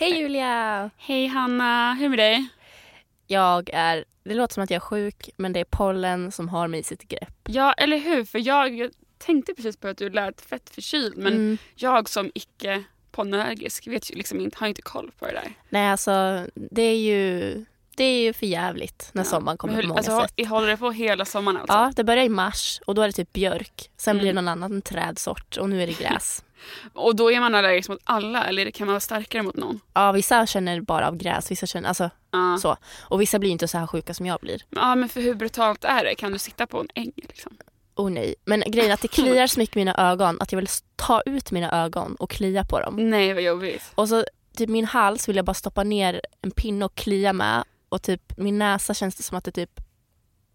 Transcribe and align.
Hej 0.00 0.18
Julia! 0.18 0.90
Hej 0.96 1.26
Hanna, 1.26 1.94
hur 1.94 2.04
är 2.04 2.08
det 2.08 2.08
med 2.08 2.18
dig? 2.18 2.48
Jag 3.26 3.70
är, 3.72 4.04
det 4.24 4.34
låter 4.34 4.54
som 4.54 4.62
att 4.62 4.70
jag 4.70 4.76
är 4.76 4.80
sjuk 4.80 5.30
men 5.36 5.52
det 5.52 5.60
är 5.60 5.64
pollen 5.64 6.32
som 6.32 6.48
har 6.48 6.68
mig 6.68 6.80
i 6.80 6.82
sitt 6.82 7.02
grepp. 7.08 7.34
Ja, 7.48 7.72
eller 7.72 7.98
hur? 7.98 8.24
För 8.24 8.46
jag 8.46 8.90
tänkte 9.18 9.54
precis 9.54 9.76
på 9.76 9.88
att 9.88 9.96
du 9.98 10.10
lät 10.10 10.40
fett 10.40 10.70
förkyld 10.70 11.16
men 11.16 11.32
Mm. 11.32 11.58
jag 11.74 12.08
som 12.08 12.30
icke 12.34 12.84
pollenallergisk 13.10 13.86
vet 13.86 14.10
ju 14.10 14.14
liksom 14.14 14.40
inte, 14.40 14.56
har 14.60 14.66
inte 14.66 14.82
koll 14.82 15.10
på 15.18 15.26
det 15.26 15.32
där. 15.32 15.52
Nej 15.68 15.88
alltså 15.88 16.46
det 16.54 16.82
är 16.82 16.96
ju, 16.98 17.64
det 17.96 18.04
är 18.04 18.22
ju 18.22 18.32
för 18.32 18.46
jävligt 18.46 19.10
när 19.12 19.22
Ja. 19.22 19.26
sommaren 19.30 19.58
kommer 19.58 19.74
Men 19.74 19.80
på 19.80 19.82
hur- 19.82 19.88
många 19.88 19.98
alltså, 19.98 20.34
sätt. 20.36 20.48
Håller 20.48 20.66
det 20.68 20.76
på 20.76 20.90
hela 20.90 21.24
sommaren 21.24 21.56
alltså? 21.56 21.76
Ja, 21.76 21.92
det 21.96 22.04
börjar 22.04 22.24
i 22.24 22.28
mars 22.28 22.80
och 22.86 22.94
då 22.94 23.02
är 23.02 23.06
det 23.06 23.12
typ 23.12 23.32
björk. 23.32 23.90
Sen 23.96 24.10
Mm. 24.10 24.20
blir 24.22 24.32
det 24.32 24.34
någon 24.40 24.48
annan 24.48 24.82
trädsort 24.82 25.56
och 25.56 25.70
nu 25.70 25.82
är 25.82 25.86
det 25.86 25.98
gräs. 25.98 26.44
Och 26.94 27.16
då 27.16 27.32
är 27.32 27.40
man 27.40 27.54
allergisk 27.54 27.88
mot 27.88 27.98
alla 28.04 28.44
eller 28.44 28.70
kan 28.70 28.86
man 28.86 28.92
vara 28.92 29.00
starkare 29.00 29.42
mot 29.42 29.56
någon? 29.56 29.80
Ja, 29.94 30.12
vissa 30.12 30.46
känner 30.46 30.80
bara 30.80 31.08
av 31.08 31.16
gräs, 31.16 31.50
vissa 31.50 31.66
känner, 31.66 31.88
alltså 31.88 32.10
Ja. 32.30 32.58
så. 32.62 32.76
Och 33.00 33.20
vissa 33.20 33.38
blir 33.38 33.50
inte 33.50 33.68
så 33.68 33.78
här 33.78 33.86
sjuka 33.86 34.14
som 34.14 34.26
jag 34.26 34.40
blir. 34.40 34.62
Ja 34.70 34.94
men 34.94 35.08
för 35.08 35.20
hur 35.20 35.34
brutalt 35.34 35.84
är 35.84 36.04
det? 36.04 36.14
Kan 36.14 36.32
du 36.32 36.38
sitta 36.38 36.66
på 36.66 36.80
en 36.80 36.88
äng 36.94 37.12
liksom? 37.16 37.56
Oh 37.96 38.10
nej. 38.10 38.34
Men 38.44 38.62
grejen 38.66 38.90
är 38.90 38.94
att 38.94 39.00
det 39.02 39.08
kliar 39.08 39.46
så 39.46 39.60
mycket 39.60 39.76
i 39.76 39.78
mina 39.78 39.94
ögon 40.10 40.36
att 40.40 40.52
jag 40.52 40.56
vill 40.56 40.68
ta 40.96 41.20
ut 41.26 41.50
mina 41.50 41.84
ögon 41.84 42.14
och 42.14 42.30
klia 42.30 42.64
på 42.64 42.80
dem. 42.80 43.10
Nej 43.10 43.32
vad 43.34 43.42
jobbigt. 43.42 43.82
Och 43.94 44.08
så 44.08 44.24
typ 44.56 44.68
min 44.68 44.84
hals 44.84 45.28
vill 45.28 45.36
jag 45.36 45.44
bara 45.44 45.54
stoppa 45.54 45.84
ner 45.84 46.20
en 46.42 46.50
pinne 46.50 46.84
och 46.84 46.94
klia 46.94 47.32
med. 47.32 47.64
Och 47.88 48.02
typ 48.02 48.38
min 48.38 48.58
näsa 48.58 48.94
känns 48.94 49.14
det 49.16 49.22
som 49.22 49.38
att 49.38 49.44
det 49.44 49.52
typ 49.52 49.80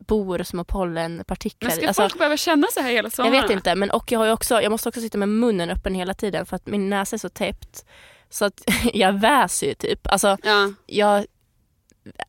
bor 0.07 0.43
små 0.43 0.63
pollenpartiklar. 0.63 1.69
Men 1.69 1.77
ska 1.77 1.87
Alltså, 1.87 2.01
folk 2.01 2.17
behöva 2.17 2.37
känna 2.37 2.67
så 2.73 2.79
här 2.81 2.91
hela 2.91 3.05
jag 3.05 3.13
sommaren? 3.13 3.41
vet 3.41 3.51
inte 3.51 3.75
men 3.75 3.91
och 3.91 4.11
jag 4.11 4.19
har 4.19 4.31
också, 4.31 4.61
jag 4.61 4.71
måste 4.71 4.89
också 4.89 5.01
sitta 5.01 5.17
med 5.17 5.29
munnen 5.29 5.69
öppen 5.69 5.95
hela 5.95 6.13
tiden 6.13 6.45
för 6.45 6.55
att 6.55 6.67
min 6.67 6.89
näsa 6.89 7.15
är 7.15 7.17
så 7.17 7.29
täppt. 7.29 7.85
Så 8.29 8.45
att 8.45 8.61
jag 8.93 9.13
väser 9.19 9.67
ju 9.67 9.73
typ. 9.73 10.07
Alltså 10.07 10.37
Ja. 10.43 10.73
jag, 10.85 11.17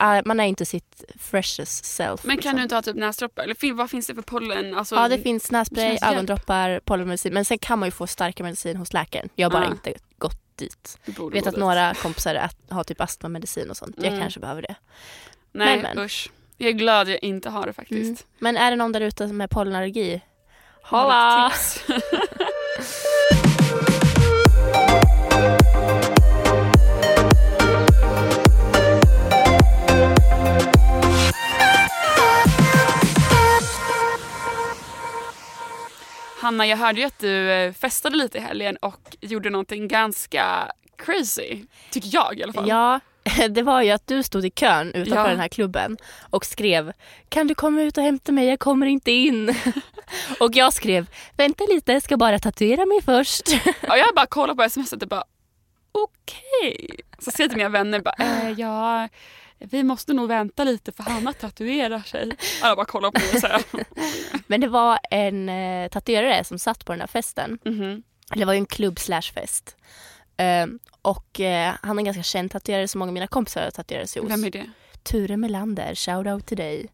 äh, 0.01 0.23
man 0.25 0.41
är 0.41 0.45
inte 0.45 0.67
sitt 0.67 1.05
freshest 1.21 1.85
self. 1.85 2.25
Men 2.25 2.31
kan 2.31 2.37
liksom. 2.37 2.57
du 2.57 2.63
inte 2.63 2.75
ha 2.75 2.83
typ 2.83 2.97
näsdroppar? 2.97 3.43
Eller 3.43 3.73
vad 3.73 3.91
finns 3.91 4.07
det 4.07 4.15
för 4.15 4.23
pollen? 4.23 4.75
Alltså, 4.75 4.95
Ja 4.95 5.09
det 5.09 5.19
finns 5.19 5.51
nässpray, 5.51 5.99
ögondroppar, 6.03 6.81
pollenmedicin. 6.85 7.35
Men 7.35 7.45
sen 7.45 7.59
kan 7.59 7.79
man 7.79 7.87
ju 7.87 7.91
få 7.91 8.07
starkare 8.07 8.45
medicin 8.45 8.77
hos 8.77 8.93
läkaren. 8.93 9.29
Jag 9.35 9.47
har 9.51 9.53
bara 9.53 9.65
Ja. 9.65 9.71
inte 9.71 9.93
gått 10.19 10.41
dit. 10.57 10.99
Jag 11.05 11.31
vet 11.33 11.47
att 11.47 11.57
några 11.57 11.95
kompisar 11.95 12.51
har 12.69 12.85
typ 12.85 13.01
astmamedicin 13.01 13.71
och 13.71 13.77
sånt. 13.77 13.95
Jag 13.97 14.07
Mm. 14.07 14.21
kanske 14.21 14.41
behöver 14.41 14.63
det. 14.63 14.75
Nej 15.53 15.83
Men, 15.83 15.95
men. 15.97 16.05
usch. 16.05 16.31
Jag 16.57 16.69
är 16.69 16.73
glad 16.73 17.09
jag 17.09 17.23
inte 17.23 17.51
har 17.51 17.67
det 17.67 17.73
faktiskt. 17.73 18.05
Mm. 18.05 18.17
Men 18.39 18.57
är 18.57 18.71
det 18.71 18.77
någon 18.77 18.93
där 18.93 19.01
ute 19.01 19.27
med 19.27 19.51
pollenallergi? 19.51 20.23
Har 20.83 20.99
du 20.99 21.05
Holla! 21.05 21.53
Hanna, 36.41 36.67
jag 36.67 36.77
hörde 36.77 37.01
ju 37.01 37.07
att 37.07 37.19
du 37.19 37.51
eh, 37.51 37.73
festade 37.73 38.17
lite 38.17 38.39
i 38.39 38.41
helgen 38.41 38.77
och 38.77 39.17
gjorde 39.21 39.51
någonting 39.51 39.89
ganska 39.89 40.73
crazy. 40.97 41.65
Tycker 41.91 42.09
jag 42.13 42.39
i 42.39 42.43
alla 42.43 42.53
fall. 42.53 42.69
Ja, 42.69 43.01
det 43.51 43.63
var 43.63 43.83
ju 43.83 43.91
att 43.91 44.07
du 44.07 44.23
stod 44.23 44.45
i 44.47 44.51
kön 44.51 44.89
utanför 44.93 45.17
Ja. 45.23 45.29
den 45.29 45.41
här 45.41 45.49
klubben 45.49 45.97
och 46.31 46.45
skrev 46.47 46.93
Kan 47.29 47.47
du 47.47 47.55
komma 47.55 47.83
ut 47.83 47.99
och 47.99 48.05
hämta 48.05 48.33
mig? 48.33 48.47
Jag 48.47 48.59
kommer 48.61 48.87
inte 48.87 49.11
in. 49.11 49.55
och 50.41 50.57
jag 50.57 50.73
skrev 50.73 51.07
Vänta 51.37 51.65
lite, 51.65 51.93
jag 51.93 52.03
ska 52.03 52.17
bara 52.17 52.39
tatuera 52.39 52.87
mig 52.87 53.03
först. 53.03 53.49
Ja, 53.81 53.97
jag 53.97 54.15
bara 54.15 54.27
kollar 54.27 54.55
på 54.55 54.71
smset 54.71 55.03
och 55.03 55.09
bara 55.09 55.25
okej. 55.93 56.87
Så 57.19 57.31
säger 57.31 57.45
jag 57.45 57.51
till 57.51 57.57
mina 57.59 57.69
vänner 57.69 58.01
bara, 58.01 58.15
eh, 58.19 58.51
ja, 58.51 59.09
vi 59.59 59.83
måste 59.83 60.13
nog 60.13 60.29
vänta 60.29 60.65
lite 60.65 60.93
för 60.93 61.03
Hanna 61.03 61.33
tatuerar 61.33 62.01
sig. 62.01 62.37
Alla 62.63 62.77
bara 62.77 62.87
kollar 62.87 63.11
på 63.11 63.21
mig 63.21 63.55
och 63.73 63.87
Men 64.47 64.61
det 64.61 64.69
var 64.69 64.99
en 65.11 65.49
eh, 65.49 65.89
tatuerare 65.89 66.45
som 66.45 66.59
satt 66.59 66.85
på 66.85 66.93
den 66.93 67.01
här 67.01 67.07
festen. 67.09 67.59
mhm. 67.65 68.03
Det 68.35 68.45
var 68.45 68.53
ju 68.53 68.59
en 68.59 68.67
klubb 68.67 68.99
slash 68.99 69.23
fest. 69.35 69.77
Ehm, 70.37 70.79
och 71.03 71.41
eh, 71.41 71.75
han 71.83 71.99
är 71.99 72.01
en 72.01 72.05
ganska 72.05 72.23
känd 72.23 72.51
tatuerare 72.51 72.89
som 72.89 72.99
många 72.99 73.11
av 73.11 73.15
mina 73.15 73.27
kompisar 73.27 73.63
har 73.63 73.71
tatuerat 73.71 74.11
sig 74.11 74.23
hos. 74.23 74.31
Vem 74.31 74.45
är 74.45 74.51
det? 74.51 74.71
Ture 75.03 75.37
Melander, 75.37 75.95
shout 75.95 76.27
out 76.27 76.47
till 76.47 76.57
dig. 76.57 76.87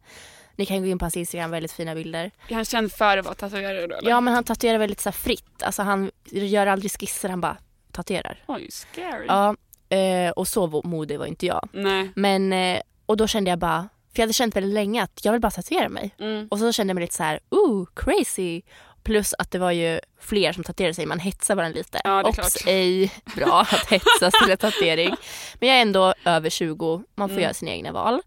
Ni 0.56 0.66
kan 0.66 0.82
gå 0.82 0.86
in 0.86 0.98
på 0.98 1.04
hans 1.04 1.16
Instagram, 1.16 1.50
väldigt 1.50 1.72
fina 1.72 1.94
bilder. 1.94 2.30
Är 2.48 2.54
han 2.54 2.64
känd 2.64 2.92
för 2.92 3.18
att 3.18 3.24
vara 3.24 3.34
tatuerare 3.34 3.86
då 3.86 3.96
eller? 3.96 4.10
Ja 4.10 4.20
men 4.20 4.34
han 4.34 4.44
tatuerar 4.44 4.78
väldigt 4.78 5.00
så 5.00 5.12
fritt, 5.12 5.62
alltså 5.62 5.82
han 5.82 6.10
gör 6.24 6.66
aldrig 6.66 6.92
skisser, 6.92 7.28
han 7.28 7.40
bara 7.40 7.56
tatuerar. 7.92 8.44
Oj, 8.46 8.68
scary. 8.70 9.26
Ja, 9.28 9.56
eh, 9.96 10.30
och 10.30 10.48
så 10.48 10.82
modig 10.84 11.18
var 11.18 11.26
inte 11.26 11.46
jag. 11.46 11.68
Nej. 11.72 12.10
Men, 12.16 12.52
eh, 12.52 12.80
och 13.06 13.16
då 13.16 13.26
kände 13.26 13.50
jag 13.50 13.58
bara, 13.58 13.88
för 14.12 14.20
jag 14.20 14.22
hade 14.22 14.32
känt 14.32 14.56
väldigt 14.56 14.74
länge 14.74 15.02
att 15.02 15.24
jag 15.24 15.32
vill 15.32 15.40
bara 15.40 15.50
tatuera 15.50 15.88
mig. 15.88 16.14
Mm. 16.18 16.48
Och 16.50 16.58
så 16.58 16.72
kände 16.72 16.90
jag 16.90 16.94
mig 16.94 17.02
lite 17.02 17.14
så 17.14 17.22
här, 17.22 17.40
ooh, 17.50 17.86
crazy. 17.96 18.62
Plus 19.02 19.34
att 19.38 19.50
det 19.50 19.58
var 19.58 19.70
ju 19.70 20.00
fler 20.20 20.52
som 20.52 20.64
tatuerade 20.64 20.94
sig, 20.94 21.06
man 21.06 21.18
hetsar 21.18 21.54
varandra 21.54 21.78
lite. 21.78 22.00
Ja, 22.04 22.22
Ops, 22.28 22.56
ej 22.66 23.12
bra 23.36 23.60
att 23.72 23.86
hetsas 23.90 24.34
till 24.42 24.50
en 24.50 24.56
tatuering. 24.58 25.14
Men 25.60 25.68
jag 25.68 25.78
är 25.78 25.82
ändå 25.82 26.14
över 26.24 26.50
20, 26.50 27.02
man 27.14 27.28
får 27.28 27.32
Mm. 27.34 27.42
göra 27.42 27.54
sina 27.54 27.70
egna 27.70 27.92
val. 27.92 28.22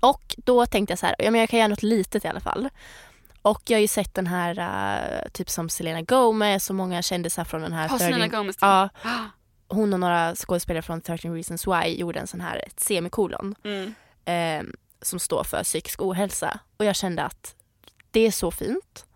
Och 0.00 0.34
då 0.38 0.66
tänkte 0.66 0.92
jag 0.92 0.98
så 0.98 1.06
här, 1.06 1.16
ja, 1.18 1.30
men 1.30 1.40
jag 1.40 1.48
kan 1.50 1.58
göra 1.58 1.68
något 1.68 1.82
litet 1.82 2.24
i 2.24 2.28
alla 2.28 2.40
fall. 2.40 2.68
Och 3.42 3.62
jag 3.66 3.76
har 3.76 3.80
ju 3.80 3.88
sett 3.88 4.14
den 4.14 4.26
här, 4.26 4.58
eh, 4.58 5.28
typ 5.32 5.50
som 5.50 5.68
Selena 5.68 6.02
Gomez 6.02 6.70
och 6.70 6.76
många 6.76 7.02
kändisar 7.02 7.44
från 7.44 7.62
den 7.62 7.72
här 7.72 7.88
Har 7.88 7.98
Selena 7.98 8.16
13 8.24 8.38
Gomez 8.38 8.56
Ja, 8.60 8.88
Ah. 9.02 9.18
hon 9.68 9.92
och 9.92 10.00
några 10.00 10.34
skådespelare 10.34 10.82
från 10.82 11.00
13 11.00 11.34
Reasons 11.34 11.66
Why 11.66 11.88
gjorde 12.00 12.20
en 12.20 12.26
sån 12.26 12.40
här 12.40 12.64
ett 12.66 12.80
semikolon 12.80 13.54
Mm. 13.64 13.94
eh, 14.24 14.72
som 15.02 15.18
står 15.18 15.44
för 15.44 15.62
psykisk 15.64 16.02
ohälsa. 16.02 16.58
Och 16.76 16.84
jag 16.84 16.96
kände 16.96 17.22
att 17.22 17.54
det 18.10 18.20
är 18.26 18.30
så 18.30 18.50
fint 18.50 19.06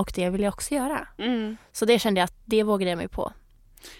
och 0.00 0.12
det 0.14 0.30
vill 0.30 0.40
jag 0.42 0.52
också 0.54 0.74
göra. 0.74 1.08
Mm. 1.18 1.56
Så 1.72 1.84
det 1.84 1.98
kände 1.98 2.20
jag 2.20 2.24
att 2.24 2.36
det 2.44 2.62
vågade 2.62 2.90
jag 2.90 2.96
mig 2.96 3.08
på. 3.08 3.32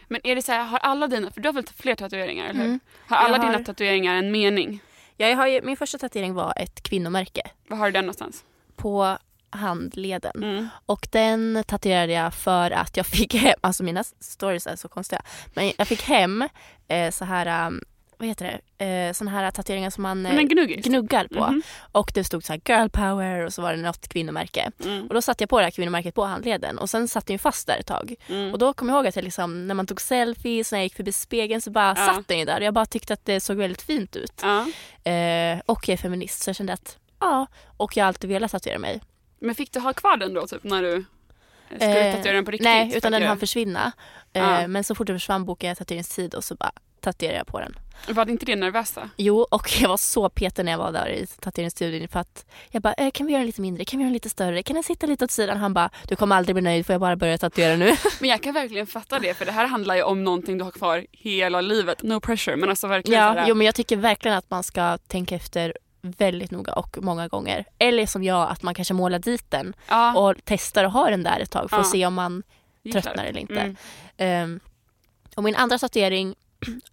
Men 0.09 0.21
är 0.25 0.34
det 0.34 0.43
så 0.43 0.53
här, 0.53 0.65
har 0.65 0.78
alla 0.78 1.06
dina, 1.09 1.31
för 1.31 1.41
du 1.41 1.49
har 1.49 1.53
väl 1.53 1.66
fler 1.77 1.94
tatueringar 1.94 2.44
eller 2.44 2.59
hur? 2.61 2.66
Mm. 2.66 2.81
Har 3.09 3.16
alla 3.16 3.37
Jag 3.37 3.43
har- 3.43 3.53
dina 3.53 3.65
tatueringar 3.65 4.15
en 4.15 4.31
mening? 4.33 4.83
Jag 5.16 5.37
har 5.37 5.47
ju, 5.47 5.62
min 5.62 5.77
första 5.77 5.99
tatuering 5.99 6.34
var 6.34 6.53
ett 6.56 6.83
kvinnomärke 6.83 7.43
Var 7.69 7.77
har 7.77 7.87
du 7.87 7.93
den 7.93 8.05
någonstans? 8.05 8.44
på 8.77 9.19
handleden. 9.50 10.43
Mm. 10.43 10.69
Och 10.87 11.09
den 11.12 11.65
tatuerade 11.66 12.12
jag 12.12 12.34
för 12.34 12.71
att 12.71 12.97
jag 12.97 13.06
fick 13.06 13.34
hem, 13.34 13.55
alltså 13.60 13.83
mina 13.83 14.05
stories 14.21 14.66
är 14.66 14.77
så 14.77 14.89
konstiga, 14.89 15.22
men 15.55 15.72
jag 15.78 15.89
fick 15.89 16.03
hem 16.03 16.49
eh, 16.89 17.10
så 17.10 17.25
här, 17.25 17.66
um, 17.66 17.81
vad 18.21 18.29
heter 18.29 18.61
det, 18.79 18.85
eh, 18.87 19.13
såna 19.13 19.31
här 19.31 19.51
tatueringar 19.51 19.91
som 19.91 20.03
man 20.03 20.27
eh, 20.27 20.41
gnuggar 20.43 21.29
på. 21.29 21.47
Mhm. 21.47 21.63
Och 21.93 22.11
det 22.15 22.25
stod 22.25 22.45
så 22.45 22.53
här 22.53 22.61
girl 22.69 22.89
power 22.89 23.45
och 23.47 23.53
så 23.55 23.63
var 23.63 23.73
det 23.73 23.83
något 23.83 24.09
kvinnomärke. 24.09 24.71
Mm. 24.85 25.07
Och 25.07 25.15
då 25.15 25.23
satte 25.23 25.43
jag 25.43 25.51
på 25.51 25.59
det 25.59 25.65
här 25.65 25.71
kvinnomärket 25.71 26.15
på 26.15 26.25
handleden 26.25 26.79
och 26.79 26.91
sen 26.91 27.09
satt 27.09 27.27
den 27.27 27.35
ju 27.35 27.39
fast 27.39 27.67
där 27.67 27.79
ett 27.79 27.87
tag. 27.87 28.15
Mm. 28.29 28.53
Och 28.53 28.59
då 28.59 28.73
kom 28.73 28.89
jag 28.89 28.97
ihåg 28.97 29.07
att 29.07 29.17
jag 29.17 29.25
liksom, 29.25 29.67
när 29.67 29.75
man 29.75 29.87
tog 29.87 30.01
selfies, 30.01 30.73
när 30.73 30.79
jag 30.79 30.85
gick 30.85 30.97
förbi 30.97 31.13
spegeln 31.13 31.61
så 31.61 31.71
bara 31.71 31.95
Ja. 31.99 32.07
satt 32.15 32.29
den 32.29 32.39
ju 32.39 32.45
där. 32.45 32.61
Jag 32.61 32.75
bara 32.75 32.87
tyckte 32.87 33.13
att 33.13 33.25
det 33.25 33.41
såg 33.41 33.57
väldigt 33.57 33.83
fint 33.83 34.17
ut. 34.17 34.43
Ja. 34.43 34.61
Eh, 35.13 35.61
och 35.67 35.89
jag 35.89 35.93
är 35.93 35.97
feminist 35.97 36.43
så 36.43 36.49
jag 36.49 36.57
kände 36.57 36.73
att 36.73 36.99
ja, 37.21 37.47
och 37.77 37.97
jag 37.97 38.05
har 38.05 38.09
alltid 38.09 38.31
velat 38.31 38.51
tatuera 38.51 38.79
mig. 38.79 39.01
Men 39.41 39.55
fick 39.55 39.73
du 39.73 39.81
ha 39.81 39.93
kvar 39.93 40.17
den 40.17 40.35
då 40.35 40.47
typ 40.47 40.65
när 40.65 40.83
du 40.83 41.05
skulle 41.77 42.09
Eh, 42.11 42.17
tatuera 42.17 42.35
den 42.37 42.45
på 42.45 42.51
riktigt? 42.51 42.65
Nej, 42.65 42.93
utan 42.97 43.13
den 43.13 43.23
hann 43.23 43.39
försvinna. 43.39 43.93
Eh, 44.33 44.43
Ja. 44.43 44.67
Men 44.69 44.85
så 44.85 44.95
fort 44.95 45.07
den 45.07 45.17
försvann 45.17 45.45
bokade 45.45 45.69
jag 45.71 45.79
tatueringstid 45.79 46.35
och 46.35 46.45
så 46.45 46.55
bara 46.55 46.73
tatuerade 47.00 47.38
jag 47.38 47.47
på 47.47 47.61
den. 47.61 47.75
Var 48.09 48.25
det 48.25 48.33
inte 48.33 48.47
det 48.47 48.56
nervösa? 48.56 49.11
Jo, 49.16 49.47
och 49.50 49.71
jag 49.81 49.88
var 49.88 49.97
så 49.97 50.28
petig 50.28 50.65
när 50.65 50.72
jag 50.72 50.78
var 50.78 50.93
där 50.93 51.09
i 51.09 51.27
tatueringsstudion 51.27 52.09
för 52.09 52.21
att 52.21 52.44
jag 52.71 52.83
bara, 52.83 52.94
eh, 52.94 53.11
kan 53.11 53.27
vi 53.27 53.33
göra 53.33 53.41
den 53.41 53.47
lite 53.47 53.61
mindre? 53.61 53.84
Kan 53.84 53.99
vi 53.99 54.03
göra 54.03 54.09
den 54.09 54.12
lite 54.12 54.31
större? 54.31 54.62
Kan 54.62 54.75
den 54.75 54.83
sitta 54.83 55.06
lite 55.06 55.25
åt 55.25 55.31
sidan? 55.31 55.56
Han 55.56 55.75
bara, 55.75 55.91
du 56.09 56.16
kommer 56.16 56.37
aldrig 56.37 56.55
bli 56.55 56.62
nöjd, 56.62 56.87
får 56.87 56.93
jag 56.94 57.00
bara 57.00 57.16
börja 57.16 57.39
tatuera 57.39 57.77
nu? 57.77 57.97
Men 58.21 58.31
jag 58.31 58.43
kan 58.43 58.55
verkligen 58.55 58.87
fatta 58.87 59.19
det 59.19 59.34
för 59.34 59.44
det 59.44 59.53
här 59.53 59.66
handlar 59.66 59.94
ju 59.94 60.03
om 60.03 60.25
någonting 60.25 60.59
du 60.59 60.65
har 60.65 60.71
kvar 60.71 61.06
hela 61.12 61.60
livet. 61.60 62.03
No 62.03 62.21
pressure 62.21 62.56
men 62.56 62.71
alltså 62.71 62.87
verkligen 62.87 63.21
ja, 63.22 63.45
jo, 63.48 63.54
men 63.54 63.65
jag 63.65 63.75
tycker 63.75 63.97
verkligen 63.97 64.36
att 64.36 64.51
man 64.51 64.63
ska 64.63 64.98
tänka 64.98 65.34
efter 65.34 65.75
väldigt 66.03 66.51
noga 66.51 66.72
och 66.72 66.98
många 67.03 67.28
gånger. 67.28 67.65
Eller 67.78 68.07
som 68.07 68.25
jag, 68.25 68.51
att 68.51 68.63
man 68.63 68.75
kanske 68.75 68.95
målar 68.95 69.19
dit 69.19 69.51
den 69.51 69.75
ja, 69.89 70.19
och 70.19 70.34
testar 70.45 70.84
att 70.84 70.92
ha 70.92 71.10
den 71.10 71.22
där 71.22 71.41
ett 71.41 71.51
tag 71.51 71.71
för 71.71 71.77
att 71.77 71.86
Ja. 71.86 71.92
se 71.92 72.07
om 72.07 72.15
man 72.15 72.42
gillar. 72.83 73.01
tröttnar 73.01 73.25
eller 73.25 73.41
inte. 73.41 73.60
Mm. 73.60 73.77
Ehm, 74.16 74.60
och 75.36 75.45
min 75.45 75.57
andra 75.57 75.78
tatuering 75.78 76.34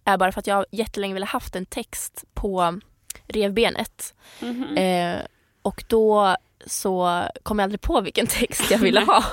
är 0.04 0.16
bara 0.16 0.32
för 0.32 0.40
att 0.40 0.46
jag 0.46 0.64
jättelänge 0.70 1.14
ville 1.14 1.26
haft 1.26 1.56
en 1.56 1.66
text 1.66 2.24
på 2.34 2.80
revbenet. 3.26 4.14
Mhm. 4.40 4.76
Eh, 4.76 5.20
och 5.62 5.84
då 5.88 6.36
så 6.66 7.22
kom 7.42 7.58
jag 7.58 7.64
aldrig 7.64 7.80
på 7.80 8.00
vilken 8.00 8.26
text 8.26 8.70
jag 8.70 8.78
ville 8.78 9.00
ha. 9.04 9.24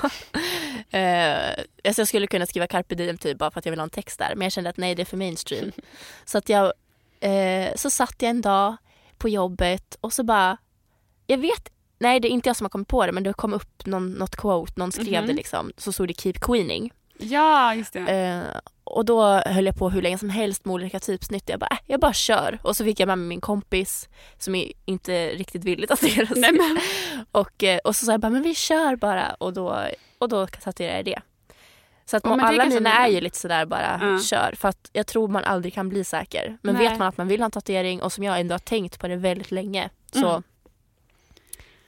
eh, 0.98 1.50
alltså 1.84 2.00
jag 2.00 2.08
skulle 2.08 2.26
kunna 2.26 2.46
skriva 2.46 2.66
carpe 2.66 2.94
diem 2.94 3.18
typ 3.18 3.38
bara 3.38 3.50
för 3.50 3.58
att 3.58 3.66
jag 3.66 3.72
vill 3.72 3.80
ha 3.80 3.84
en 3.84 3.90
text 3.90 4.18
där. 4.18 4.34
Men 4.34 4.44
jag 4.44 4.52
kände 4.52 4.70
att 4.70 4.76
nej 4.76 4.94
det 4.94 5.02
är 5.02 5.06
för 5.06 5.16
mainstream. 5.16 5.72
så 6.24 6.38
att 6.38 6.48
jag, 6.48 6.72
eh, 7.20 7.74
så 7.76 7.90
satt 7.90 8.14
jag 8.22 8.30
en 8.30 8.40
dag 8.40 8.76
på 9.18 9.28
jobbet 9.28 9.96
och 10.00 10.12
så 10.12 10.22
bara, 10.24 10.56
jag 11.26 11.38
vet, 11.38 11.68
nej 11.98 12.20
det 12.20 12.28
är 12.28 12.30
inte 12.30 12.48
jag 12.48 12.56
som 12.56 12.64
har 12.64 12.68
kommit 12.70 12.88
på 12.88 13.06
det 13.06 13.12
men 13.12 13.22
det 13.22 13.32
kom 13.32 13.52
upp 13.54 13.86
någon, 13.86 14.12
något 14.12 14.36
quote, 14.36 14.72
någon 14.76 14.92
skrev 14.92 15.20
Mhm. 15.22 15.26
det 15.26 15.32
liksom. 15.32 15.72
Så 15.76 15.92
stod 15.92 16.08
det 16.08 16.20
keep 16.20 16.32
queening. 16.40 16.92
Ja, 17.18 17.74
just 17.74 17.92
det. 17.92 18.00
Eh, 18.00 18.60
och 18.84 19.04
då 19.04 19.24
höll 19.46 19.66
jag 19.66 19.76
på 19.76 19.90
hur 19.90 20.02
länge 20.02 20.18
som 20.18 20.30
helst 20.30 20.64
med 20.64 20.74
olika 20.74 21.00
typsnitt. 21.00 21.48
Jag 21.48 21.60
bara, 21.60 21.68
äh, 21.70 21.78
jag 21.86 22.00
bara 22.00 22.12
kör. 22.12 22.58
Och 22.62 22.76
så 22.76 22.84
fick 22.84 23.00
jag 23.00 23.06
med 23.06 23.18
mig 23.18 23.26
min 23.26 23.40
kompis 23.40 24.08
som 24.38 24.64
inte 24.84 25.28
riktigt 25.28 25.64
ville 25.64 25.86
tatuera 25.86 26.26
sig. 26.26 26.40
Nej, 26.40 26.52
men, 26.52 26.78
Och, 27.32 27.64
eh, 27.64 27.78
och 27.84 27.96
så 27.96 28.04
sa 28.06 28.12
jag 28.12 28.20
bara, 28.20 28.30
men 28.30 28.42
vi 28.42 28.54
kör 28.54 28.96
bara. 28.96 29.34
Och 29.34 29.52
då, 29.52 29.84
och 30.18 30.28
då 30.28 30.46
tatuerade 30.46 30.96
jag 30.96 31.04
det. 31.04 31.20
Så 32.04 32.16
att 32.16 32.26
är 32.26 32.30
alla 32.30 32.64
mina 32.64 32.92
är 32.92 33.08
ju 33.08 33.20
lite 33.20 33.38
sådär 33.38 33.66
bara, 33.66 33.98
Ja. 34.02 34.18
kör. 34.20 34.54
För 34.56 34.68
att 34.68 34.90
jag 34.92 35.06
tror 35.06 35.28
man 35.28 35.44
aldrig 35.44 35.74
kan 35.74 35.88
bli 35.88 36.04
säker. 36.04 36.58
Men 36.62 36.74
Nej. 36.74 36.88
vet 36.88 36.98
man 36.98 37.08
att 37.08 37.16
man 37.16 37.28
vill 37.28 37.40
ha 37.40 37.44
en 37.44 37.50
tatuering 37.50 38.02
och 38.02 38.12
som 38.12 38.24
jag 38.24 38.40
ändå 38.40 38.54
har 38.54 38.58
tänkt 38.58 38.98
på 39.00 39.08
det 39.08 39.16
väldigt 39.16 39.50
länge. 39.50 39.90
Så, 40.12 40.28
Mm. 40.28 40.42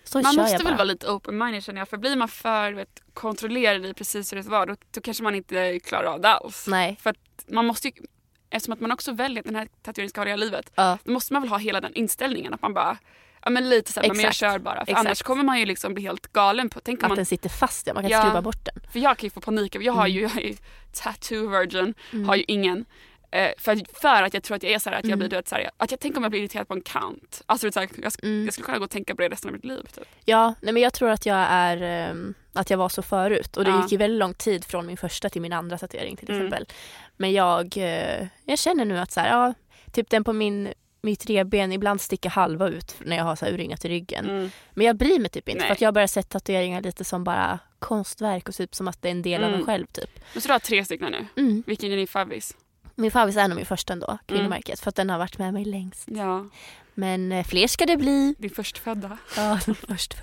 Så 0.09 0.21
man 0.21 0.37
måste 0.37 0.65
väl 0.65 0.75
vara 0.75 0.85
lite 0.85 1.07
open-minded 1.07 1.61
känner 1.65 1.81
jag. 1.81 1.89
För 1.89 1.97
blir 1.97 2.17
man 2.17 2.29
för 2.29 2.73
vet, 2.73 3.03
kontrollerad 3.15 3.87
i 3.87 3.95
precis 3.95 4.33
hur 4.33 4.37
det 4.37 4.49
vara 4.49 4.67
då, 4.67 4.77
då 4.91 5.01
kanske 5.01 5.23
man 5.23 5.35
inte 5.35 5.81
klarar 5.81 6.05
av 6.13 6.21
det 6.21 6.29
alls. 6.29 6.67
Nej. 6.69 6.97
För 7.01 7.15
man 7.49 7.67
måste 7.67 7.89
ju, 7.89 7.95
eftersom 8.51 8.73
att 8.73 8.81
man 8.81 8.93
också 8.93 9.13
väljer 9.13 9.39
att 9.43 9.47
den 9.47 9.57
här 9.57 9.69
tatueringen 9.83 10.11
ska 10.11 10.21
ha 10.21 10.25
det 10.25 10.31
hela 10.31 10.45
livet. 10.45 10.73
Ja. 10.75 10.99
Då 11.05 11.13
måste 11.13 11.33
man 11.33 11.43
väl 11.43 11.49
ha 11.51 11.59
hela 11.59 11.81
den 11.81 11.95
inställningen 11.95 12.55
att 12.55 12.63
man 12.63 12.75
bara 12.75 12.99
Ja 13.43 13.51
men 13.51 13.69
lite 13.69 13.93
såhär, 13.93 14.09
men 14.09 14.21
jag 14.21 14.35
kör 14.35 14.59
bara. 14.59 14.75
För 14.75 14.83
Exakt. 14.93 14.99
annars 15.07 15.23
kommer 15.23 15.45
man 15.45 15.59
ju 15.61 15.67
liksom 15.67 15.95
bli 15.95 16.03
helt 16.03 16.33
galen 16.33 16.69
på, 16.71 16.81
tänk 16.81 17.03
Att 17.03 17.09
man, 17.09 17.17
den 17.17 17.27
sitter 17.27 17.49
fast, 17.49 17.87
ja. 17.87 17.95
man 17.95 18.03
kan 18.03 18.11
Ja. 18.11 18.21
skruva 18.23 18.43
bort 18.43 18.65
den. 18.65 18.91
för 18.93 18.99
jag 18.99 19.19
kan 19.19 19.27
ju 19.27 19.31
få 19.31 19.41
panik, 19.41 19.77
jag 19.81 19.93
har 19.93 20.07
Mm. 20.07 20.13
ju, 20.17 20.23
jag 20.23 20.37
är 20.37 20.41
ju 20.41 20.57
tattoo 20.93 21.49
virgin, 21.49 21.95
Mm. 22.13 22.29
har 22.29 22.37
ju 22.37 22.45
ingen. 22.49 22.85
Eh, 23.31 23.51
för, 23.59 24.01
för 24.01 24.23
att 24.23 24.35
jag 24.35 24.43
tror 24.43 24.57
att 24.57 24.63
jag 24.63 24.73
är 24.73 24.79
såhär 24.79 24.97
att 24.97 25.05
jag 25.05 25.13
Mm. 25.13 25.19
blir 25.29 25.39
vet, 25.39 25.49
såhär, 25.49 25.71
att 25.77 25.91
jag 25.91 26.01
tänker 26.01 26.17
om 26.19 26.23
jag 26.25 26.31
blir 26.31 26.41
irriterad 26.41 26.69
på 26.69 26.75
en 26.75 26.81
kant. 26.81 27.43
Alltså 27.47 27.65
du 27.65 27.69
vet, 27.69 27.75
såhär, 27.75 27.89
jag, 28.03 28.13
Mm. 28.23 28.45
jag 28.45 28.53
skulle 28.53 28.65
kunna 28.67 28.79
gå 28.79 28.85
och 28.85 28.91
tänka 28.91 29.15
på 29.15 29.23
det 29.23 29.29
resten 29.29 29.49
av 29.49 29.53
mitt 29.55 29.65
liv. 29.65 29.83
Typ. 29.95 30.05
Ja, 30.25 30.55
nej 30.63 30.73
men 30.73 30.83
jag 30.83 30.93
tror 30.93 31.11
att 31.11 31.27
jag 31.27 31.37
är 31.51 31.83
ehm, 31.83 32.35
att 32.53 32.71
jag 32.71 32.79
var 32.79 32.89
så 32.89 33.03
förut 33.03 33.57
och 33.57 33.65
det 33.65 33.71
Ja. 33.71 33.83
gick 33.83 33.93
ju 33.93 33.99
väldigt 33.99 34.19
lång 34.19 34.35
tid 34.35 34.65
från 34.65 34.87
min 34.87 34.97
första 34.97 35.29
till 35.31 35.43
min 35.43 35.53
andra 35.53 35.79
tatuering 35.79 36.17
till 36.17 36.31
Mm. 36.31 36.47
exempel. 36.47 36.67
Men 37.17 37.33
jag, 37.33 37.77
eh, 37.77 38.27
jag 38.45 38.59
känner 38.59 38.85
nu 38.85 38.99
att 38.99 39.11
så 39.13 39.21
här, 39.21 39.29
ja, 39.31 39.55
typ 39.93 40.11
den 40.11 40.25
på 40.25 40.33
min 40.33 40.73
mitt 41.01 41.27
revben 41.31 41.73
ibland 41.73 42.01
sticker 42.01 42.31
halva 42.31 42.69
ut 42.69 42.95
när 43.05 43.17
jag 43.17 43.25
har 43.25 43.37
så 43.37 43.45
här 43.45 43.53
urringat 43.53 43.85
i 43.85 43.89
ryggen. 43.89 44.29
Mm. 44.31 44.51
Men 44.75 44.87
jag 44.87 44.97
bryr 44.97 45.19
mig 45.19 45.31
typ 45.31 45.49
inte 45.49 45.59
Nej. 45.59 45.67
för 45.67 45.73
att 45.73 45.81
jag 45.81 45.95
börjar 45.95 46.07
se 46.09 46.23
tatueringar 46.23 46.81
lite 46.83 47.05
som 47.05 47.25
bara 47.25 47.59
konstverk 47.79 48.49
och 48.49 48.55
typ 48.55 48.75
som 48.75 48.89
att 48.89 49.03
det 49.03 49.09
är 49.09 49.13
en 49.13 49.23
del 49.23 49.43
av 49.45 49.49
Mm. 49.49 49.61
en 49.61 49.67
själv 49.67 49.87
typ. 49.87 50.11
Men 50.33 50.43
så 50.43 50.49
du 50.49 50.53
har 50.53 50.59
tre 50.59 50.85
stycken 50.85 51.13
nu. 51.13 51.43
Mm. 51.43 51.63
Vilken 51.67 51.93
är 51.93 51.97
din 51.97 52.07
favorit? 52.07 52.57
Min 52.99 53.11
favorit 53.11 53.37
är 53.37 53.49
nog 53.49 53.57
min 53.57 53.67
första 53.67 53.93
ändå, 53.93 54.07
Mm. 54.07 54.19
kvinnomärket, 54.27 54.81
för 54.81 54.89
att 54.89 54.95
den 54.97 55.11
har 55.11 55.19
varit 55.19 55.39
med 55.39 55.55
mig 55.55 55.65
längst. 55.65 56.05
Ja, 56.07 56.47
Men 56.95 57.33
eh, 57.33 57.47
fler 57.47 57.67
ska 57.67 57.87
det 57.87 57.97
bli. 57.97 58.35
din 58.39 58.51
förstfödda. 58.51 59.19
Ja, 59.37 59.59
den 59.67 59.75
första. 59.75 60.17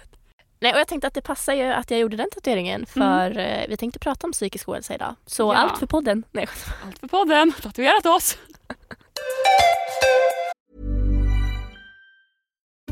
Nej, 0.60 0.74
och 0.74 0.80
jag 0.80 0.88
tänkte 0.88 1.08
att 1.08 1.14
det 1.14 1.22
passar 1.22 1.54
ju 1.54 1.64
att 1.64 1.92
jag 1.92 2.00
gjorde 2.00 2.18
den 2.18 2.30
tatueringen 2.32 2.86
för 2.86 3.38
eh, 3.38 3.66
vi 3.70 3.78
tänkte 3.78 4.00
prata 4.00 4.28
om 4.28 4.32
psykisk 4.34 4.70
ohälsa 4.70 4.96
idag. 4.96 5.16
Så 5.26 5.52
Mm. 5.52 5.62
Ja. 5.62 5.70
allt 5.70 5.80
för 5.80 5.88
podden. 5.88 6.24
Nej, 6.32 6.48
Allt 6.86 7.00
för 7.00 7.08
podden, 7.08 7.54
tatuerat 7.62 8.06
oss. 8.06 8.38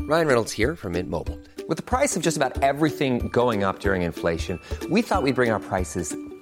Ryan 0.08 0.26
Reynolds 0.26 0.52
here 0.58 0.76
from 0.76 0.92
Mint 0.92 1.10
Mobile. 1.10 1.38
With 1.68 1.76
the 1.76 1.96
price 1.98 2.16
of 2.16 2.22
just 2.24 2.36
about 2.42 2.62
everything 2.62 3.28
going 3.32 3.64
up 3.64 3.80
during 3.80 4.02
inflation, 4.02 4.58
we 4.90 5.02
thought 5.02 5.22
we'd 5.24 5.34
bring 5.34 5.52
our 5.52 5.60
prices 5.60 6.14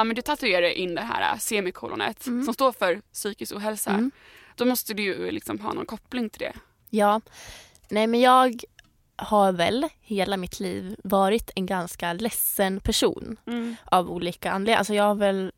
Ja 0.00 0.04
men 0.04 0.16
du 0.16 0.22
tatuerar 0.22 0.68
in 0.68 0.94
det 0.94 1.00
här 1.00 1.38
semikolonet 1.38 2.22
som 2.22 2.54
står 2.54 2.72
för 2.72 3.00
psykisk 3.12 3.54
ohälsa. 3.54 3.90
Mm. 3.90 4.10
Då 4.56 4.64
måste 4.64 4.94
du 4.94 5.02
ju 5.02 5.30
liksom 5.30 5.60
ha 5.60 5.72
någon 5.72 5.86
koppling 5.86 6.30
till 6.30 6.40
det. 6.40 6.52
Ja, 6.90 7.20
nej 7.88 8.06
men 8.06 8.20
jag 8.20 8.64
har 9.16 9.52
väl 9.52 9.88
hela 10.00 10.36
mitt 10.36 10.60
liv 10.60 10.96
varit 11.04 11.50
en 11.54 11.66
ganska 11.66 12.12
ledsen 12.12 12.80
person 12.80 13.36
av 13.84 14.10
olika 14.10 14.50
anledningar. 14.50 14.78
Alltså 14.78 14.94
jag 14.94 15.04
har 15.04 15.14
väl 15.14 15.52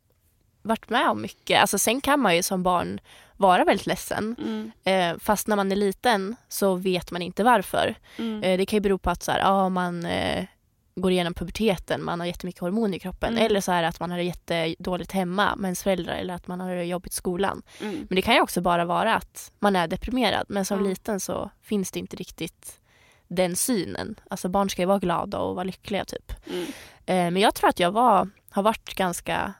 varit 0.61 0.89
med 0.89 1.09
om 1.09 1.21
mycket. 1.21 1.61
Alltså 1.61 1.79
sen 1.79 2.01
kan 2.01 2.19
man 2.19 2.35
ju 2.35 2.43
som 2.43 2.63
barn 2.63 2.99
vara 3.37 3.63
väldigt 3.63 3.87
ledsen. 3.87 4.35
Mm. 4.39 4.71
Eh, 4.83 5.19
fast 5.19 5.47
när 5.47 5.55
man 5.55 5.71
är 5.71 5.75
liten 5.75 6.35
så 6.47 6.75
vet 6.75 7.11
man 7.11 7.21
inte 7.21 7.43
varför. 7.43 7.95
Mm. 8.17 8.43
Eh, 8.43 8.57
det 8.57 8.65
kan 8.65 8.77
ju 8.77 8.81
bero 8.81 8.97
på 8.97 9.09
att 9.09 9.23
så 9.23 9.31
här, 9.31 9.39
ja, 9.39 9.69
man 9.69 10.05
eh, 10.05 10.45
går 10.95 11.11
igenom 11.11 11.33
puberteten, 11.33 12.03
man 12.03 12.19
har 12.19 12.27
jättemycket 12.27 12.61
hormoner 12.61 12.97
i 12.97 12.99
kroppen. 12.99 13.33
Mm. 13.33 13.45
Eller 13.45 13.61
så 13.61 13.71
här 13.71 13.83
att 13.83 13.99
man 13.99 14.11
har 14.11 14.17
det 14.17 14.23
jättedåligt 14.23 15.11
hemma 15.11 15.55
med 15.55 15.67
ens 15.67 15.83
föräldrar 15.83 16.13
eller 16.15 16.33
att 16.33 16.47
man 16.47 16.59
har 16.59 16.75
det 16.75 16.83
jobbigt 16.83 17.13
i 17.13 17.15
skolan. 17.15 17.61
Mm. 17.81 17.95
Men 18.09 18.15
det 18.15 18.21
kan 18.21 18.35
ju 18.35 18.41
också 18.41 18.61
bara 18.61 18.85
vara 18.85 19.15
att 19.15 19.51
man 19.59 19.75
är 19.75 19.87
deprimerad. 19.87 20.45
Men 20.49 20.65
som 20.65 20.79
Ja. 20.83 20.89
liten 20.89 21.19
så 21.19 21.49
finns 21.61 21.91
det 21.91 21.99
inte 21.99 22.15
riktigt 22.15 22.79
den 23.27 23.55
synen. 23.55 24.19
Alltså 24.29 24.49
barn 24.49 24.69
ska 24.69 24.81
ju 24.81 24.85
vara 24.85 24.99
glada 24.99 25.37
och 25.39 25.55
vara 25.55 25.63
lyckliga 25.63 26.05
typ. 26.05 26.33
Mm. 26.47 26.63
Eh, 27.05 27.31
men 27.31 27.37
jag 27.37 27.55
tror 27.55 27.69
att 27.69 27.79
jag 27.79 27.91
var, 27.91 28.29
har 28.49 28.63
varit 28.63 28.95
ganska 28.95 29.53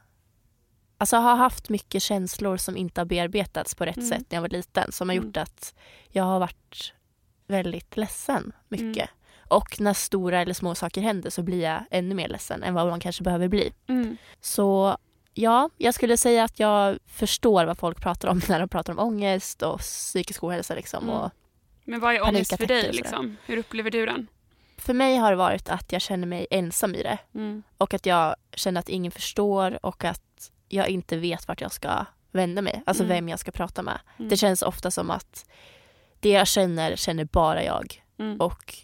Alltså 0.98 1.16
har 1.16 1.36
haft 1.36 1.68
mycket 1.68 2.02
känslor 2.02 2.56
som 2.56 2.76
inte 2.76 3.00
har 3.00 3.06
bearbetats 3.06 3.74
på 3.74 3.84
rätt 3.84 3.96
Mm. 3.96 4.08
sätt 4.08 4.24
när 4.30 4.36
jag 4.36 4.42
var 4.42 4.48
liten. 4.48 4.92
Som 4.92 5.08
har 5.08 5.14
Mm. 5.16 5.26
gjort 5.26 5.36
att 5.36 5.74
jag 6.08 6.24
har 6.24 6.38
varit 6.40 6.92
väldigt 7.46 7.96
ledsen 7.96 8.52
mycket. 8.68 9.10
Och 9.48 9.80
när 9.80 9.92
stora 9.92 10.40
eller 10.42 10.54
små 10.54 10.74
saker 10.74 11.00
händer 11.00 11.30
så 11.30 11.42
blir 11.42 11.62
jag 11.62 11.80
ännu 11.90 12.14
mer 12.14 12.28
ledsen 12.28 12.62
än 12.62 12.74
vad 12.74 12.86
man 12.86 13.00
kanske 13.00 13.22
behöver 13.22 13.48
bli. 13.48 13.72
Mm. 13.88 14.16
Så 14.40 14.96
ja, 15.34 15.70
jag 15.78 15.94
skulle 15.94 16.16
säga 16.16 16.44
att 16.44 16.58
jag 16.60 16.98
förstår 17.06 17.64
vad 17.64 17.78
folk 17.78 18.00
pratar 18.00 18.28
om 18.28 18.40
när 18.48 18.60
de 18.60 18.68
pratar 18.68 18.92
om 18.92 18.98
ångest 18.98 19.62
och 19.62 19.78
psykisk 19.80 20.44
ohälsa. 20.44 20.74
Liksom. 20.74 21.04
Mm. 21.04 21.16
Och 21.16 21.30
Men 21.84 22.00
vad 22.00 22.14
är 22.14 22.22
ångest 22.22 22.56
för 22.56 22.66
dig 22.66 22.92
liksom? 22.92 23.36
Hur 23.46 23.56
upplever 23.56 23.90
du 23.90 24.06
den? 24.06 24.26
för 24.76 24.94
mig 24.94 25.16
har 25.16 25.30
det 25.30 25.36
varit 25.36 25.68
att 25.68 25.92
jag 25.92 26.00
känner 26.02 26.26
mig 26.26 26.46
ensam 26.50 26.94
i 26.94 27.02
det. 27.02 27.18
Mm. 27.34 27.62
Och 27.78 27.94
att 27.94 28.06
jag 28.06 28.34
känner 28.52 28.80
att 28.80 28.88
ingen 28.88 29.12
förstår 29.12 29.86
och 29.86 30.04
att 30.04 30.50
jag 30.68 30.88
inte 30.88 31.16
vet 31.16 31.48
vart 31.48 31.60
jag 31.60 31.72
ska 31.72 32.04
vända 32.32 32.62
mig. 32.62 32.82
Alltså 32.86 33.02
Mm. 33.02 33.16
vem 33.16 33.28
jag 33.28 33.38
ska 33.38 33.50
prata 33.50 33.82
med. 33.82 34.00
Mm. 34.18 34.28
Det 34.28 34.36
känns 34.36 34.62
ofta 34.62 34.90
som 34.90 35.10
att 35.10 35.46
det 36.20 36.28
jag 36.30 36.46
känner, 36.46 36.96
känner 36.96 37.24
bara 37.24 37.64
jag. 37.64 38.02
Mm. 38.18 38.40
Och 38.40 38.74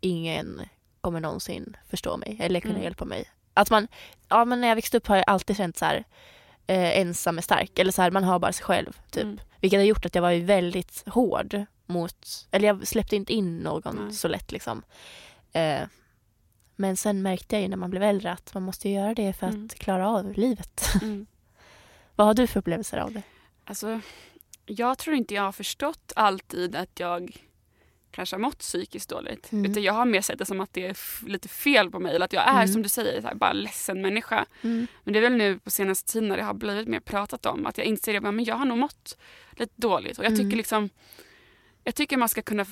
ingen 0.00 0.60
kommer 1.00 1.20
någonsin 1.20 1.76
förstå 1.90 2.16
mig 2.16 2.36
eller 2.40 2.60
kunna 2.60 2.74
Mm. 2.74 2.82
hjälpa 2.84 3.04
mig. 3.04 3.24
Att 3.54 3.70
man, 3.70 3.88
ja 4.28 4.44
men 4.44 4.60
när 4.60 4.68
jag 4.68 4.74
växte 4.74 4.96
upp 4.96 5.06
har 5.06 5.16
jag 5.16 5.24
alltid 5.26 5.56
känt 5.56 5.76
så 5.78 5.84
här 5.84 6.04
eh, 6.66 6.98
ensam 7.00 7.38
är 7.38 7.42
stark. 7.42 7.78
Eller 7.78 7.92
så 7.92 8.02
här, 8.02 8.10
man 8.10 8.24
har 8.24 8.38
bara 8.38 8.52
sig 8.52 8.64
själv. 8.64 9.00
Typ. 9.10 9.22
Mm. 9.22 9.38
Vilket 9.60 9.78
har 9.80 9.84
gjort 9.84 10.06
att 10.06 10.14
jag 10.14 10.22
var 10.22 10.34
väldigt 10.34 11.02
hård 11.08 11.64
mot, 11.86 12.46
eller 12.50 12.68
jag 12.68 12.86
släppte 12.86 13.16
inte 13.16 13.32
in 13.32 13.58
någon 13.58 13.96
Nej. 14.04 14.14
så 14.14 14.28
lätt 14.28 14.52
liksom. 14.52 14.82
Eh, 15.52 15.80
men 16.76 16.96
sen 16.96 17.22
märkte 17.22 17.56
jag 17.56 17.62
ju 17.62 17.68
när 17.68 17.76
man 17.76 17.90
blev 17.90 18.02
äldre 18.02 18.32
att 18.32 18.54
man 18.54 18.62
måste 18.62 18.88
göra 18.88 19.14
det 19.14 19.32
för 19.32 19.46
att 19.46 19.54
Mm. 19.54 19.68
klara 19.68 20.08
av 20.08 20.32
livet. 20.32 20.80
Mm. 21.02 21.26
Vad 22.14 22.26
har 22.26 22.34
du 22.34 22.46
för 22.46 22.60
upplevelser 22.60 22.98
av 22.98 23.12
det? 23.12 23.22
Alltså, 23.64 24.00
jag 24.66 24.98
tror 24.98 25.16
inte 25.16 25.34
jag 25.34 25.42
har 25.42 25.52
förstått 25.52 26.12
alltid 26.16 26.76
att 26.76 27.00
jag 27.00 27.36
kanske 28.18 28.36
har 28.36 28.40
mått 28.40 28.58
psykiskt 28.58 29.08
dåligt. 29.10 29.52
Mm. 29.52 29.70
Utan 29.70 29.82
jag 29.82 29.92
har 29.92 30.04
mer 30.04 30.20
sett 30.20 30.38
det 30.38 30.44
som 30.46 30.60
att 30.60 30.72
det 30.72 30.86
är 30.86 30.96
lite 31.28 31.48
fel 31.48 31.90
på 31.90 32.00
mig. 32.00 32.14
Eller 32.14 32.24
att 32.24 32.32
jag 32.32 32.48
är, 32.48 32.52
Mm. 32.62 32.68
som 32.68 32.82
du 32.82 32.88
säger, 32.88 33.22
här, 33.22 33.34
bara 33.34 33.52
ledsen 33.52 34.02
människa. 34.02 34.46
Men 34.60 34.86
det 35.04 35.18
är 35.18 35.20
väl 35.20 35.32
nu 35.36 35.58
på 35.58 35.70
senaste 35.70 36.12
tiden 36.12 36.28
när 36.28 36.36
det 36.36 36.42
har 36.42 36.54
blivit 36.54 36.88
mer 36.88 37.00
pratat 37.00 37.46
om 37.46 37.66
att 37.66 37.78
jag 37.78 37.86
inser 37.86 38.14
att 38.16 38.22
men 38.34 38.44
jag 38.44 38.56
har 38.56 38.64
nog 38.64 38.78
mått 38.78 39.18
lite 39.52 39.72
dåligt. 39.76 40.18
Och 40.18 40.24
jag 40.24 40.32
tycker 40.32 40.44
Mm. 40.44 40.56
liksom 40.56 40.90
Jag 41.84 41.94
tycker 41.94 42.16
man 42.16 42.28
ska 42.28 42.42
kunna 42.42 42.66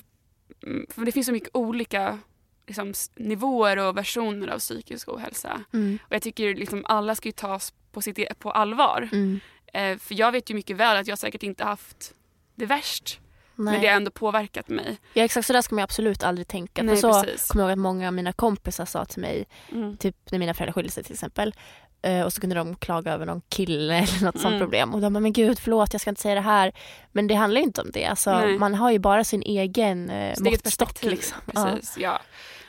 mm, 0.63 0.85
För 0.89 1.05
det 1.05 1.11
finns 1.11 1.25
så 1.25 1.31
mycket 1.33 1.49
olika 1.53 2.19
liksom, 2.67 2.93
nivåer 3.15 3.77
och 3.77 3.97
versioner 3.97 4.47
av 4.47 4.59
psykisk 4.59 5.07
ohälsa. 5.09 5.63
Mm. 5.73 5.99
Och 6.03 6.15
jag 6.15 6.21
tycker 6.21 6.55
liksom 6.55 6.85
alla 6.85 7.15
ska 7.15 7.27
ju 7.27 7.33
tas 7.33 7.73
på, 7.91 8.01
sitt, 8.01 8.19
e- 8.19 8.33
på 8.39 8.51
allvar. 8.51 9.09
Mm. 9.11 9.39
Eh, 9.73 9.97
för 9.97 10.15
jag 10.15 10.31
vet 10.31 10.49
ju 10.49 10.55
mycket 10.55 10.77
väl 10.77 10.97
att 10.97 11.07
jag 11.07 11.19
säkert 11.19 11.43
inte 11.43 11.63
haft 11.63 12.13
det 12.55 12.65
värst. 12.65 13.19
Nej. 13.57 13.73
Men 13.73 13.81
det 13.81 13.87
har 13.87 13.95
ändå 13.95 14.11
påverkat 14.11 14.69
mig. 14.69 14.97
Ja 15.13 15.23
exakt 15.23 15.47
så 15.47 15.53
där 15.53 15.61
ska 15.61 15.75
man 15.75 15.83
absolut 15.83 16.23
aldrig 16.23 16.47
tänka. 16.47 16.83
Nej, 16.83 16.95
för 16.95 17.01
så 17.13 17.23
precis. 17.23 17.47
kommer 17.47 17.63
jag 17.63 17.69
ihåg 17.69 17.73
att 17.79 17.81
många 17.81 18.07
av 18.07 18.13
mina 18.13 18.33
kompisar 18.33 18.85
sa 18.85 19.05
till 19.05 19.21
mig, 19.21 19.45
Mm. 19.71 19.97
typ 19.97 20.15
när 20.31 20.39
mina 20.39 20.53
föräldrar 20.53 20.73
skilde 20.73 20.91
sig 20.91 21.03
till 21.03 21.13
exempel. 21.13 21.53
eh, 22.01 22.21
Och 22.21 22.33
så 22.33 22.41
kunde 22.41 22.55
de 22.55 22.75
klaga 22.75 23.13
över 23.13 23.25
någon 23.25 23.41
kille 23.49 23.95
eller 23.97 24.25
något 24.25 24.39
sånt 24.39 24.45
Mm. 24.53 24.59
problem. 24.59 24.93
Och 24.93 25.01
de 25.01 25.13
bara, 25.13 25.19
men 25.19 25.33
gud 25.33 25.59
förlåt 25.59 25.93
jag 25.93 26.01
ska 26.01 26.09
inte 26.09 26.21
säga 26.21 26.35
det 26.35 26.41
här. 26.41 26.71
Men 27.11 27.27
det 27.27 27.33
handlar 27.35 27.59
ju 27.61 27.65
inte 27.65 27.81
om 27.81 27.91
det. 27.93 28.05
Alltså, 28.05 28.39
Nej. 28.39 28.57
man 28.57 28.75
har 28.75 28.91
ju 28.91 28.99
bara 28.99 29.23
sin 29.23 29.41
egen 29.41 30.09
eh, 30.09 30.33
Sitt 30.35 30.43
måttstock. 30.45 31.03
Liksom. 31.03 31.37
Ja. 31.53 31.65
Precis, 31.75 31.97
ja. 31.97 32.21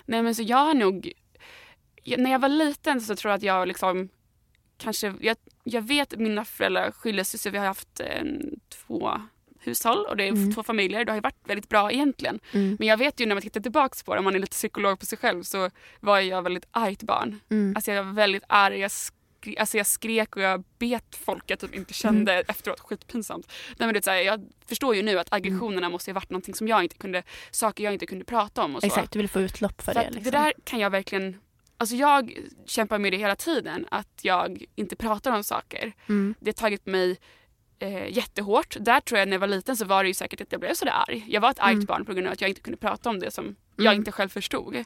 Nej 0.07 0.23
men 0.23 0.35
så 0.35 0.43
jag 0.43 0.57
har 0.59 0.75
nog, 0.75 1.13
när 2.17 2.31
jag 2.31 2.39
var 2.39 2.49
liten 2.49 3.01
så 3.01 3.17
tror 3.17 3.31
jag 3.31 3.37
att 3.37 3.43
jag 3.43 3.69
liksom 3.69 4.09
kanske, 4.79 5.15
jag, 5.21 5.37
jag 5.65 5.83
vet 5.83 6.19
mina 6.19 6.45
föräldrar 6.45 6.91
skiljer 6.91 7.25
sig 7.25 7.41
så 7.41 7.51
vi 7.51 7.59
har 7.59 7.67
haft 7.67 8.01
eh, 8.01 8.23
två 8.87 9.13
hushåll 9.69 10.07
och 10.07 10.17
det 10.17 10.25
är 10.25 10.29
Mm. 10.29 10.53
två 10.55 10.63
familjer. 10.63 11.05
Det 11.05 11.13
har 11.13 11.17
ju 11.17 11.21
varit 11.21 11.49
väldigt 11.49 11.69
bra 11.69 11.93
egentligen. 11.93 12.41
Mm. 12.53 12.77
Men 12.79 12.89
jag 12.89 12.97
vet 12.97 13.21
ju 13.21 13.27
när 13.27 13.35
man 13.35 13.43
tittar 13.43 13.61
tillbaka 13.61 13.95
på 14.05 14.15
det, 14.15 14.19
om 14.19 14.25
man 14.25 14.35
är 14.35 14.39
lite 14.39 14.51
psykolog 14.51 15.01
på 15.01 15.07
sig 15.07 15.19
själv 15.19 15.43
så 15.43 15.71
var 16.01 16.19
jag 16.21 16.43
väldigt 16.43 16.67
argt 16.71 17.03
barn. 17.03 17.41
Mm. 17.51 17.73
Alltså 17.77 17.93
jag 17.93 18.05
var 18.05 18.13
väldigt 18.13 18.43
arg, 18.49 18.79
jag, 18.79 18.89
skre- 18.89 19.59
alltså 19.59 19.77
jag 19.77 19.87
skrek 19.87 20.37
och 20.37 20.43
jag 20.43 20.65
bet 20.79 21.17
folk 21.25 21.43
jag 21.47 21.59
typ 21.59 21.75
inte 21.75 21.95
kände 21.95 22.33
Mm. 22.33 22.45
efteråt. 22.49 22.81
Skitpinsamt. 22.81 23.47
Nej, 23.79 23.87
men 23.87 23.95
det 23.95 24.05
så 24.05 24.11
här, 24.11 24.19
jag 24.19 24.49
förstår 24.67 24.95
ju 24.97 25.03
nu 25.03 25.19
att 25.19 25.33
aggressionerna 25.33 25.89
måste 25.89 26.11
ha 26.11 26.15
varit 26.15 26.31
någonting 26.31 26.55
som 26.55 26.69
jag 26.69 26.83
inte 26.85 26.97
kunde, 26.97 27.23
saker 27.51 27.85
jag 27.85 27.93
inte 27.93 28.07
kunde 28.07 28.25
prata 28.25 28.65
om 28.65 28.75
och 28.77 28.81
så. 28.81 28.87
Exakt, 28.87 29.13
du 29.13 29.19
vill 29.19 29.29
få 29.29 29.41
utlopp 29.41 29.83
för, 29.83 29.93
För 29.93 30.01
det. 30.01 30.07
Liksom. 30.11 30.23
det 30.25 30.31
där 30.31 30.53
kan 30.65 30.79
jag 30.79 30.91
verkligen, 30.91 31.41
alltså 31.77 31.95
jag 31.97 32.39
kämpar 32.67 32.99
med 32.99 33.13
det 33.13 33.17
hela 33.19 33.37
tiden, 33.37 33.87
att 33.91 34.19
jag 34.23 34.65
inte 34.75 34.97
pratar 34.97 35.33
om 35.33 35.45
saker. 35.45 35.93
mm. 36.09 36.35
Det 36.41 36.49
har 36.49 36.53
tagit 36.53 36.87
mig 36.87 37.19
eh, 37.79 38.09
jättehårt. 38.17 38.77
Där 38.81 39.01
tror 39.01 39.19
jag 39.19 39.29
när 39.29 39.35
jag 39.35 39.41
var 39.41 39.47
liten 39.49 39.77
så 39.77 39.85
var 39.85 40.03
det 40.05 40.09
ju 40.09 40.15
säkert 40.15 40.41
att 40.41 40.53
jag 40.53 40.61
blev 40.61 40.75
sådär 40.75 40.93
arg. 41.09 41.25
Jag 41.29 41.41
var 41.41 41.51
ett 41.51 41.59
argt 41.59 41.73
Mm. 41.73 41.85
barn 41.85 42.05
på 42.05 42.13
grund 42.13 42.27
av 42.27 42.33
att 42.33 42.41
jag 42.41 42.49
inte 42.51 42.61
kunde 42.61 42.77
prata 42.79 43.11
om 43.11 43.19
det 43.19 43.31
som 43.31 43.57
jag 43.77 43.87
Mm. 43.87 43.99
inte 43.99 44.13
själv 44.13 44.29
förstod. 44.29 44.85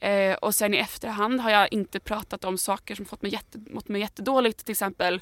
Eh, 0.00 0.34
och 0.34 0.54
sen 0.54 0.74
i 0.74 0.76
efterhand 0.76 1.40
har 1.40 1.50
jag 1.50 1.72
inte 1.72 2.00
pratat 2.00 2.44
om 2.44 2.58
saker 2.58 2.94
som 2.94 3.04
fått 3.06 3.22
mig, 3.22 3.32
jätte, 3.32 3.58
mått 3.70 3.88
mig 3.88 4.00
jättedåligt. 4.00 4.64
Till 4.64 4.72
exempel 4.72 5.20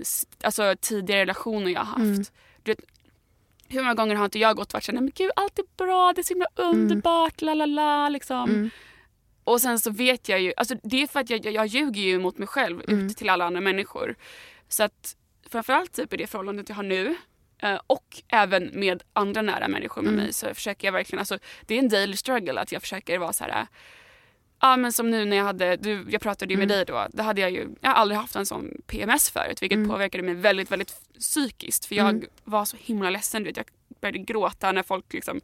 s- 0.00 0.26
alltså, 0.42 0.74
tidigare 0.80 1.20
relationer 1.20 1.70
jag 1.70 1.80
har 1.80 1.86
haft. 1.86 1.98
Mm. 2.00 2.24
Du 2.62 2.70
vet, 2.72 2.80
hur 3.68 3.80
många 3.82 3.94
gånger 3.94 4.14
har 4.14 4.24
inte 4.24 4.38
jag 4.38 4.56
gått 4.56 4.68
och 4.68 4.74
varit 4.74 4.84
såhär, 4.84 5.00
men 5.00 5.10
gud 5.14 5.30
allt 5.36 5.58
är 5.58 5.64
bra, 5.76 6.12
det 6.12 6.20
är 6.20 6.22
så 6.22 6.34
himla 6.34 6.46
underbart, 6.56 7.40
la 7.42 7.54
la 7.54 7.66
la 7.66 8.08
liksom. 8.08 8.50
Mm. 8.50 8.70
Och 9.44 9.60
sen 9.60 9.78
så 9.78 9.90
vet 9.90 10.28
jag 10.28 10.40
ju, 10.40 10.52
alltså 10.56 10.74
det 10.82 11.02
är 11.02 11.06
för 11.06 11.20
att 11.20 11.30
jag, 11.30 11.44
jag, 11.44 11.54
jag 11.54 11.66
ljuger 11.66 12.02
ju 12.02 12.18
mot 12.18 12.38
mig 12.38 12.48
själv 12.48 12.82
Mm. 12.88 13.06
ut 13.06 13.16
till 13.16 13.30
alla 13.30 13.44
andra 13.44 13.60
människor. 13.60 14.14
Så 14.68 14.82
att 14.82 15.16
framförallt 15.50 15.92
typ 15.92 16.12
i 16.12 16.16
det 16.16 16.26
förhållandet 16.26 16.68
jag 16.68 16.76
har 16.76 16.82
nu 16.82 17.16
eh, 17.58 17.80
och 17.86 18.22
även 18.28 18.70
med 18.74 19.02
andra 19.12 19.42
nära 19.42 19.68
människor 19.68 20.02
med 20.02 20.12
Mm. 20.12 20.24
mig 20.24 20.32
så 20.32 20.54
försöker 20.54 20.88
jag 20.88 20.92
verkligen, 20.92 21.18
alltså 21.18 21.38
det 21.66 21.74
är 21.74 21.78
en 21.78 21.88
daily 21.88 22.16
struggle 22.16 22.60
att 22.60 22.72
jag 22.72 22.82
försöker 22.82 23.18
vara 23.18 23.32
så 23.32 23.44
här. 23.44 23.66
Ja 24.62 24.76
men 24.76 24.92
som 24.92 25.10
nu 25.10 25.24
när 25.24 25.36
jag 25.36 25.44
hade, 25.44 25.76
du, 25.76 26.06
jag 26.10 26.20
pratade 26.20 26.52
ju 26.54 26.58
med 26.58 26.64
Mm. 26.64 26.76
dig 26.76 26.84
då, 26.84 27.06
då 27.12 27.22
hade 27.22 27.40
jag 27.40 27.50
ju, 27.50 27.68
jag 27.80 27.88
har 27.90 27.94
aldrig 27.96 28.20
haft 28.20 28.36
en 28.36 28.46
sån 28.46 28.70
PMS 28.86 29.30
förut 29.30 29.62
vilket 29.62 29.76
Mm. 29.76 29.88
påverkade 29.90 30.24
mig 30.24 30.34
väldigt 30.34 30.70
väldigt 30.70 30.94
psykiskt 31.18 31.84
för 31.84 31.94
jag 31.94 32.08
Mm. 32.10 32.26
var 32.44 32.64
så 32.64 32.76
himla 32.80 33.10
ledsen, 33.10 33.42
du 33.42 33.48
vet, 33.50 33.56
jag 33.56 33.66
började 34.00 34.18
gråta 34.18 34.72
när 34.72 34.82
folk 34.82 35.12
liksom 35.12 35.40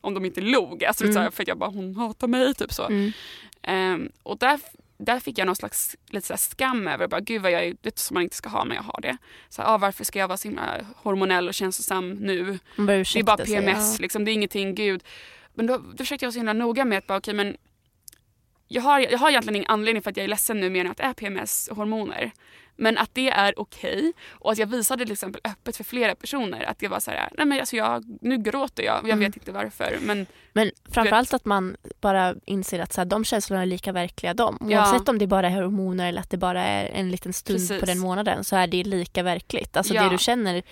om 0.00 0.14
de 0.14 0.24
inte 0.24 0.40
log, 0.40 0.84
alltså 0.84 1.04
Mm. 1.04 1.14
så 1.14 1.20
här, 1.20 1.30
för 1.30 1.42
att 1.42 1.48
jag 1.48 1.58
bara 1.58 1.70
hon 1.70 1.96
hatar 1.96 2.28
mig 2.28 2.54
typ 2.54 2.72
så. 2.72 2.86
Mm. 2.86 3.12
Ehm, 3.62 4.12
och 4.22 4.38
där, 4.38 4.60
där 4.98 5.20
fick 5.20 5.38
jag 5.38 5.46
någon 5.46 5.56
slags 5.56 5.96
lite 6.10 6.26
så 6.26 6.36
skam 6.36 6.88
över, 6.88 7.08
bara, 7.08 7.20
gud 7.20 7.42
vad 7.42 7.50
jag 7.50 7.64
är, 7.64 7.76
det 7.80 7.98
som 7.98 8.14
man 8.14 8.22
inte 8.22 8.36
ska 8.36 8.48
ha 8.48 8.64
men 8.64 8.76
jag 8.76 8.82
har 8.82 9.00
det. 9.00 9.16
Så 9.48 9.62
här, 9.62 9.74
ah, 9.74 9.78
varför 9.78 10.04
ska 10.04 10.18
jag 10.18 10.28
vara 10.28 10.38
så 10.38 10.48
himla 10.48 10.80
hormonell 10.96 11.48
och 11.48 11.54
känslosam 11.54 12.10
nu? 12.10 12.58
Det 12.76 12.82
är 12.82 12.86
bara 12.86 12.96
ursäkta 12.96 13.36
sig, 13.36 13.46
PMS, 13.46 13.96
ja. 13.98 14.02
liksom, 14.02 14.24
det 14.24 14.30
är 14.30 14.32
ingenting, 14.32 14.74
gud. 14.74 15.04
Men 15.54 15.66
då, 15.66 15.78
då 15.78 15.96
försökte 15.96 16.24
jag 16.24 16.28
vara 16.28 16.32
så 16.32 16.38
himla 16.38 16.52
noga 16.52 16.84
med 16.84 16.98
att 16.98 17.06
bara, 17.06 17.18
okej 17.18 17.34
men 17.34 17.56
jag 18.68 18.82
har, 18.82 19.00
jag 19.00 19.18
har 19.18 19.30
egentligen 19.30 19.56
ingen 19.56 19.70
anledning 19.70 20.02
för 20.02 20.10
att 20.10 20.16
jag 20.16 20.24
är 20.24 20.28
ledsen 20.28 20.60
nu 20.60 20.70
mer 20.70 20.80
än 20.84 20.90
att 20.90 20.96
det 20.96 21.02
är 21.02 21.12
PMS 21.14 21.68
och 21.68 21.76
hormoner. 21.76 22.30
Men 22.80 22.98
att 22.98 23.10
det 23.14 23.30
är 23.30 23.58
okej 23.60 24.12
och 24.30 24.52
att 24.52 24.58
jag 24.58 24.66
visade 24.66 25.04
till 25.04 25.12
exempel 25.12 25.40
öppet 25.44 25.76
för 25.76 25.84
flera 25.84 26.14
personer 26.14 26.62
att 26.62 26.78
det 26.78 26.88
var 26.88 27.00
så 27.00 27.10
här, 27.10 27.28
nej 27.38 27.46
men 27.46 27.60
alltså 27.60 27.76
jag, 27.76 28.18
nu 28.20 28.38
gråter 28.38 28.82
jag, 28.82 28.94
jag 28.96 29.04
Mm. 29.04 29.18
vet 29.18 29.36
inte 29.36 29.52
varför 29.52 29.98
men 30.02 30.26
Men 30.52 30.70
framförallt 30.90 31.34
att 31.34 31.44
man 31.44 31.76
bara 32.00 32.34
inser 32.44 32.78
att 32.80 32.92
så 32.92 33.00
här, 33.00 33.06
de 33.06 33.24
känslorna 33.24 33.62
är 33.62 33.66
lika 33.66 33.92
verkliga 33.92 34.34
de. 34.34 34.58
Ja. 34.70 34.78
Oavsett 34.90 35.08
om 35.08 35.18
det 35.18 35.26
bara 35.26 35.46
är 35.46 35.50
hormoner 35.62 36.08
eller 36.08 36.20
att 36.20 36.30
det 36.30 36.36
bara 36.36 36.64
är 36.64 36.86
en 36.86 37.10
liten 37.10 37.32
stund 37.32 37.58
Precis. 37.58 37.80
på 37.80 37.86
den 37.86 37.98
månaden 37.98 38.44
så 38.44 38.56
är 38.56 38.66
det 38.66 38.84
lika 38.84 39.22
verkligt. 39.22 39.76
Alltså 39.76 39.94
Ja. 39.94 40.02
det 40.02 40.10
du 40.10 40.18
känner 40.18 40.62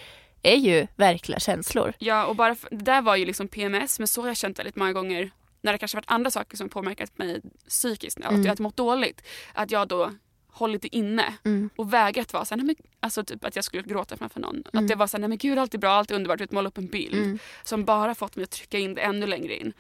är 0.43 0.57
ju 0.57 0.87
verkliga 0.97 1.39
känslor. 1.39 1.93
Ja, 1.99 2.27
och 2.27 2.37
bara 2.37 2.55
för, 2.55 2.71
det 2.71 2.85
där 2.85 3.03
var 3.03 3.17
ju 3.17 3.27
liksom 3.27 3.49
PMS, 3.49 3.99
men 3.99 4.09
så 4.09 4.21
har 4.21 4.29
jag 4.29 4.37
känt 4.37 4.59
väldigt 4.59 4.77
många 4.77 4.93
gånger 4.93 5.31
när 5.67 5.73
det 5.73 5.79
kanske 5.79 5.97
varit 5.97 6.11
andra 6.11 6.31
saker 6.31 6.57
som 6.57 6.69
påverkat 6.69 7.19
mig 7.19 7.41
psykiskt, 7.69 8.19
att 8.19 8.31
Mm. 8.31 8.43
jag 8.45 8.51
har 8.57 8.63
mått 8.63 8.77
dåligt. 8.77 9.23
Att 9.55 9.71
jag 9.71 9.89
då 9.89 10.11
hållit 10.49 10.83
det 10.83 10.97
inne 10.97 11.35
Mm. 11.45 11.71
och 11.77 11.93
vägrat 11.93 12.33
vara 12.33 12.45
såhär, 12.45 12.57
nej 12.63 12.67
men, 12.67 12.77
alltså 13.01 13.25
typ 13.25 13.45
att 13.45 13.57
jag 13.57 13.65
skulle 13.65 13.83
gråta 13.83 14.17
framför 14.17 14.41
någon. 14.41 14.63
Mm. 14.73 14.85
Att 14.85 14.89
det 14.89 14.95
var 14.95 15.07
såhär, 15.07 15.21
nej 15.21 15.29
men 15.29 15.39
gud 15.39 15.59
allt 15.59 15.75
är 15.75 15.79
bra, 15.79 15.91
allt 15.93 16.11
är 16.11 16.15
underbart, 16.15 16.41
att 16.41 16.53
måla 16.53 16.69
upp 16.69 16.79
en 16.79 16.87
bild. 16.87 17.15
Mm. 17.15 17.39
Som 17.65 17.85
bara 17.85 18.15
fått 18.15 18.37
mig 18.37 18.43
att 18.43 18.51
trycka 18.51 18.79
in 18.79 18.95
det 18.95 19.01
ännu 19.01 19.27
längre 19.27 19.57
in. 19.57 19.73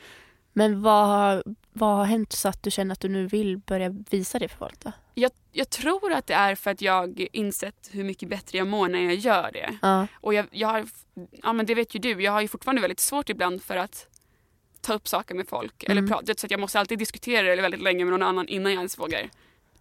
Men 0.52 0.82
vad, 0.82 1.06
har- 1.06 1.42
vad 1.72 1.96
har 1.96 2.04
hänt 2.04 2.32
så 2.32 2.48
att 2.48 2.62
du 2.62 2.70
känner 2.70 2.92
att 2.92 3.00
du 3.00 3.08
nu 3.08 3.26
vill 3.26 3.58
börja 3.58 3.88
visa 4.10 4.38
det 4.38 4.48
för 4.48 4.56
folk 4.56 4.80
då? 4.80 4.92
Jag, 5.14 5.30
jag 5.52 5.70
tror 5.70 6.12
att 6.12 6.26
det 6.26 6.34
är 6.34 6.54
för 6.54 6.70
att 6.70 6.80
jag 6.80 7.26
insett 7.32 7.88
hur 7.92 8.04
mycket 8.04 8.28
bättre 8.28 8.58
jag 8.58 8.66
mår 8.66 8.88
när 8.88 9.00
jag 9.00 9.14
gör 9.14 9.50
det. 9.52 9.78
Ja. 9.82 10.06
Och 10.14 10.34
jag, 10.34 10.46
jag 10.50 10.68
har, 10.68 10.86
ja 11.42 11.52
men 11.52 11.66
det 11.66 11.74
vet 11.74 11.94
ju 11.94 11.98
du, 12.00 12.22
jag 12.22 12.32
har 12.32 12.40
ju 12.40 12.48
fortfarande 12.48 12.82
väldigt 12.82 13.00
svårt 13.00 13.28
ibland 13.28 13.62
för 13.62 13.76
att 13.76 14.06
ta 14.86 14.94
upp 14.94 15.08
saker 15.08 15.34
med 15.34 15.48
folk. 15.48 15.82
Eller 15.84 15.98
Mm. 16.02 16.08
prata, 16.10 16.34
så 16.36 16.46
jag 16.50 16.60
måste 16.60 16.80
alltid 16.80 16.98
diskutera 16.98 17.56
det 17.56 17.62
väldigt 17.62 17.82
länge 17.82 18.04
med 18.04 18.12
någon 18.12 18.22
annan 18.22 18.48
innan 18.48 18.72
jag 18.72 18.78
ens 18.78 18.98
vågar 18.98 19.30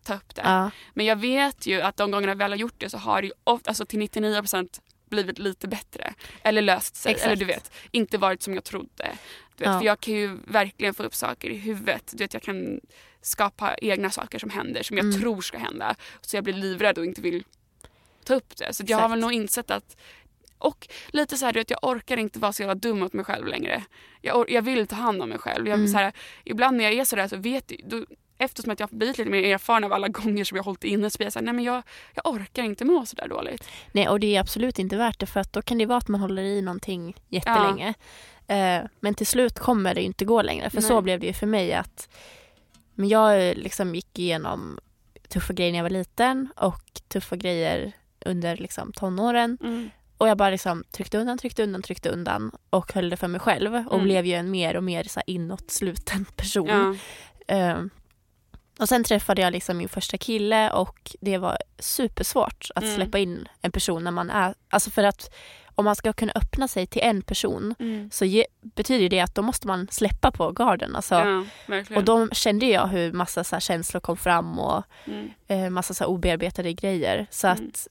ta 0.04 0.16
upp 0.16 0.36
det. 0.36 0.42
Ja. 0.46 0.72
Men 0.94 1.06
jag 1.06 1.16
vet 1.16 1.66
ju 1.68 1.82
att 1.82 1.98
de 1.98 2.12
gångerna 2.12 2.32
jag 2.32 2.38
väl 2.38 2.52
har 2.52 2.58
gjort 2.58 2.74
det 2.78 2.90
så 2.90 2.98
har 2.98 3.22
det 3.22 3.28
ju 3.28 3.34
ofta, 3.44 3.70
alltså 3.70 3.86
till 3.86 4.00
99% 4.00 4.82
blivit 5.10 5.40
lite 5.40 5.68
bättre. 5.68 6.14
Eller 6.44 6.62
löst 6.62 6.96
sig. 6.96 7.12
Exakt. 7.12 7.26
Eller 7.26 7.36
du 7.36 7.46
vet, 7.46 7.72
inte 7.92 8.18
varit 8.18 8.42
som 8.42 8.54
jag 8.54 8.64
trodde. 8.64 9.12
Du 9.58 9.64
vet, 9.64 9.74
Ja. 9.74 9.80
För 9.80 9.86
jag 9.86 10.00
kan 10.00 10.14
ju 10.14 10.38
verkligen 10.48 10.94
få 10.94 11.04
upp 11.04 11.16
saker 11.16 11.50
i 11.50 11.58
huvudet. 11.58 12.12
Du 12.12 12.18
vet, 12.24 12.34
jag 12.34 12.44
kan 12.44 12.80
skapa 13.22 13.76
egna 13.78 14.10
saker 14.10 14.40
som 14.40 14.50
händer 14.50 14.84
som 14.84 14.98
jag 14.98 15.06
Mm. 15.06 15.22
tror 15.22 15.42
ska 15.42 15.58
hända. 15.58 15.96
Så 16.22 16.38
jag 16.38 16.44
blir 16.44 16.54
livrädd 16.54 16.98
och 16.98 17.06
inte 17.06 17.22
vill 17.22 17.44
ta 18.24 18.34
upp 18.36 18.56
det. 18.58 18.74
Så 18.74 18.84
jag 18.88 18.98
har 18.98 19.10
väl 19.10 19.20
nog 19.20 19.34
insett 19.34 19.72
att 19.72 19.98
och 20.66 20.88
lite 21.08 21.38
så 21.38 21.46
här, 21.46 21.54
du 21.54 21.60
vet, 21.60 21.70
jag 21.70 21.80
orkar 21.84 22.18
inte 22.18 22.40
vara 22.40 22.54
så 22.54 22.62
jävla 22.62 22.76
dum 22.76 23.00
mot 23.00 23.14
mig 23.14 23.26
själv 23.26 23.48
längre. 23.48 23.84
Jag, 24.22 24.50
jag 24.52 24.62
vill 24.62 24.88
ta 24.88 24.96
hand 24.96 25.22
om 25.22 25.30
mig 25.30 25.38
själv. 25.38 25.68
Jag, 25.68 25.76
Mm. 25.80 25.88
så 25.88 25.98
här, 25.98 26.14
ibland 26.44 26.78
när 26.78 26.84
jag 26.84 26.94
är 26.94 27.06
sådär 27.06 27.28
så 27.28 27.38
vet 27.38 27.72
då, 27.84 28.06
eftersom 28.38 28.72
att 28.72 28.80
jag 28.80 28.88
har 28.88 28.98
blivit 28.98 29.18
lite 29.18 29.30
mer 29.30 29.44
erfaren 29.54 29.84
av 29.84 29.94
alla 29.94 30.08
gånger 30.08 30.44
som 30.44 30.56
jag 30.56 30.64
har 30.64 30.66
hållit 30.66 30.84
inne 30.84 31.10
så 31.10 31.18
blir 31.18 31.26
jag 31.26 31.34
såhär, 31.34 31.46
nej 31.46 31.54
men 31.54 31.64
jag, 31.64 31.84
jag 32.14 32.28
orkar 32.28 32.64
inte 32.64 32.86
må 32.86 33.06
sådär 33.06 33.28
dåligt. 33.28 33.70
Nej, 33.92 34.10
och 34.10 34.20
det 34.20 34.36
är 34.36 34.40
absolut 34.40 34.80
inte 34.80 34.98
värt 34.98 35.20
det 35.20 35.26
för 35.26 35.40
att 35.40 35.54
då 35.54 35.62
kan 35.62 35.78
det 35.78 35.86
vara 35.86 35.98
att 35.98 36.08
man 36.08 36.22
håller 36.22 36.44
i 36.44 36.62
någonting 36.62 37.16
jättelänge. 37.30 37.94
Eh, 38.48 38.82
men 39.00 39.14
till 39.16 39.28
slut 39.28 39.60
kommer 39.60 39.96
det 39.96 40.02
inte 40.02 40.26
gå 40.26 40.42
längre. 40.42 40.70
För 40.70 40.82
Nej. 40.82 40.88
så 40.88 41.02
blev 41.02 41.20
det 41.20 41.28
ju 41.28 41.34
för 41.34 41.48
mig 41.48 41.74
att 41.74 42.10
men 42.94 43.10
jag 43.10 43.50
eh, 43.50 43.56
liksom 43.56 43.96
gick 43.96 44.20
igenom 44.20 44.80
tuffa 45.28 45.54
grejer 45.54 45.72
när 45.72 45.80
jag 45.80 45.84
var 45.84 45.90
liten 45.90 46.48
och 46.56 47.02
tuffa 47.08 47.36
grejer 47.36 47.92
under 48.26 48.58
liksom 48.58 48.92
tonåren. 48.94 49.58
Och 50.18 50.28
jag 50.28 50.38
bara 50.38 50.50
liksom 50.50 50.84
tryckte 50.92 51.18
undan, 51.18 51.38
tryckte 51.38 51.64
undan, 51.64 51.82
tryckte 51.82 52.10
undan 52.10 52.52
och 52.70 52.94
höll 52.94 53.10
det 53.10 53.18
för 53.18 53.28
mig 53.28 53.40
själv 53.42 53.76
och 53.76 53.94
Mm. 53.94 54.04
blev 54.04 54.26
ju 54.26 54.34
en 54.34 54.52
mer 54.52 54.76
och 54.78 54.84
mer 54.84 55.04
så 55.04 55.20
här 55.20 55.30
inåtsluten 55.30 56.26
person. 56.36 57.00
Ja. 57.48 57.56
Eh, 57.56 57.78
och 58.80 58.90
sen 58.90 59.04
träffade 59.04 59.42
jag 59.42 59.54
liksom 59.54 59.78
min 59.78 59.90
första 59.90 60.18
kille 60.18 60.72
och 60.72 61.16
det 61.22 61.38
var 61.38 61.58
supersvårt 61.80 62.68
att 62.76 62.84
Mm. 62.84 62.96
släppa 62.96 63.18
in 63.20 63.48
en 63.62 63.72
person 63.72 64.04
när 64.04 64.12
man 64.12 64.30
är, 64.30 64.56
alltså 64.70 64.90
för 64.92 65.04
att 65.04 65.34
om 65.78 65.86
man 65.86 65.96
ska 65.96 66.14
kunna 66.14 66.32
öppna 66.36 66.68
sig 66.68 66.88
till 66.88 67.02
en 67.02 67.22
person 67.22 67.76
Mm. 67.80 68.10
så 68.12 68.26
ge, 68.26 68.46
betyder 68.62 69.10
det 69.10 69.20
att 69.20 69.36
då 69.36 69.42
måste 69.42 69.68
man 69.68 69.88
släppa 69.92 70.32
på 70.32 70.52
garden. 70.52 70.96
Alltså, 70.96 71.16
ja, 71.16 71.46
och 71.96 72.04
då 72.04 72.28
kände 72.30 72.66
jag 72.66 72.88
hur 72.88 73.12
massa 73.12 73.44
så 73.44 73.60
känslor 73.60 74.02
kom 74.02 74.18
fram 74.18 74.60
och 74.60 74.84
mm. 75.06 75.30
eh, 75.48 75.70
massa 75.70 75.94
så 75.94 76.06
obearbetade 76.06 76.74
grejer. 76.74 77.28
Så 77.30 77.48
Mm. 77.48 77.58
att 77.74 77.88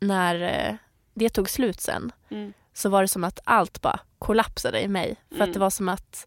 när 0.00 0.42
eh, 0.68 0.74
det 1.14 1.28
tog 1.28 1.50
slut 1.50 1.80
sen 1.80 2.12
Mm. 2.30 2.52
så 2.72 2.88
var 2.88 3.02
det 3.02 3.08
som 3.08 3.24
att 3.24 3.40
allt 3.44 3.80
bara 3.82 4.00
kollapsade 4.18 4.80
i 4.82 4.88
mig. 4.88 5.16
För 5.28 5.34
Mm. 5.36 5.48
att 5.48 5.54
det 5.54 5.60
var 5.60 5.70
som 5.70 5.88
att 5.88 6.26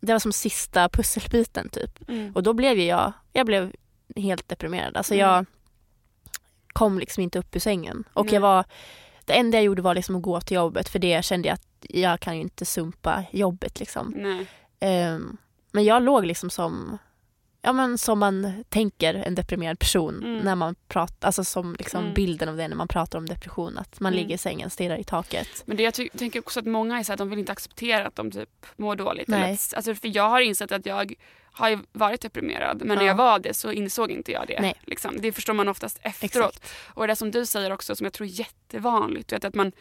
det 0.00 0.12
var 0.12 0.18
som 0.20 0.32
sista 0.32 0.88
pusselbiten 0.88 1.68
typ. 1.68 2.08
Mm. 2.08 2.32
Och 2.34 2.42
då 2.42 2.52
blev 2.52 2.78
jag, 2.78 3.12
jag 3.32 3.46
blev 3.46 3.72
helt 4.16 4.48
deprimerad. 4.48 4.96
Alltså 4.96 5.14
Mm. 5.14 5.26
jag 5.26 5.46
kom 6.72 6.98
liksom 6.98 7.22
inte 7.22 7.38
upp 7.38 7.56
ur 7.56 7.60
sängen. 7.60 8.04
Och 8.12 8.24
Nej. 8.24 8.34
jag 8.34 8.40
var, 8.40 8.64
det 9.24 9.32
enda 9.32 9.58
jag 9.58 9.64
gjorde 9.64 9.82
var 9.82 9.94
liksom 9.94 10.16
att 10.16 10.22
gå 10.22 10.40
till 10.40 10.54
jobbet 10.54 10.88
för 10.88 10.98
det 10.98 11.24
kände 11.24 11.48
jag 11.48 11.54
att 11.54 11.66
jag 11.80 12.20
kan 12.20 12.36
ju 12.36 12.42
inte 12.42 12.64
sumpa 12.64 13.24
jobbet 13.32 13.80
liksom. 13.80 14.14
Ehm, 14.80 15.36
men 15.72 15.84
jag 15.84 16.02
låg 16.02 16.26
liksom 16.26 16.50
som, 16.50 16.98
ja 17.62 17.72
men 17.72 17.98
som 17.98 18.18
man 18.18 18.64
tänker 18.68 19.14
en 19.14 19.34
deprimerad 19.34 19.78
person 19.78 20.22
Mm. 20.24 20.38
när 20.38 20.54
man 20.54 20.74
pratar, 20.88 21.28
alltså 21.28 21.44
som 21.44 21.74
liksom 21.78 22.00
Mm. 22.02 22.14
bilden 22.14 22.48
av 22.48 22.56
det 22.56 22.68
när 22.68 22.76
man 22.76 22.88
pratar 22.88 23.18
om 23.18 23.26
depression. 23.26 23.78
Att 23.78 24.00
man 24.00 24.12
Mm. 24.12 24.22
ligger 24.22 24.34
i 24.34 24.38
sängen, 24.38 24.70
stirrar 24.70 24.96
i 24.98 25.04
taket. 25.04 25.62
Men 25.66 25.76
det 25.76 25.82
jag 25.82 25.94
tänker 26.18 26.38
också 26.38 26.60
att 26.60 26.66
många 26.66 26.98
är 26.98 27.02
så 27.02 27.12
att 27.12 27.18
de 27.18 27.30
vill 27.30 27.38
inte 27.38 27.52
acceptera 27.52 28.06
att 28.06 28.16
de 28.16 28.30
typ 28.30 28.66
mår 28.76 28.96
dåligt. 28.96 29.28
Nej. 29.28 29.42
Eller 29.42 29.52
att, 29.54 29.74
alltså 29.74 29.94
för 29.94 30.16
jag 30.16 30.28
har 30.28 30.40
insett 30.40 30.72
att 30.72 30.86
jag 30.86 31.14
har 31.52 31.78
varit 31.92 32.20
deprimerad 32.20 32.78
men 32.78 32.88
när 32.88 33.04
Ja. 33.04 33.08
jag 33.08 33.14
var 33.14 33.38
det 33.38 33.54
så 33.54 33.72
insåg 33.72 34.10
inte 34.10 34.32
jag 34.32 34.46
det. 34.46 34.74
Liksom. 34.84 35.16
Det 35.20 35.32
förstår 35.32 35.52
man 35.54 35.68
oftast 35.68 35.98
efteråt. 36.02 36.66
Och 36.94 37.06
det 37.06 37.16
som 37.16 37.30
du 37.30 37.46
säger 37.46 37.72
också 37.72 37.96
som 37.96 38.04
jag 38.04 38.12
tror 38.12 38.26
är 38.26 38.30
jättevanligt. 38.30 39.32
Vet, 39.32 39.44
att 39.44 39.54
man, 39.54 39.72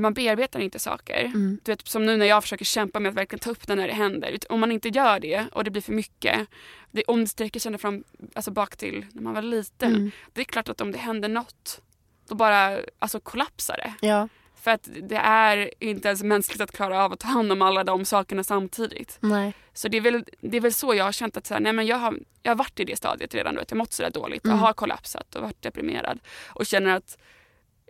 man 0.00 0.14
bearbetar 0.14 0.60
inte 0.60 0.78
saker. 0.78 1.24
Mm. 1.24 1.60
Du 1.62 1.72
vet, 1.72 1.88
som 1.88 2.06
nu 2.06 2.16
när 2.16 2.26
jag 2.26 2.42
försöker 2.42 2.64
kämpa 2.64 3.00
med 3.00 3.10
att 3.10 3.16
verkligen 3.16 3.40
ta 3.40 3.50
upp 3.50 3.66
det 3.66 3.74
när 3.74 3.86
det 3.88 3.94
händer. 3.94 4.38
Om 4.48 4.60
man 4.60 4.72
inte 4.72 4.88
gör 4.88 5.20
det 5.20 5.44
och 5.52 5.64
det 5.64 5.70
blir 5.70 5.82
för 5.82 5.92
mycket. 5.92 6.48
Det, 6.90 7.02
om 7.04 7.20
det 7.20 7.26
sträcker 7.26 7.60
sig 7.60 7.78
fram, 7.78 8.04
alltså 8.34 8.50
bak 8.50 8.76
till 8.76 9.06
när 9.12 9.22
man 9.22 9.34
var 9.34 9.42
liten. 9.42 9.94
Mm. 9.94 10.10
Det 10.32 10.40
är 10.40 10.44
klart 10.44 10.68
att 10.68 10.80
om 10.80 10.92
det 10.92 10.98
händer 10.98 11.28
något 11.28 11.80
då 12.28 12.34
bara 12.34 12.78
alltså, 12.98 13.20
kollapsar 13.20 13.76
det. 13.76 14.06
Ja, 14.06 14.28
För 14.60 14.70
att 14.70 14.88
det 15.02 15.16
är 15.16 15.70
inte 15.84 16.08
ens 16.08 16.22
mänskligt 16.22 16.60
att 16.60 16.72
klara 16.72 17.04
av 17.04 17.12
att 17.12 17.20
ta 17.20 17.28
hand 17.28 17.52
om 17.52 17.62
alla 17.62 17.84
de 17.84 18.04
sakerna 18.04 18.44
samtidigt. 18.44 19.18
nej. 19.20 19.52
Så 19.72 19.88
det 19.88 19.96
är 19.96 20.00
väl, 20.00 20.24
det 20.40 20.56
är 20.56 20.60
väl 20.60 20.72
så 20.72 20.94
jag 20.94 21.04
har 21.04 21.12
känt 21.12 21.36
att 21.36 21.46
så 21.46 21.54
här, 21.54 21.60
nej, 21.60 21.72
men 21.72 21.86
jag, 21.86 21.96
har, 21.96 22.18
jag 22.42 22.50
har 22.50 22.56
varit 22.56 22.80
i 22.80 22.84
det 22.84 22.96
stadiet 22.96 23.34
redan. 23.34 23.56
Vet, 23.56 23.70
jag 23.70 23.76
har 23.76 23.78
mått 23.78 23.92
sådär 23.92 24.10
dåligt 24.10 24.42
och 24.42 24.46
Mm. 24.48 24.58
har 24.58 24.72
kollapsat 24.72 25.34
och 25.34 25.42
varit 25.42 25.62
deprimerad. 25.62 26.18
Och 26.46 26.66
känner 26.66 26.96
att 26.96 27.18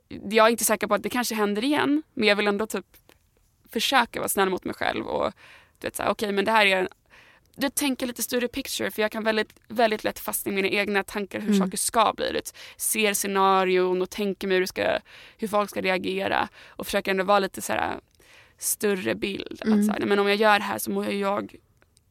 jag 0.08 0.46
är 0.46 0.50
inte 0.50 0.64
säker 0.64 0.86
på 0.86 0.94
att 0.94 1.02
det 1.02 1.10
kanske 1.10 1.34
händer 1.34 1.64
igen. 1.64 2.02
Men 2.14 2.28
jag 2.28 2.36
vill 2.36 2.46
ändå 2.48 2.66
typ 2.66 2.86
försöka 3.70 4.20
vara 4.20 4.28
snäll 4.28 4.50
mot 4.50 4.64
mig 4.64 4.74
själv. 4.74 5.06
Och 5.06 5.32
du 5.78 5.86
vet, 5.86 5.96
så 5.96 6.02
här, 6.02 6.10
okej 6.10 6.32
men 6.32 6.44
det 6.44 6.50
här 6.50 6.66
är 6.66 6.76
en, 6.76 6.88
du 7.56 7.68
tänker 7.70 8.06
lite 8.06 8.22
större 8.22 8.48
picture 8.48 8.90
för 8.90 9.02
jag 9.02 9.12
kan 9.12 9.24
väldigt, 9.24 9.54
väldigt 9.68 10.04
lätt 10.04 10.18
fastna 10.18 10.52
i 10.52 10.54
mina 10.54 10.68
egna 10.68 11.02
tankar 11.04 11.40
hur 11.40 11.48
Mm. 11.48 11.58
saker 11.58 11.76
ska 11.78 12.12
bli. 12.16 12.26
Du 12.26 12.32
vet, 12.32 12.56
ser 12.76 13.14
scenarion 13.14 14.02
och 14.02 14.10
tänker 14.10 14.48
mig 14.48 14.54
hur, 14.54 14.60
det 14.60 14.66
ska, 14.66 14.98
hur 15.38 15.48
folk 15.48 15.70
ska 15.70 15.80
reagera. 15.80 16.48
Och 16.66 16.86
försöker 16.86 17.10
ändå 17.10 17.24
vara 17.24 17.38
lite 17.38 17.62
så 17.62 17.72
här 17.72 18.00
större 18.58 19.14
bild. 19.14 19.62
Mm. 19.64 19.80
Att 19.80 19.86
så 19.86 19.92
här, 19.92 20.00
men 20.00 20.18
om 20.18 20.28
jag 20.28 20.36
gör 20.36 20.58
det 20.58 20.64
här 20.64 20.78
så 20.78 20.90
mår 20.90 21.06
jag 21.12 21.54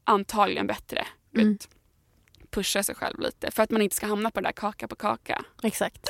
antagligen 0.03 0.67
bättre. 0.67 1.07
Mm. 1.35 1.51
Vet, 1.51 1.69
pusha 2.49 2.83
sig 2.83 2.95
själv 2.95 3.19
lite 3.19 3.51
för 3.51 3.63
att 3.63 3.71
man 3.71 3.81
inte 3.81 3.95
ska 3.95 4.07
hamna 4.07 4.31
på 4.31 4.39
det 4.41 4.47
där 4.47 4.51
kaka 4.53 4.87
på 4.87 4.95
kaka. 4.95 5.43
Exakt. 5.63 6.07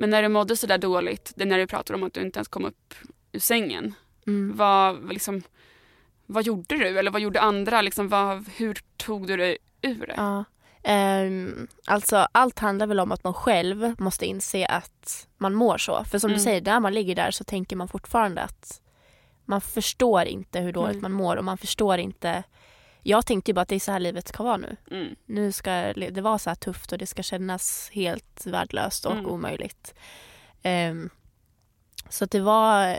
Men 0.00 0.10
när 0.10 0.22
du 0.22 0.28
mådde 0.28 0.56
sådär 0.56 0.78
dåligt, 0.78 1.32
det 1.36 1.42
är 1.44 1.46
när 1.46 1.58
du 1.58 1.66
pratar 1.66 1.94
om 1.94 2.02
att 2.02 2.14
du 2.14 2.20
inte 2.20 2.38
ens 2.38 2.48
kom 2.48 2.64
upp 2.64 2.94
ur 3.32 3.40
sängen. 3.40 3.94
Mm. 4.26 4.56
Vad, 4.56 5.12
liksom, 5.12 5.42
vad 6.26 6.44
gjorde 6.46 6.76
du? 6.76 6.98
Eller 6.98 7.10
vad 7.10 7.20
gjorde 7.20 7.40
andra? 7.40 7.82
Liksom, 7.82 8.08
vad, 8.08 8.48
hur 8.56 8.78
tog 8.96 9.26
du 9.26 9.36
dig 9.36 9.58
ur 9.82 10.06
det? 10.06 10.14
Ja. 10.16 10.44
Ehm, 10.82 11.66
alltså 11.84 12.26
allt 12.32 12.58
handlar 12.58 12.86
väl 12.86 13.00
om 13.00 13.12
att 13.12 13.24
man 13.24 13.34
själv 13.34 13.94
måste 13.98 14.26
inse 14.26 14.66
att 14.66 15.28
man 15.38 15.54
mår 15.54 15.78
så. 15.78 16.04
För 16.04 16.18
som 16.18 16.30
Mm. 16.30 16.38
du 16.38 16.44
säger, 16.44 16.62
när 16.62 16.80
man 16.80 16.94
ligger 16.94 17.14
där 17.14 17.30
så 17.30 17.44
tänker 17.44 17.76
man 17.76 17.88
fortfarande 17.88 18.42
att 18.42 18.80
man 19.44 19.60
förstår 19.60 20.24
inte 20.24 20.60
hur 20.60 20.72
dåligt 20.72 20.96
Mm. 20.96 21.02
man 21.02 21.12
mår 21.12 21.36
och 21.36 21.44
man 21.44 21.58
förstår 21.58 21.98
inte. 21.98 22.42
Jag 23.02 23.26
tänkte 23.26 23.50
ju 23.50 23.54
bara 23.54 23.60
att 23.60 23.68
det 23.68 23.74
är 23.74 23.80
så 23.80 23.92
här 23.92 24.00
livet 24.00 24.28
ska 24.28 24.42
vara 24.42 24.56
nu. 24.56 24.76
Mm. 24.90 25.16
Nu 25.26 25.52
ska 25.52 25.70
det 25.92 26.20
vara 26.20 26.38
så 26.38 26.50
här 26.50 26.54
tufft 26.54 26.92
och 26.92 26.98
det 26.98 27.06
ska 27.06 27.22
kännas 27.22 27.90
helt 27.92 28.46
värdelöst 28.46 29.06
och 29.06 29.12
Mm. 29.12 29.26
omöjligt. 29.26 29.94
Ehm, 30.62 31.10
så 32.08 32.24
att 32.24 32.30
det 32.30 32.40
var 32.40 32.96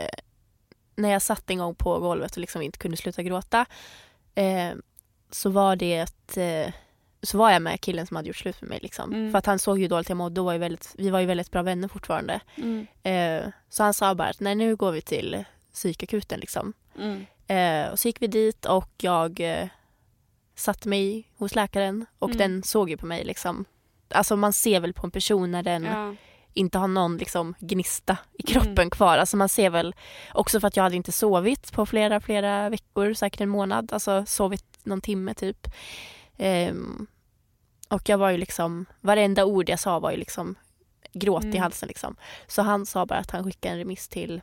när 0.96 1.10
jag 1.10 1.22
satt 1.22 1.50
en 1.50 1.58
gång 1.58 1.74
på 1.74 1.98
golvet 1.98 2.32
och 2.32 2.38
liksom 2.38 2.62
inte 2.62 2.78
kunde 2.78 2.96
sluta 2.96 3.22
gråta 3.22 3.66
eh, 4.34 4.70
så 5.30 5.50
var 5.50 5.76
det 5.76 5.94
ett, 5.98 6.36
eh, 6.36 6.72
så 7.22 7.38
var 7.38 7.50
jag 7.50 7.62
med 7.62 7.80
killen 7.80 8.06
som 8.06 8.16
hade 8.16 8.28
gjort 8.28 8.36
slut 8.36 8.60
med 8.60 8.70
mig. 8.70 8.78
Liksom. 8.82 9.12
Mm. 9.12 9.30
För 9.32 9.38
att 9.38 9.46
han 9.46 9.58
såg 9.58 9.78
ju 9.78 9.88
dåligt 9.88 10.08
jag 10.08 10.16
mådde 10.18 10.40
och 10.40 10.44
var 10.44 10.58
väldigt, 10.58 10.94
vi 10.98 11.10
var 11.10 11.20
ju 11.20 11.26
väldigt 11.26 11.50
bra 11.50 11.62
vänner 11.62 11.88
fortfarande. 11.88 12.40
Mm. 12.56 12.86
Eh, 13.02 13.52
så 13.68 13.82
han 13.82 13.94
sa 13.94 14.14
bara 14.14 14.28
att 14.28 14.40
nej 14.40 14.54
nu 14.54 14.76
går 14.76 14.92
vi 14.92 15.00
till 15.02 15.44
psykakuten 15.72 16.40
liksom. 16.40 16.72
Mm. 16.98 17.26
Eh, 17.46 17.92
och 17.92 17.98
så 17.98 18.08
gick 18.08 18.22
vi 18.22 18.26
dit 18.26 18.66
och 18.66 18.90
jag 18.98 19.40
eh, 19.40 19.68
satte 20.54 20.88
mig 20.88 21.28
hos 21.36 21.54
läkaren 21.54 22.06
och 22.18 22.28
Mm. 22.30 22.38
den 22.38 22.62
såg 22.62 22.90
ju 22.90 22.96
på 22.96 23.06
mig 23.06 23.24
liksom. 23.24 23.64
Alltså 24.08 24.36
man 24.36 24.52
ser 24.52 24.80
väl 24.80 24.92
på 24.92 25.06
en 25.06 25.10
person 25.10 25.50
när 25.50 25.62
den 25.62 25.84
Ja. 25.84 26.14
inte 26.52 26.78
har 26.78 26.88
någon 26.88 27.16
liksom 27.16 27.54
gnista 27.58 28.16
i 28.32 28.42
kroppen 28.42 28.72
Mm. 28.78 28.90
kvar. 28.90 29.18
Alltså 29.18 29.36
man 29.36 29.48
ser 29.48 29.70
väl 29.70 29.94
också 30.34 30.60
för 30.60 30.68
att 30.68 30.76
jag 30.76 30.82
hade 30.84 30.96
inte 30.96 31.12
sovit 31.12 31.72
på 31.72 31.86
flera, 31.86 32.20
flera 32.20 32.68
veckor, 32.68 33.14
säkert 33.14 33.40
en 33.40 33.48
månad. 33.48 33.92
Alltså 33.92 34.24
sovit 34.26 34.64
någon 34.84 35.00
timme 35.00 35.34
typ. 35.34 35.68
Ehm, 36.36 37.06
och 37.88 38.08
jag 38.08 38.18
var 38.18 38.30
ju 38.30 38.36
liksom, 38.38 38.86
varenda 39.00 39.44
ord 39.44 39.68
jag 39.68 39.78
sa 39.80 39.98
var 39.98 40.10
ju 40.10 40.16
liksom 40.16 40.54
gråt 41.12 41.44
i 41.44 41.46
Mm. 41.46 41.62
halsen 41.62 41.86
liksom. 41.88 42.16
Så 42.46 42.62
han 42.62 42.86
sa 42.86 43.06
bara 43.06 43.18
att 43.18 43.30
han 43.30 43.44
skickade 43.44 43.72
en 43.72 43.78
remiss 43.78 44.08
till 44.08 44.40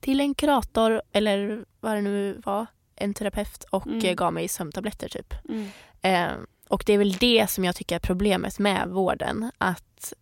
till 0.00 0.20
en 0.20 0.34
kurator 0.34 1.02
eller 1.12 1.64
vad 1.80 1.94
det 1.96 2.00
nu 2.00 2.40
var, 2.44 2.66
en 3.00 3.14
terapeut 3.14 3.64
och 3.70 3.86
Mm. 3.86 4.04
eh, 4.04 4.14
gav 4.14 4.32
mig 4.32 4.48
sömntabletter 4.48 5.08
typ. 5.08 5.34
Mm. 5.48 5.68
Eh, 6.02 6.36
och 6.68 6.82
det 6.86 6.92
är 6.92 6.98
väl 6.98 7.12
det 7.12 7.50
som 7.50 7.64
jag 7.64 7.76
tycker 7.76 7.94
är 7.96 8.00
problemet 8.00 8.58
med 8.58 8.88
vården. 8.88 9.50
Att 9.58 10.12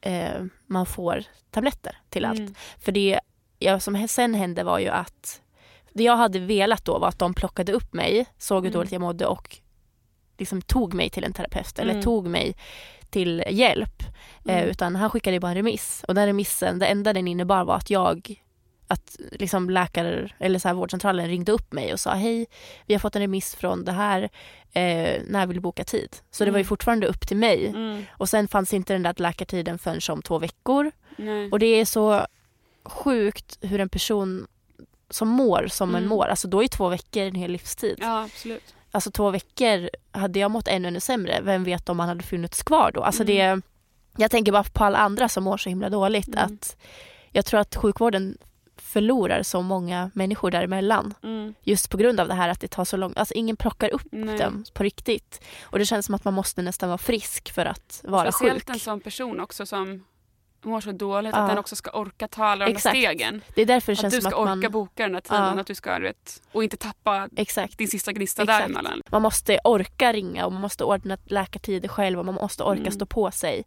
eh, 0.00 0.44
man 0.66 0.86
får 0.86 1.24
tabletter 1.50 1.96
till 2.08 2.24
allt. 2.24 2.38
Mm. 2.38 2.54
För 2.78 2.92
det 2.92 3.20
ja, 3.58 3.80
som 3.80 4.08
sen 4.08 4.34
hände 4.34 4.62
var 4.64 4.78
ju 4.78 4.88
att 4.88 5.40
det 5.92 6.02
jag 6.04 6.16
hade 6.16 6.38
velat 6.38 6.84
då 6.84 6.98
var 6.98 7.08
att 7.08 7.18
de 7.18 7.34
plockade 7.34 7.72
upp 7.72 7.92
mig, 7.92 8.26
såg 8.38 8.62
hur 8.64 8.68
Mm. 8.70 8.72
dåligt 8.78 8.92
jag 8.92 9.00
mådde 9.00 9.26
och 9.26 9.56
liksom 10.38 10.62
tog 10.62 10.94
mig 10.94 11.10
till 11.10 11.24
en 11.24 11.32
terapeut 11.32 11.78
eller 11.78 11.90
Mm. 11.92 12.02
tog 12.02 12.26
mig 12.26 12.56
till 13.10 13.44
hjälp. 13.50 14.02
Eh, 14.46 14.56
Mm. 14.58 14.68
utan 14.68 14.96
han 14.96 15.10
skickade 15.10 15.40
bara 15.40 15.48
en 15.50 15.54
remiss 15.56 16.04
och 16.08 16.14
den 16.14 16.26
remissen, 16.26 16.78
det 16.78 16.86
enda 16.86 17.12
den 17.12 17.28
innebar 17.28 17.64
var 17.64 17.76
att 17.76 17.90
jag 17.90 18.42
att 18.88 19.16
liksom 19.32 19.70
läkare 19.70 20.28
eller 20.38 20.58
så 20.58 20.68
här 20.68 20.74
vårdcentralen 20.74 21.28
ringde 21.28 21.52
upp 21.52 21.72
mig 21.72 21.92
och 21.92 22.00
sa 22.00 22.14
hej, 22.14 22.46
vi 22.86 22.94
har 22.94 22.98
fått 22.98 23.16
en 23.16 23.22
remiss 23.22 23.54
från 23.54 23.84
det 23.84 23.92
här, 23.92 24.22
eh, 24.72 25.22
när 25.26 25.46
vill 25.46 25.54
du 25.56 25.60
boka 25.60 25.84
tid? 25.84 26.16
Så 26.30 26.44
det 26.44 26.50
var 26.50 26.58
ju 26.58 26.62
Mm. 26.62 26.68
fortfarande 26.68 27.06
upp 27.06 27.28
till 27.28 27.36
mig. 27.36 27.66
Mm. 27.66 28.04
Och 28.12 28.28
sen 28.28 28.48
fanns 28.48 28.74
inte 28.74 28.92
den 28.92 29.02
där 29.02 29.14
läkartiden 29.16 29.78
förrän 29.78 30.00
om 30.10 30.22
två 30.22 30.38
veckor. 30.38 30.90
Nej. 31.16 31.50
Och 31.50 31.58
det 31.58 31.66
är 31.66 31.84
så 31.84 32.26
sjukt 32.84 33.58
hur 33.60 33.80
en 33.80 33.88
person 33.88 34.46
som 35.10 35.28
mår 35.28 35.66
som 35.70 35.88
en 35.90 35.96
Mm. 35.96 36.08
mår, 36.08 36.26
alltså 36.26 36.48
då 36.48 36.62
är 36.62 36.68
två 36.68 36.88
veckor 36.88 37.22
en 37.22 37.34
hel 37.34 37.50
livstid. 37.50 37.98
Ja, 38.00 38.24
absolut. 38.24 38.74
Alltså 38.90 39.10
två 39.10 39.30
veckor, 39.30 39.90
hade 40.12 40.38
jag 40.38 40.50
mått 40.50 40.68
ännu, 40.68 40.88
ännu 40.88 41.00
sämre, 41.00 41.40
vem 41.42 41.64
vet 41.64 41.88
om 41.88 41.96
man 41.96 42.08
hade 42.08 42.22
funnits 42.22 42.62
kvar 42.62 42.90
då? 42.94 43.02
Alltså 43.02 43.22
Mm. 43.22 43.34
det, 43.36 43.62
jag 44.22 44.30
tänker 44.30 44.52
bara 44.52 44.64
på 44.64 44.84
alla 44.84 44.98
andra 44.98 45.28
som 45.28 45.44
mår 45.44 45.56
så 45.56 45.68
himla 45.68 45.88
dåligt 45.90 46.28
Mm. 46.28 46.44
att 46.44 46.76
jag 47.32 47.44
tror 47.46 47.60
att 47.60 47.76
sjukvården 47.76 48.38
förlorar 48.80 49.42
så 49.42 49.62
många 49.62 50.10
människor 50.14 50.50
däremellan. 50.50 51.14
Mm. 51.22 51.54
Just 51.62 51.90
på 51.90 51.96
grund 51.96 52.20
av 52.20 52.28
det 52.28 52.34
här 52.34 52.48
att 52.48 52.60
det 52.60 52.68
tar 52.68 52.84
så 52.84 52.96
långt, 52.96 53.18
alltså 53.18 53.34
ingen 53.34 53.56
plockar 53.56 53.88
upp 53.94 54.06
Nej. 54.12 54.38
dem 54.38 54.64
på 54.74 54.82
riktigt. 54.82 55.44
Och 55.62 55.78
det 55.78 55.86
känns 55.86 56.06
som 56.06 56.14
att 56.14 56.24
man 56.24 56.34
måste 56.34 56.62
nästan 56.62 56.88
vara 56.88 56.98
frisk 56.98 57.52
för 57.52 57.66
att 57.66 58.00
vara 58.04 58.32
Speciellt 58.32 58.62
sjuk. 58.68 58.74
en 58.74 58.80
sån 58.80 59.00
person 59.00 59.40
också 59.40 59.66
som 59.66 60.04
mår 60.64 60.80
så 60.80 60.92
dåligt 60.92 61.34
Ja. 61.34 61.42
att 61.42 61.48
den 61.48 61.58
också 61.58 61.76
ska 61.76 61.90
orka 61.90 62.28
ta 62.28 62.44
alla 62.44 62.66
de 62.66 62.72
här 62.72 62.78
stegen. 62.78 63.40
Det 63.54 63.62
är 63.62 63.66
därför 63.66 63.92
det 63.92 63.96
Att 63.98 64.00
känns 64.00 64.14
du 64.14 64.20
som 64.20 64.30
ska 64.30 64.40
att 64.40 64.48
orka 64.48 64.54
man... 64.68 64.72
boka 64.72 65.02
den 65.02 65.14
här 65.14 65.20
tiden, 65.20 65.42
Ja. 65.54 65.60
att 65.60 65.66
du 65.66 65.74
ska, 65.74 65.98
du 65.98 66.04
vet, 66.04 66.42
och 66.52 66.64
inte 66.64 66.76
tappa 66.76 67.28
Exakt. 67.36 67.78
din 67.78 67.88
sista 67.88 68.12
gnista 68.12 68.42
Exakt. 68.42 68.58
däremellan. 68.64 69.02
Man 69.10 69.22
måste 69.22 69.58
orka 69.64 70.12
ringa 70.12 70.46
och 70.46 70.52
man 70.52 70.60
måste 70.62 70.84
ordna 70.84 71.18
läkartider 71.24 71.88
själv 71.88 72.18
och 72.18 72.24
man 72.26 72.34
måste 72.34 72.62
orka 72.64 72.80
Mm. 72.80 72.92
stå 72.92 73.06
på 73.06 73.30
sig. 73.30 73.64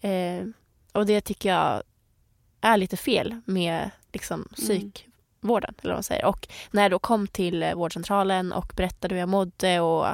Eh, 0.00 0.46
och 0.92 1.06
det 1.06 1.20
tycker 1.20 1.48
jag 1.48 1.82
är 2.60 2.76
lite 2.76 2.96
fel 2.96 3.40
med 3.44 3.90
liksom, 4.12 4.48
psykvården. 4.56 5.74
Eller 5.82 5.90
vad 5.92 5.96
man 5.96 6.02
säger. 6.02 6.24
Och 6.24 6.48
när 6.70 6.82
jag 6.82 6.90
då 6.90 6.98
kom 6.98 7.26
till 7.26 7.62
eh, 7.62 7.74
vårdcentralen 7.74 8.52
och 8.52 8.72
berättade 8.76 9.14
hur 9.14 9.20
jag 9.20 9.28
mådde 9.28 9.80
och 9.80 10.06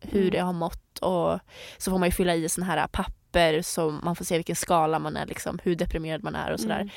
hur 0.00 0.22
Mm. 0.22 0.34
jag 0.34 0.44
har 0.44 0.52
mått 0.52 0.98
och 0.98 1.38
så 1.78 1.90
får 1.90 1.98
man 1.98 2.08
ju 2.08 2.12
fylla 2.12 2.34
i 2.34 2.48
såna 2.48 2.66
här 2.66 2.86
papper 2.86 3.62
så 3.62 3.90
man 3.90 4.16
får 4.16 4.24
se 4.24 4.36
vilken 4.36 4.56
skala 4.56 4.98
man 4.98 5.16
är, 5.16 5.26
liksom, 5.26 5.58
hur 5.62 5.76
deprimerad 5.76 6.22
man 6.24 6.34
är 6.34 6.52
och 6.52 6.60
sådär. 6.60 6.80
Mm. 6.80 6.88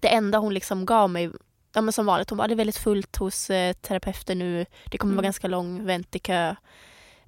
Det 0.00 0.08
enda 0.08 0.38
hon 0.38 0.54
liksom 0.54 0.86
gav 0.86 1.10
mig 1.10 1.30
Ja 1.72 1.80
men 1.80 1.92
som 1.92 2.06
vanligt, 2.06 2.30
hon 2.30 2.36
bara 2.36 2.48
det 2.48 2.54
är 2.54 2.56
väldigt 2.56 2.76
fullt 2.76 3.16
hos 3.16 3.50
eh, 3.50 3.72
terapeuter 3.72 4.34
nu. 4.34 4.66
Det 4.84 4.98
kommer 4.98 5.10
Mm. 5.12 5.16
vara 5.16 5.24
ganska 5.24 5.48
lång 5.48 5.84
väntekö. 5.84 6.54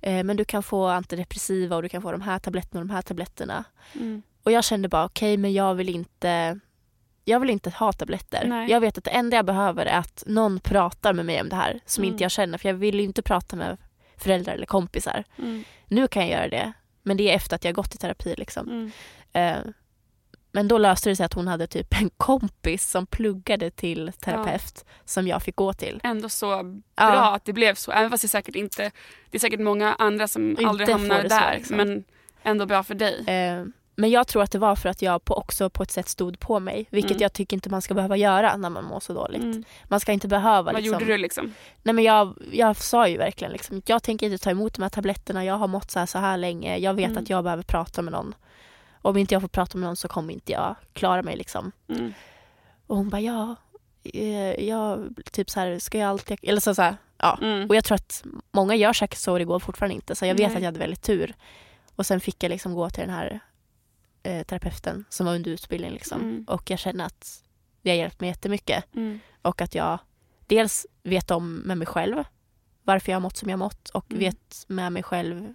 Eh, 0.00 0.24
men 0.24 0.36
du 0.36 0.44
kan 0.44 0.62
få 0.62 0.86
antidepressiva 0.86 1.76
och 1.76 1.82
du 1.82 1.88
kan 1.88 2.02
få 2.02 2.12
de 2.12 2.20
här 2.20 2.38
tabletterna 2.38 2.80
och 2.80 2.86
de 2.86 2.94
här 2.94 3.02
tabletterna. 3.02 3.64
Mm. 3.94 4.22
Och 4.42 4.52
jag 4.52 4.64
kände 4.64 4.88
bara 4.88 5.04
okej 5.04 5.36
men 5.36 5.52
jag 5.52 5.74
vill 5.74 5.88
inte 5.88 6.60
jag 7.24 7.40
vill 7.40 7.50
inte 7.50 7.70
ha 7.70 7.92
tabletter. 7.92 8.44
Nej. 8.46 8.70
Jag 8.70 8.80
vet 8.80 8.98
att 8.98 9.04
det 9.04 9.10
enda 9.10 9.36
jag 9.36 9.46
behöver 9.46 9.86
är 9.86 9.98
att 9.98 10.22
någon 10.26 10.60
pratar 10.60 11.12
med 11.12 11.26
mig 11.26 11.40
om 11.40 11.48
det 11.48 11.56
här 11.56 11.80
som 11.86 12.04
Mm. 12.04 12.12
inte 12.12 12.24
jag 12.24 12.30
känner. 12.30 12.58
För 12.58 12.68
jag 12.68 12.74
vill 12.76 12.94
ju 13.00 13.04
inte 13.04 13.22
prata 13.22 13.56
med 13.56 13.76
föräldrar 14.16 14.54
eller 14.54 14.66
kompisar. 14.66 15.24
Mm. 15.38 15.64
Nu 15.88 16.08
kan 16.08 16.22
jag 16.22 16.30
göra 16.30 16.48
det. 16.48 16.72
Men 17.02 17.16
det 17.16 17.30
är 17.30 17.36
efter 17.36 17.56
att 17.56 17.64
jag 17.64 17.74
gått 17.74 17.94
i 17.94 17.98
terapi 17.98 18.34
liksom. 18.38 18.68
Mm. 18.68 18.90
Eh, 19.32 19.70
men 20.52 20.68
då 20.68 20.78
löste 20.78 21.08
det 21.10 21.16
sig 21.16 21.26
att 21.26 21.32
hon 21.34 21.48
hade 21.48 21.66
typ 21.66 22.00
en 22.00 22.10
kompis 22.16 22.90
som 22.90 23.06
pluggade 23.06 23.70
till 23.70 24.12
terapeut 24.20 24.84
som 25.04 25.28
jag 25.28 25.42
fick 25.42 25.56
gå 25.56 25.72
till. 25.72 26.00
Ändå 26.02 26.28
så 26.28 26.62
bra 26.62 26.82
Ja. 26.96 27.34
att 27.34 27.44
det 27.44 27.52
blev 27.52 27.74
så. 27.74 27.92
Även 27.92 28.10
fast 28.10 28.22
det 28.22 28.28
säkert 28.28 28.54
inte, 28.56 28.90
det 29.30 29.36
är 29.36 29.40
säkert 29.40 29.60
många 29.60 29.94
andra 29.94 30.28
som 30.28 30.50
Inte 30.50 30.66
aldrig 30.66 30.88
hamnar 30.88 31.22
så, 31.22 31.28
där. 31.28 31.54
liksom. 31.56 31.76
Men 31.76 32.04
ändå 32.42 32.66
bra 32.66 32.82
för 32.82 32.94
dig. 32.94 33.24
Eh, 33.26 33.64
Men 34.00 34.10
jag 34.10 34.26
tror 34.26 34.42
att 34.42 34.50
det 34.52 34.58
var 34.58 34.76
för 34.76 34.88
att 34.88 35.02
jag 35.02 35.24
på, 35.24 35.34
också 35.34 35.70
på 35.70 35.82
ett 35.82 35.90
sätt 35.90 36.08
stod 36.08 36.40
på 36.40 36.60
mig. 36.60 36.86
Vilket 36.90 37.10
Mm. 37.10 37.22
jag 37.22 37.32
tycker 37.32 37.56
inte 37.56 37.70
man 37.70 37.82
ska 37.82 37.94
behöva 37.94 38.16
göra 38.16 38.56
när 38.56 38.70
man 38.70 38.84
mår 38.84 39.00
så 39.00 39.12
dåligt. 39.12 39.42
Mm. 39.42 39.64
Man 39.84 40.00
ska 40.00 40.12
inte 40.12 40.28
behöva 40.28 40.62
Vad 40.72 40.74
liksom, 40.82 40.92
gjorde 41.00 41.12
du 41.12 41.18
liksom? 41.18 41.54
Nej 41.82 41.94
men 41.94 42.04
jag, 42.04 42.34
jag 42.52 42.76
sa 42.76 43.08
ju 43.08 43.16
verkligen 43.18 43.52
liksom, 43.52 43.82
jag 43.86 44.02
tänker 44.02 44.26
inte 44.26 44.44
ta 44.44 44.50
emot 44.50 44.74
de 44.74 44.82
här 44.82 44.88
tabletterna, 44.90 45.44
jag 45.44 45.54
har 45.54 45.68
mått 45.68 45.90
så 45.90 45.98
här, 45.98 46.06
så 46.06 46.18
här 46.18 46.36
länge, 46.36 46.76
jag 46.78 46.94
vet 46.94 47.10
Mm. 47.10 47.22
att 47.22 47.30
jag 47.30 47.44
behöver 47.44 47.62
prata 47.62 48.02
med 48.02 48.12
någon. 48.12 48.34
Om 49.02 49.16
inte 49.16 49.34
jag 49.34 49.40
får 49.40 49.48
prata 49.48 49.78
med 49.78 49.86
någon 49.86 49.96
så 49.96 50.08
kommer 50.08 50.34
inte 50.34 50.52
jag 50.52 50.74
klara 50.92 51.22
mig 51.22 51.36
liksom. 51.36 51.72
Mm. 51.88 52.12
Och 52.86 52.96
hon 52.96 53.08
bara 53.10 53.20
ja, 53.20 53.56
eh, 54.04 54.64
jag 54.68 55.08
typ 55.32 55.50
så 55.50 55.60
här, 55.60 55.78
ska 55.78 55.98
jag 55.98 56.10
alltid, 56.10 56.38
eller 56.42 56.60
så, 56.60 56.74
så 56.74 56.82
här, 56.82 56.96
ja. 57.18 57.38
Mm. 57.42 57.68
Och 57.68 57.76
jag 57.76 57.84
tror 57.84 57.94
att 57.94 58.24
många 58.52 58.74
gör 58.74 58.92
säkert 58.92 59.18
så 59.18 59.32
och 59.32 59.38
det 59.38 59.44
går 59.44 59.58
fortfarande 59.58 59.94
inte. 59.94 60.14
Så 60.14 60.26
jag 60.26 60.34
vet 60.34 60.48
Nej. 60.48 60.56
att 60.56 60.62
jag 60.62 60.68
hade 60.68 60.78
väldigt 60.78 61.02
tur. 61.02 61.34
Och 61.96 62.06
sen 62.06 62.20
fick 62.20 62.42
jag 62.42 62.50
liksom 62.50 62.74
gå 62.74 62.90
till 62.90 63.00
den 63.00 63.10
här 63.14 63.40
eh, 64.22 64.42
terapeuten 64.46 65.04
som 65.08 65.26
var 65.26 65.34
under 65.34 65.50
utbildning 65.50 65.90
liksom. 65.92 66.20
Mm. 66.20 66.44
Och 66.48 66.70
jag 66.70 66.78
känner 66.78 67.04
att 67.04 67.42
det 67.82 67.90
har 67.90 67.96
hjälpt 67.96 68.20
mig 68.20 68.28
jättemycket. 68.30 68.84
Mm. 68.94 69.20
Och 69.42 69.60
att 69.60 69.74
jag 69.74 69.98
dels 70.46 70.86
vet 71.02 71.30
om 71.30 71.54
med 71.54 71.78
mig 71.78 71.86
själv 71.86 72.24
varför 72.82 73.12
jag 73.12 73.16
har 73.16 73.20
mått 73.22 73.36
som 73.36 73.48
jag 73.48 73.56
har 73.56 73.64
mått 73.64 73.88
och 73.88 74.10
Mm. 74.10 74.18
vet 74.20 74.64
med 74.66 74.92
mig 74.92 75.02
själv 75.02 75.54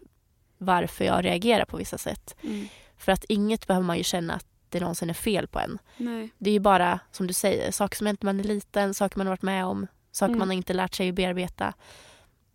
varför 0.58 1.06
jag 1.06 1.26
reagerar 1.26 1.66
på 1.66 1.78
vissa 1.78 1.98
sätt. 1.98 2.36
Mm. 2.42 2.68
För 2.98 3.12
att 3.12 3.24
inget 3.24 3.68
behöver 3.68 3.86
man 3.86 3.98
ju 3.98 4.04
känna 4.04 4.34
att 4.34 4.46
det 4.70 4.80
någonsin 4.80 5.10
är 5.10 5.14
fel 5.14 5.48
på 5.48 5.60
en. 5.60 5.80
Nej. 5.98 6.30
Det 6.38 6.50
är 6.50 6.54
ju 6.54 6.60
bara, 6.60 7.00
som 7.12 7.28
du 7.28 7.34
säger, 7.34 7.72
saker 7.72 7.98
som 7.98 8.08
hänt 8.08 8.24
när 8.24 8.34
man 8.34 8.40
är 8.40 8.44
liten, 8.44 8.94
saker 8.94 9.18
man 9.18 9.28
har 9.28 9.32
varit 9.32 9.42
med 9.42 9.66
om, 9.66 9.88
saker 10.12 10.30
Mm. 10.34 10.40
man 10.40 10.52
inte 10.52 10.74
lärt 10.74 10.94
sig 10.96 11.10
att 11.10 11.16
bearbeta. 11.16 11.74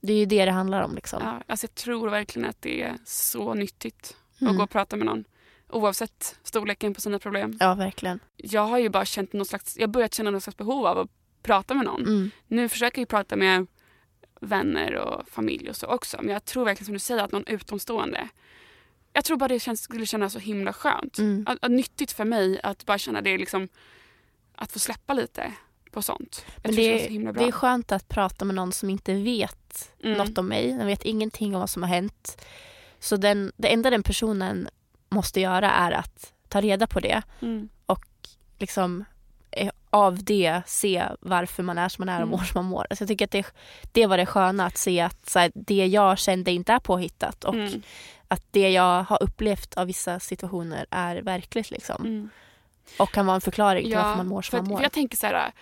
Det 0.01 0.12
är 0.12 0.16
ju 0.18 0.27
det 0.27 0.44
det 0.44 0.51
handlar 0.51 0.83
om. 0.83 0.94
Liksom. 0.94 1.23
Ja, 1.25 1.42
alltså 1.46 1.64
jag 1.64 1.75
tror 1.75 2.09
verkligen 2.11 2.49
att 2.49 2.62
det 2.62 2.83
är 2.83 2.96
så 3.05 3.55
nyttigt 3.55 4.16
Mm. 4.40 4.51
att 4.51 4.57
gå 4.57 4.62
och 4.64 4.70
prata 4.70 4.96
med 4.96 5.07
någon. 5.07 5.25
Oavsett 5.73 6.39
storleken 6.43 6.95
på 6.95 7.01
sina 7.01 7.19
problem. 7.19 7.57
Ja, 7.61 7.75
verkligen. 7.75 8.21
Jag 8.37 8.67
har 8.67 8.79
ju 8.79 8.89
bara 8.89 9.05
känt 9.05 9.33
någon 9.33 9.47
slags, 9.47 9.77
jag 9.79 9.91
börjat 9.91 10.15
känna 10.15 10.31
någon 10.31 10.41
slags 10.41 10.57
behov 10.57 10.87
av 10.87 10.99
att 10.99 11.11
prata 11.43 11.75
med 11.75 11.87
någon. 11.87 12.01
Mm. 12.01 12.31
Nu 12.49 12.69
försöker 12.69 13.03
jag 13.03 13.09
prata 13.09 13.37
med 13.37 13.67
vänner 14.41 14.95
och 14.95 15.29
familj 15.29 15.71
och 15.71 15.77
så 15.77 15.87
också. 15.87 16.17
Men 16.23 16.33
jag 16.33 16.45
tror 16.45 16.65
verkligen 16.65 16.85
som 16.87 16.93
du 16.93 16.99
säger 16.99 17.25
att 17.25 17.33
någon 17.33 17.47
utomstående. 17.47 18.29
Jag 19.13 19.25
tror 19.25 19.37
bara 19.37 19.49
det 19.49 19.61
känns, 19.61 19.83
skulle 19.83 20.07
kännas 20.07 20.33
så 20.33 20.39
himla 20.39 20.73
skönt. 20.73 21.19
Mm. 21.19 21.45
Att, 21.49 21.59
att 21.63 21.71
nyttigt 21.71 22.13
för 22.13 22.25
mig 22.25 22.61
att 22.63 22.87
bara 22.87 22.99
känna 22.99 23.21
det 23.21 23.39
liksom 23.39 23.69
att 24.55 24.73
få 24.73 24.79
släppa 24.79 25.15
lite 25.15 25.53
på 25.91 26.03
sånt. 26.03 26.45
Jag 26.47 26.63
Men 26.63 26.77
det 26.77 27.09
det, 27.09 27.33
det 27.33 27.45
är 27.45 27.53
skönt 27.53 27.93
att 27.93 28.09
prata 28.09 28.45
med 28.45 28.55
någon 28.55 28.73
som 28.73 28.91
inte 28.91 29.15
vet 29.15 29.57
Mm. 30.03 30.19
något 30.19 30.39
om 30.39 30.47
mig. 30.47 30.73
Den 30.73 30.87
vet 30.87 31.05
ingenting 31.05 31.55
om 31.55 31.61
vad 31.61 31.71
som 31.71 31.83
har 31.83 31.89
hänt. 31.89 32.45
Så 32.99 33.17
den, 33.17 33.53
det 33.57 33.69
enda 33.73 33.91
den 33.91 34.03
personen 34.03 34.69
måste 35.11 35.40
göra 35.40 35.70
är 35.70 35.92
att 35.92 36.33
ta 36.49 36.61
reda 36.61 36.87
på 36.87 37.01
det 37.01 37.23
Mm. 37.42 37.68
liksom 38.59 39.05
eh, 39.51 39.70
av 39.90 40.25
det 40.25 40.62
se 40.66 41.05
varför 41.20 41.62
man 41.62 41.79
är 41.79 41.88
som 41.88 42.07
man 42.07 42.14
är 42.14 42.18
och 42.23 42.27
Mm. 42.27 42.31
mår 42.31 42.44
som 42.44 42.53
man 42.62 42.64
mår. 42.70 42.87
Alltså 42.90 43.03
jag 43.03 43.09
tycker 43.09 43.25
att 43.25 43.31
det, 43.31 43.46
det 43.92 44.07
var 44.07 44.16
det 44.16 44.27
sköna 44.27 44.66
att 44.66 44.77
se 44.77 45.01
att 45.01 45.29
så 45.29 45.38
här, 45.38 45.53
det 45.55 45.87
jag 45.87 46.18
kände 46.18 46.53
inte 46.53 46.73
är 46.73 46.79
påhittat 46.79 47.44
och 47.44 47.55
Mm. 47.55 47.83
att 48.29 48.42
det 48.51 48.70
jag 48.70 49.03
har 49.03 49.23
upplevt 49.23 49.75
av 49.75 49.87
vissa 49.87 50.20
situationer 50.20 50.87
är 50.90 51.16
verkligt 51.16 51.70
liksom. 51.70 52.05
Mm. 52.07 52.31
Och 52.99 53.11
kan 53.12 53.27
vara 53.27 53.35
en 53.35 53.40
förklaring 53.40 53.85
till 53.85 53.96
varför 53.96 54.16
man 54.16 54.27
mår 54.29 54.42
som 54.42 54.59
att- 54.59 54.64
man 54.64 54.73
mår. 54.73 54.83
jag 54.83 54.92
tänker 54.92 55.16
så 55.16 55.27
här, 55.27 55.53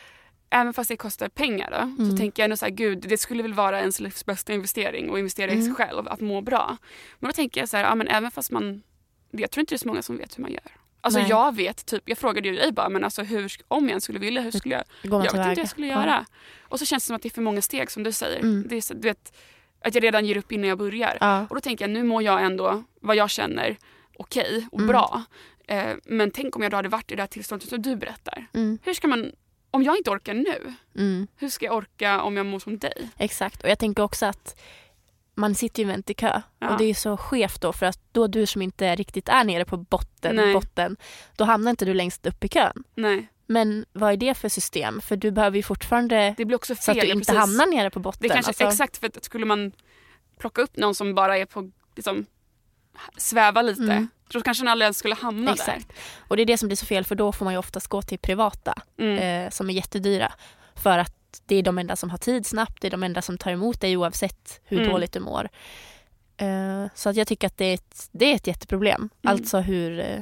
även 0.51 0.73
fast 0.75 0.89
det 0.89 0.97
kostar 0.97 1.29
pengar 1.29 1.71
då, 1.71 1.97
så 1.97 2.03
Mm. 2.03 2.17
tänker 2.17 2.43
jag 2.43 2.45
ändå 2.45 2.57
så 2.57 2.65
här, 2.65 2.73
gud 2.73 2.99
det 3.09 3.19
skulle 3.19 3.43
väl 3.43 3.55
vara 3.55 3.81
ens 3.81 4.01
livs 4.01 4.27
bästa 4.27 4.53
investering 4.53 5.11
och 5.11 5.19
investera 5.19 5.51
i 5.51 5.55
sig 5.55 5.63
Mm. 5.63 5.75
själv, 5.75 6.09
att 6.09 6.21
må 6.21 6.41
bra. 6.41 6.77
Men 7.19 7.29
då 7.29 7.33
tänker 7.33 7.61
jag 7.61 7.69
så 7.69 7.77
här, 7.77 7.85
ja, 7.85 7.95
men 7.95 8.09
även 8.09 8.31
fast 8.31 8.51
man, 8.51 8.83
jag 9.31 9.51
tror 9.51 9.61
inte 9.61 9.75
det 9.75 9.77
är 9.77 9.79
så 9.79 9.89
många 9.89 10.03
som 10.03 10.17
vet 10.17 10.39
hur 10.39 10.43
man 10.43 10.53
gör. 10.53 10.63
Alltså 11.01 11.21
Nej. 11.21 11.29
jag 11.29 11.57
vet, 11.57 11.87
typ, 11.87 12.03
jag 12.09 12.19
frågade 12.19 12.49
ju 12.49 12.55
dig 12.55 12.73
bara, 12.73 12.89
men 12.89 13.05
alltså 13.05 13.23
hur, 13.23 13.53
om 13.69 13.89
jag 13.89 14.03
skulle 14.03 14.19
vilja, 14.19 14.41
hur 14.43 14.51
skulle 14.51 14.75
jag, 14.75 14.85
jag 15.03 15.23
vet 15.23 15.35
inte 15.35 15.49
hur 15.49 15.57
jag 15.57 15.69
skulle 15.69 15.87
Ja. 15.87 15.93
göra. 16.03 16.27
Och 16.61 16.79
så 16.79 16.85
känns 16.85 17.03
det 17.03 17.07
som 17.07 17.17
att 17.17 17.23
det 17.23 17.29
är 17.29 17.31
för 17.31 17.43
många 17.43 17.63
steg 17.63 17.91
som 17.91 18.03
du 18.03 18.13
säger. 18.13 18.41
Mm. 18.41 18.67
Det 18.69 18.77
är 18.77 18.81
så, 18.81 18.95
du 18.95 19.01
vet, 19.01 19.37
att 19.85 19.95
jag 19.95 20.05
redan 20.05 20.27
ger 20.27 20.37
upp 20.37 20.53
innan 20.53 20.69
jag 20.69 20.79
börjar. 20.79 21.19
Ja. 21.21 21.47
Och 21.51 21.55
då 21.55 21.61
tänker 21.61 21.85
jag, 21.85 21.91
nu 21.91 22.03
mår 22.05 22.23
jag 22.23 22.45
ändå 22.45 22.83
vad 23.01 23.17
jag 23.17 23.31
känner 23.31 23.77
okej 24.19 24.69
och 24.73 24.79
Mm. 24.79 24.89
bra. 24.89 25.23
Eh, 25.69 25.95
men 26.05 26.31
tänk 26.31 26.57
om 26.57 26.63
jag 26.63 26.71
då 26.73 26.77
hade 26.77 26.89
varit 26.89 27.13
i 27.13 27.15
det 27.17 27.23
här 27.23 27.27
tillståndet 27.27 27.69
som 27.69 27.83
du 27.83 27.97
berättar. 27.97 28.47
Mm, 28.55 28.79
Hur 28.83 28.95
ska 28.95 29.09
man, 29.09 29.33
om 29.71 29.83
jag 29.83 29.97
inte 29.97 30.11
orkar 30.11 30.35
nu, 30.35 30.75
mm, 30.97 31.27
hur 31.37 31.49
ska 31.49 31.65
jag 31.67 31.75
orka 31.77 32.23
om 32.23 32.37
jag 32.37 32.47
mår 32.47 32.59
som 32.59 32.79
dig? 32.79 33.09
exakt. 33.19 33.63
Och 33.63 33.69
jag 33.69 33.79
tänker 33.79 34.03
också 34.03 34.27
att 34.27 34.61
man 35.39 35.55
sitter 35.55 35.83
ju 35.83 35.89
i 35.89 35.93
väntekö 35.93 36.41
Ja. 36.59 36.71
och 36.71 36.79
det 36.79 36.85
är 36.85 36.95
så 36.95 37.17
skevt 37.17 37.61
då 37.61 37.73
för 37.73 37.87
att 37.87 38.01
då 38.13 38.27
du 38.27 38.47
som 38.47 38.63
inte 38.63 38.97
riktigt 38.97 39.29
är 39.29 39.45
nere 39.45 39.65
på 39.65 39.77
botten, 39.77 40.37
Nej. 40.37 40.53
botten 40.55 40.97
då 41.37 41.45
hamnar 41.45 41.71
inte 41.71 41.85
du 41.85 41.95
längst 41.95 42.27
upp 42.27 42.45
i 42.45 42.49
kön. 42.49 42.85
Nej, 42.95 43.29
Men 43.47 43.85
vad 43.93 44.13
är 44.13 44.17
det 44.17 44.35
för 44.35 44.49
system? 44.49 45.01
För 45.01 45.17
du 45.17 45.31
behöver 45.31 45.57
ju 45.57 45.63
fortfarande 45.63 46.35
det 46.37 46.45
blir 46.45 46.57
också 46.57 46.75
fel. 46.75 46.83
så 46.85 46.91
att 46.91 47.01
du 47.01 47.07
inte 47.07 47.19
precis. 47.19 47.35
hamnar 47.35 47.67
nere 47.67 47.91
på 47.91 48.01
botten. 48.01 48.23
Det 48.23 48.29
kanske, 48.29 48.51
Alltså, 48.51 48.65
Exakt, 48.65 48.97
för 48.97 49.07
att 49.07 49.25
skulle 49.25 49.47
man 49.47 49.73
plocka 50.39 50.63
upp 50.63 50.77
någon 50.77 50.95
som 50.95 51.15
bara 51.15 51.39
är 51.39 51.45
på, 51.47 51.71
liksom, 51.97 52.27
sväva 53.17 53.63
lite, 53.63 53.83
Mm. 53.83 54.09
då 54.33 54.41
kanske 54.41 54.63
den 54.65 54.69
aldrig 54.69 54.85
ens 54.85 54.99
skulle 54.99 55.15
hamna 55.15 55.53
Exakt. 55.53 55.93
Och 56.29 56.37
det 56.37 56.43
är 56.43 56.47
det 56.47 56.59
som 56.59 56.69
blir 56.69 56.77
så 56.77 56.87
fel 56.87 57.05
för 57.05 57.15
då 57.15 57.33
får 57.33 57.45
man 57.45 57.55
ju 57.55 57.59
oftast 57.59 57.87
gå 57.89 58.03
till 58.03 58.19
privata 58.19 58.75
där. 58.97 59.05
Mm. 59.05 59.45
eh, 59.47 59.51
som 59.51 59.71
är 59.71 59.75
jättedyra. 59.75 60.33
För 60.75 60.99
att 60.99 61.15
det 61.47 61.57
är 61.57 61.63
de 61.63 61.79
enda 61.79 61.97
som 61.97 62.11
har 62.11 62.19
tid 62.19 62.47
snabbt, 62.47 62.81
det 62.83 62.87
är 62.89 62.91
de 62.91 63.03
enda 63.03 63.23
som 63.23 63.39
tar 63.39 63.51
emot 63.51 63.81
dig 63.81 63.97
oavsett 63.97 64.61
hur 64.65 64.79
Mm. 64.81 64.91
dåligt 64.93 65.13
du 65.13 65.21
mår. 65.21 65.49
Eh, 66.37 66.87
så 66.95 67.09
att 67.09 67.17
jag 67.17 67.27
tycker 67.27 67.47
att 67.47 67.57
det 67.57 67.65
är 67.65 67.75
ett, 67.75 68.09
det 68.13 68.25
är 68.25 68.35
ett 68.35 68.47
jätteproblem. 68.47 69.01
Mm. 69.01 69.11
Alltså 69.23 69.59
hur, 69.59 70.01
eh, 70.01 70.21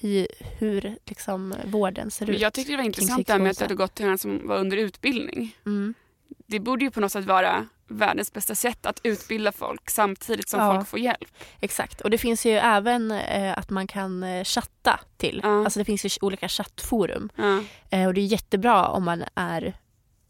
hur, 0.00 0.26
hur 0.58 0.98
liksom 1.04 1.54
vården 1.64 2.10
ser 2.10 2.30
ut. 2.30 2.40
jag 2.40 2.52
tyckte 2.52 2.72
det 2.72 2.76
var 2.76 2.84
intressant 2.84 3.26
det 3.26 3.38
med 3.38 3.50
att 3.50 3.58
du 3.58 3.64
hade 3.64 3.74
gått 3.74 3.94
till 3.94 4.06
en 4.06 4.18
som 4.18 4.48
var 4.48 4.56
under 4.56 4.76
utbildning. 4.76 5.56
Mm. 5.66 5.94
Det 6.46 6.60
borde 6.60 6.84
ju 6.84 6.90
på 6.90 7.00
något 7.00 7.12
sätt 7.12 7.24
vara 7.24 7.66
världens 7.88 8.32
bästa 8.32 8.54
sätt 8.54 8.86
att 8.86 9.00
utbilda 9.02 9.52
folk 9.52 9.90
samtidigt 9.90 10.48
som 10.48 10.60
Ja. 10.60 10.74
folk 10.74 10.88
får 10.88 10.98
hjälp. 10.98 11.28
Exakt, 11.60 12.00
och 12.00 12.10
det 12.10 12.18
finns 12.18 12.46
ju 12.46 12.50
även 12.52 13.10
eh, 13.10 13.58
att 13.58 13.70
man 13.70 13.86
kan 13.86 14.22
eh, 14.22 14.44
chatta 14.44 15.00
till. 15.16 15.40
Ja. 15.42 15.64
Alltså 15.64 15.78
det 15.78 15.84
finns 15.84 16.04
ju 16.04 16.10
olika 16.20 16.48
chattforum. 16.48 17.30
Ja. 17.36 17.62
Eh, 17.90 18.06
och 18.06 18.14
det 18.14 18.20
är 18.20 18.26
jättebra 18.26 18.86
om 18.88 19.04
man 19.04 19.24
är 19.34 19.74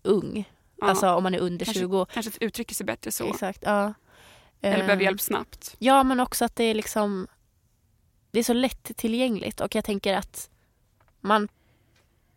ung. 0.04 0.50
Ja. 0.80 0.86
Alltså 0.86 1.10
om 1.10 1.22
man 1.22 1.34
är 1.34 1.38
under 1.38 1.64
kanske, 1.64 1.80
20. 1.80 2.06
kanske 2.12 2.30
att 2.30 2.38
uttrycka 2.42 2.74
sig 2.74 2.86
bättre 2.86 3.12
så. 3.12 3.28
Exakt, 3.30 3.58
ja. 3.62 3.94
Eller 4.60 4.78
Eh, 4.78 4.84
behöver 4.86 5.02
hjälp 5.04 5.20
snabbt. 5.20 5.76
Ja, 5.78 6.02
men 6.02 6.20
också 6.20 6.44
att 6.44 6.56
det 6.56 6.64
är 6.64 6.74
liksom 6.74 7.26
det 8.30 8.38
är 8.38 8.42
så 8.44 8.52
lätt 8.52 8.96
tillgängligt 8.96 9.60
och 9.60 9.74
jag 9.74 9.84
tänker 9.84 10.14
att 10.16 10.50
man 11.20 11.48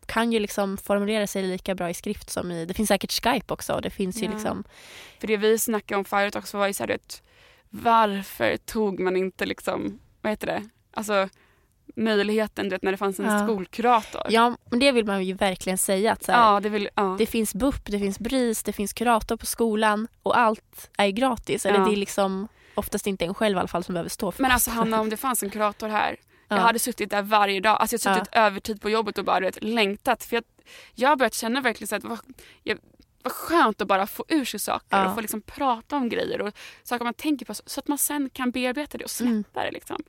kan 0.06 0.32
ju 0.32 0.40
liksom 0.40 0.78
formulera 0.78 1.28
sig 1.28 1.44
lika 1.44 1.76
bra 1.76 1.90
i 1.90 1.94
skrift 1.94 2.30
som 2.30 2.52
i, 2.52 2.66
det 2.66 2.74
finns 2.74 2.88
säkert 2.88 3.12
Skype 3.24 3.54
också 3.54 3.80
det 3.84 3.90
finns 3.90 4.22
ju 4.22 4.26
Ja. 4.26 4.32
liksom, 4.32 4.64
För 5.20 5.28
det 5.28 5.38
vi 5.38 5.60
snackade 5.60 6.00
om 6.00 6.06
förut 6.06 6.36
också 6.36 6.58
var 6.58 6.68
ju 6.68 6.74
så 6.74 6.84
här, 6.84 6.96
att 6.96 7.22
varför 7.70 8.58
tog 8.58 9.00
man 9.00 9.18
inte 9.18 9.46
liksom, 9.46 10.00
vad 10.22 10.32
heter 10.32 10.48
det, 10.48 10.70
alltså 10.92 11.30
möjligheten 11.98 12.66
du 12.66 12.70
vet, 12.76 12.84
när 12.84 12.92
det 12.92 12.98
fanns 12.98 13.20
en 13.20 13.26
Ja. 13.26 13.44
skolkurator. 13.44 14.22
ja 14.30 14.58
men 14.70 14.80
det 14.80 14.92
vill 14.92 15.06
man 15.06 15.24
ju 15.24 15.34
verkligen 15.34 15.78
säga 15.78 16.12
att 16.12 16.28
här, 16.28 16.54
ja, 16.54 16.60
det 16.60 16.70
vill, 16.70 16.90
ja. 16.96 17.16
det 17.20 17.26
finns 17.26 17.54
BUP, 17.56 17.86
det 17.86 18.00
finns 18.00 18.20
BRIS, 18.20 18.64
det 18.64 18.74
finns 18.74 18.94
kurator 18.94 19.38
på 19.38 19.46
skolan 19.46 20.08
och 20.24 20.38
allt 20.38 20.90
är 20.98 21.10
gratis. 21.10 21.66
Eller 21.66 21.80
det 21.86 21.92
är 21.92 21.96
liksom 21.96 22.48
oftast 22.76 23.08
inte 23.08 23.26
en 23.26 23.34
själv 23.34 23.56
i 23.56 23.60
alla 23.60 23.68
fall 23.68 23.84
som 23.84 23.94
behöver 23.94 24.10
stå 24.10 24.32
för 24.32 24.42
Men 24.42 24.52
alltså. 24.52 24.72
Hanna, 24.72 25.02
om 25.02 25.10
det 25.10 25.18
fanns 25.18 25.44
en 25.44 25.50
kurator 25.50 25.88
här. 25.90 26.16
Jag 26.50 26.60
Ja. 26.60 26.62
hade 26.64 26.80
suttit 26.80 27.10
där 27.10 27.22
varje 27.22 27.60
dag. 27.60 27.78
Alltså 27.82 27.96
jag 28.04 28.12
hade 28.14 28.26
suttit 28.26 28.36
övertid 28.38 28.82
på 28.82 28.90
jobbet 28.90 29.18
och 29.18 29.26
bara 29.26 29.40
vet, 29.40 29.64
längtat. 29.64 30.24
För 30.24 30.36
jag, 30.36 30.44
jag 30.96 31.10
har 31.10 31.16
börjat 31.16 31.34
känna 31.34 31.62
verkligen 31.62 31.88
så 31.88 31.96
att 31.96 32.20
jag, 32.64 32.78
vad 33.28 33.32
skönt 33.32 33.82
att 33.82 33.88
bara 33.88 34.08
få 34.08 34.26
ur 34.28 34.46
sig 34.46 34.60
saker 34.60 34.98
Ja. 34.98 35.10
och 35.10 35.16
få 35.16 35.22
liksom 35.22 35.42
prata 35.42 35.96
om 35.98 36.10
grejer 36.10 36.42
och 36.42 36.54
saker 36.84 37.04
man 37.06 37.14
tänker 37.14 37.46
på 37.46 37.54
så, 37.54 37.80
att 37.80 37.88
man 37.88 37.98
sen 37.98 38.30
kan 38.30 38.52
bearbeta 38.52 38.98
det 38.98 39.04
och 39.04 39.10
släppa 39.12 39.32
Mm. 39.32 39.44
det. 39.54 39.72
Liksom. 39.72 40.04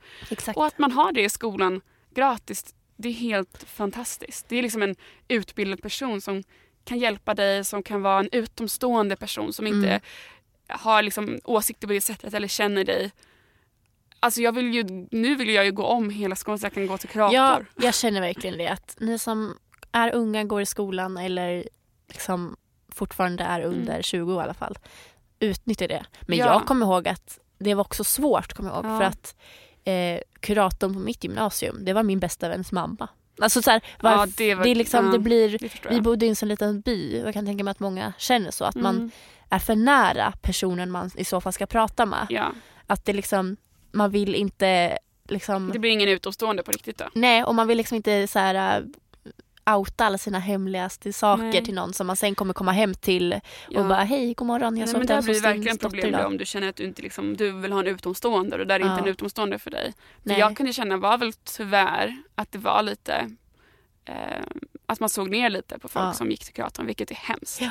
Och 0.55 0.65
att 0.65 0.77
man 0.79 0.91
har 0.91 1.11
det 1.11 1.23
i 1.23 1.29
skolan 1.29 1.81
gratis, 2.13 2.75
det 2.97 3.09
är 3.09 3.13
helt 3.13 3.63
fantastiskt. 3.63 4.45
Det 4.49 4.55
är 4.55 4.61
liksom 4.61 4.81
en 4.83 4.95
utbildad 5.27 5.81
person 5.81 6.21
som 6.21 6.43
kan 6.83 6.99
hjälpa 6.99 7.33
dig, 7.33 7.63
som 7.65 7.83
kan 7.83 8.01
vara 8.01 8.19
en 8.19 8.29
utomstående 8.31 9.15
person 9.15 9.53
som 9.53 9.67
inte 9.67 9.87
Mm. 9.89 10.01
har 10.67 11.01
liksom 11.03 11.39
åsikter 11.43 11.87
på 11.87 11.93
det 11.93 12.01
sättet 12.01 12.33
eller 12.33 12.47
känner 12.47 12.83
dig. 12.83 13.11
Alltså 14.19 14.41
jag 14.41 14.51
vill 14.51 14.73
ju, 14.73 14.83
nu 15.11 15.35
vill 15.35 15.49
jag 15.49 15.65
ju 15.65 15.71
gå 15.71 15.83
om 15.85 16.09
hela 16.09 16.35
skolan 16.35 16.59
så 16.59 16.65
jag 16.65 16.73
kan 16.73 16.87
gå 16.87 16.97
till 16.97 17.09
kurator. 17.09 17.35
Ja, 17.35 17.59
jag 17.75 17.93
känner 17.95 18.21
verkligen 18.21 18.57
det. 18.57 18.67
Att 18.67 18.97
ni 18.99 19.19
som 19.19 19.57
är 19.91 20.13
unga, 20.15 20.43
går 20.43 20.61
i 20.61 20.65
skolan 20.65 21.17
eller 21.17 21.69
liksom 22.07 22.57
fortfarande 22.99 23.43
är 23.43 23.61
under 23.61 24.01
20 24.01 24.39
i 24.39 24.43
alla 24.43 24.53
fall, 24.53 24.77
utnyttja 25.39 25.87
det. 25.87 26.05
Men 26.21 26.39
Mm. 26.39 26.47
Ja. 26.47 26.53
jag 26.53 26.65
kommer 26.67 26.85
ihåg 26.85 27.07
att 27.07 27.39
det 27.57 27.73
var 27.73 27.81
också 27.81 28.03
svårt, 28.03 28.53
kommer 28.53 28.69
jag 28.69 28.77
ihåg, 28.77 28.85
Ja. 28.85 28.97
för 28.99 29.05
att 29.05 29.35
eh, 29.83 30.19
kuratorn 30.39 30.93
på 30.93 30.99
mitt 30.99 31.23
gymnasium, 31.23 31.85
det 31.85 31.93
var 31.93 32.03
min 32.03 32.19
bästa 32.19 32.49
väns 32.49 32.71
mamma. 32.71 33.07
Alltså 33.41 33.61
så 33.61 33.71
här, 33.71 33.79
varf- 33.79 34.17
Ja, 34.19 34.27
det 34.37 34.55
var- 34.55 34.63
det, 34.63 34.75
liksom, 34.75 35.05
ja. 35.05 35.11
det 35.11 35.19
blir, 35.19 35.49
Det 35.59 35.89
vi 35.89 36.01
bodde 36.01 36.25
i 36.25 36.29
en 36.29 36.35
sån 36.35 36.49
liten 36.49 36.81
by 36.81 37.19
jag 37.25 37.33
kan 37.33 37.45
tänka 37.45 37.63
mig 37.63 37.71
att 37.71 37.79
många 37.79 38.13
känner 38.17 38.51
så, 38.51 38.65
att 38.65 38.75
man 38.75 38.95
Mm. 38.95 39.11
är 39.49 39.59
för 39.59 39.75
nära 39.75 40.33
personen 40.41 40.91
man 40.91 41.11
i 41.15 41.25
så 41.25 41.41
fall 41.41 41.53
ska 41.53 41.65
prata 41.65 42.05
med. 42.05 42.27
Ja. 42.29 42.51
Att 42.87 43.05
det 43.05 43.13
liksom, 43.13 43.57
man 43.91 44.11
vill 44.11 44.35
inte 44.35 44.97
liksom, 45.29 45.69
Det 45.73 45.79
blir 45.79 45.91
ingen 45.91 46.09
utomstående 46.09 46.63
på 46.63 46.71
riktigt 46.71 46.97
då? 46.97 47.05
nej 47.13 47.43
och 47.43 47.55
man 47.55 47.67
vill 47.67 47.77
liksom 47.77 47.95
inte 47.95 48.27
så 48.27 48.39
här 48.39 48.85
outa 49.75 50.05
alla 50.05 50.17
sina 50.17 50.39
hemligaste 50.39 51.13
saker 51.13 51.43
Nej. 51.43 51.65
till 51.65 51.73
någon 51.73 51.93
som 51.93 52.07
man 52.07 52.15
sen 52.15 52.35
kommer 52.35 52.53
komma 52.53 52.71
hem 52.71 52.93
till 52.93 53.33
och 53.33 53.39
Ja. 53.69 53.83
bara 53.83 54.03
hej 54.03 54.33
god 54.33 54.47
morgon 54.47 54.77
jag 54.77 54.89
såg 54.89 54.97
men 54.97 55.07
det 55.07 55.15
det 55.15 55.21
blir 55.21 55.41
verkligen 55.41 55.77
problem 55.77 56.25
om 56.25 56.37
du 56.37 56.45
känner 56.45 56.69
att 56.69 56.75
du 56.75 56.83
inte 56.83 57.01
liksom, 57.01 57.37
du 57.37 57.51
vill 57.51 57.71
ha 57.71 57.79
en 57.79 57.87
utomstående 57.87 58.51
och 58.55 58.59
det 58.59 58.65
där 58.65 58.75
är 58.75 58.79
inte 58.83 58.93
Ja. 58.93 58.99
en 58.99 59.07
utomstående 59.07 59.59
för 59.59 59.71
dig. 59.71 59.93
För 60.23 60.33
jag 60.39 60.57
kunde 60.57 60.73
känna 60.73 60.97
var 60.97 61.17
väl 61.17 61.33
tyvärr 61.33 62.17
att 62.35 62.51
det 62.51 62.57
var 62.57 62.83
lite 62.83 63.29
eh, 64.05 64.43
att 64.85 64.99
man 64.99 65.09
såg 65.09 65.29
ner 65.29 65.49
lite 65.49 65.79
på 65.79 65.87
folk 65.87 66.05
Ja. 66.05 66.13
som 66.13 66.31
gick 66.31 66.45
till 66.45 66.53
kuratorn 66.53 66.85
vilket 66.85 67.11
är 67.11 67.15
hemskt. 67.15 67.61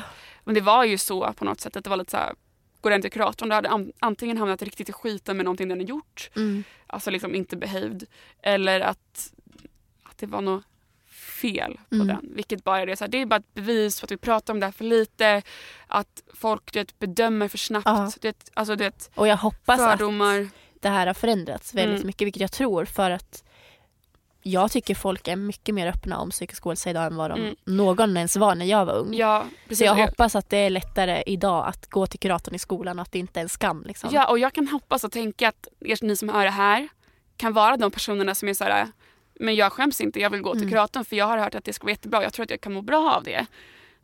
Men 0.43 0.55
det 0.55 0.61
var 0.61 0.83
ju 0.83 0.97
så 0.97 1.33
på 1.33 1.45
något 1.45 1.61
sätt 1.61 1.75
att 1.75 1.83
det 1.83 1.89
var 1.89 1.97
lite 1.97 2.11
så 2.11 2.17
här, 2.17 2.33
går 2.81 2.89
den 2.89 3.01
till 3.01 3.11
kuratorn 3.11 3.49
då 3.49 3.55
hade 3.55 3.69
an- 3.69 3.91
antingen 3.99 4.37
hamnat 4.37 4.61
riktigt 4.61 4.89
i 4.89 4.93
skiten 4.93 5.37
med 5.37 5.43
någonting 5.45 5.67
den 5.69 5.79
har 5.79 5.85
gjort, 5.85 6.29
Mm. 6.35 6.63
alltså 6.87 7.11
liksom 7.11 7.35
inte 7.35 7.57
behaved, 7.57 8.03
eller 8.43 8.79
att, 8.79 9.33
att 10.03 10.17
det 10.17 10.25
var 10.25 10.41
något 10.41 10.63
fel 11.41 11.79
på 11.89 11.95
Mm. 11.95 12.07
den. 12.07 12.31
Vilket 12.35 12.63
bara 12.63 12.79
är 12.79 12.85
det, 12.85 12.95
så 12.97 13.03
här, 13.03 13.09
det 13.11 13.21
är 13.21 13.25
bara 13.25 13.35
ett 13.39 13.53
bevis 13.53 13.99
på 14.01 14.05
att 14.05 14.11
vi 14.11 14.17
pratar 14.17 14.53
om 14.53 14.59
det 14.59 14.65
här 14.65 14.73
för 14.73 14.83
lite, 14.85 15.41
att 15.87 16.23
folk 16.33 16.73
du 16.73 16.79
vet, 16.79 16.99
bedömer 16.99 17.47
för 17.47 17.57
snabbt. 17.57 17.85
Ja. 17.85 18.11
Du 18.21 18.27
vet, 18.27 18.49
alltså, 18.53 18.75
du 18.75 18.83
vet, 18.83 19.11
Och 19.15 19.27
jag 19.27 19.37
hoppas 19.37 19.79
att 19.79 19.91
fördomar. 19.99 20.47
det 20.79 20.89
här 20.89 21.07
har 21.07 21.13
förändrats 21.13 21.73
väldigt 21.73 21.95
Mm. 21.97 22.07
mycket 22.07 22.25
vilket 22.25 22.41
jag 22.41 22.51
tror 22.51 22.85
för 22.85 23.11
att 23.11 23.43
jag 24.41 24.71
tycker 24.71 24.95
folk 24.95 25.27
är 25.27 25.35
mycket 25.35 25.75
mer 25.75 25.87
öppna 25.87 26.17
om 26.19 26.29
psykisk 26.29 26.65
ohälsa 26.67 26.89
idag 26.89 27.05
än 27.05 27.15
vad 27.15 27.31
de 27.31 27.39
Mm. 27.41 27.55
någon 27.65 28.17
ens 28.17 28.35
var 28.37 28.55
när 28.55 28.65
jag 28.65 28.85
var 28.85 28.93
ung. 28.93 29.13
Ja, 29.13 29.45
Så 29.63 29.69
precis. 29.69 29.85
jag 29.85 29.95
hoppas 29.95 30.35
att 30.35 30.49
det 30.49 30.57
är 30.57 30.69
lättare 30.69 31.23
idag 31.25 31.67
att 31.67 31.89
gå 31.89 32.07
till 32.07 32.19
kuratorn 32.19 32.55
i 32.55 32.59
skolan 32.59 32.99
och 32.99 33.03
att 33.03 33.11
det 33.11 33.19
inte 33.19 33.39
är 33.39 33.41
en 33.43 33.49
skam. 33.49 33.83
Liksom. 33.87 34.09
Ja, 34.13 34.29
och 34.29 34.39
jag 34.39 34.53
kan 34.53 34.67
hoppas 34.67 35.03
och 35.03 35.11
tänka 35.11 35.47
att 35.49 35.67
er, 35.79 35.97
ni 36.01 36.15
som 36.15 36.29
hör 36.29 36.43
det 36.43 36.49
här 36.51 36.87
kan 37.37 37.53
vara 37.53 37.77
de 37.77 37.91
personerna 37.91 38.35
som 38.35 38.47
är 38.49 38.53
så 38.53 38.63
här, 38.63 38.87
men 39.39 39.55
jag 39.55 39.71
skäms 39.73 40.01
inte, 40.01 40.19
jag 40.19 40.29
vill 40.29 40.41
gå 40.41 40.51
till 40.53 40.61
Mm. 40.61 40.71
kuratorn 40.71 41.05
för 41.05 41.15
jag 41.15 41.25
har 41.25 41.37
hört 41.37 41.55
att 41.55 41.63
det 41.63 41.73
ska 41.73 41.83
vara 41.85 41.91
jättebra, 41.91 42.23
jag 42.23 42.33
tror 42.33 42.43
att 42.43 42.49
jag 42.49 42.61
kan 42.61 42.73
må 42.73 42.81
bra 42.81 43.11
av 43.15 43.23
det. 43.23 43.45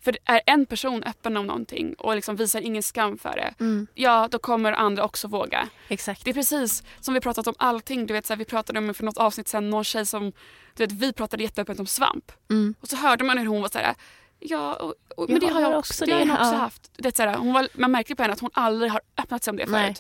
För 0.02 0.18
är 0.26 0.42
en 0.46 0.66
person 0.66 1.04
öppen 1.04 1.38
om 1.38 1.48
någonting 1.48 1.94
och 1.94 2.16
liksom 2.16 2.36
visar 2.36 2.62
ingen 2.62 2.84
skam 2.84 3.18
för 3.18 3.32
det, 3.36 3.54
Mm, 3.60 3.88
ja 3.94 4.28
då 4.32 4.40
kommer 4.40 4.72
andra 4.72 5.04
också 5.04 5.28
våga. 5.28 5.68
exakt. 5.88 6.24
Det 6.26 6.30
är 6.30 6.34
precis 6.34 6.84
som 7.00 7.14
vi 7.14 7.20
pratat 7.20 7.48
om 7.48 7.54
allting. 7.58 8.06
Du 8.06 8.14
vet, 8.14 8.26
så 8.26 8.34
här, 8.34 8.38
vi 8.38 8.46
pratade 8.46 8.80
om 8.80 8.94
för 8.94 9.04
något 9.04 9.18
avsnitt 9.18 9.48
sen 9.48 9.70
någon 9.70 9.84
tjej 9.84 10.06
som, 10.06 10.32
du 10.76 10.84
vet, 10.86 10.92
vi 10.92 11.14
pratade 11.14 11.44
jätteöppet 11.44 11.80
om 11.80 11.88
svamp. 11.88 12.32
Mm. 12.50 12.76
Och 12.82 12.88
så 12.88 12.96
hörde 12.96 13.24
man 13.24 13.38
hur 13.38 13.46
hon 13.46 13.62
var 13.62 13.70
så 13.70 13.78
här, 13.78 13.96
ja, 14.40 14.74
och, 14.74 14.94
och, 15.18 15.30
men 15.30 15.40
det 15.40 15.48
har 15.48 15.62
jag 15.62 15.70
också, 15.70 15.80
också 15.80 16.06
det 16.06 16.12
har 16.12 16.20
jag 16.20 16.28
det, 16.28 16.34
också 16.34 16.52
ja. 16.54 16.58
haft. 16.58 16.92
Du 16.98 17.04
vet, 17.04 17.16
så 17.18 17.24
här, 17.24 17.38
hon 17.38 17.54
var, 17.54 17.68
man 17.74 17.92
märkte 17.92 18.16
på 18.16 18.22
henne 18.24 18.34
att 18.34 18.40
hon 18.40 18.50
aldrig 18.54 18.92
har 18.92 19.02
öppnat 19.18 19.44
sig 19.44 19.52
om 19.52 19.58
det 19.58 19.66
Nej. 19.70 19.96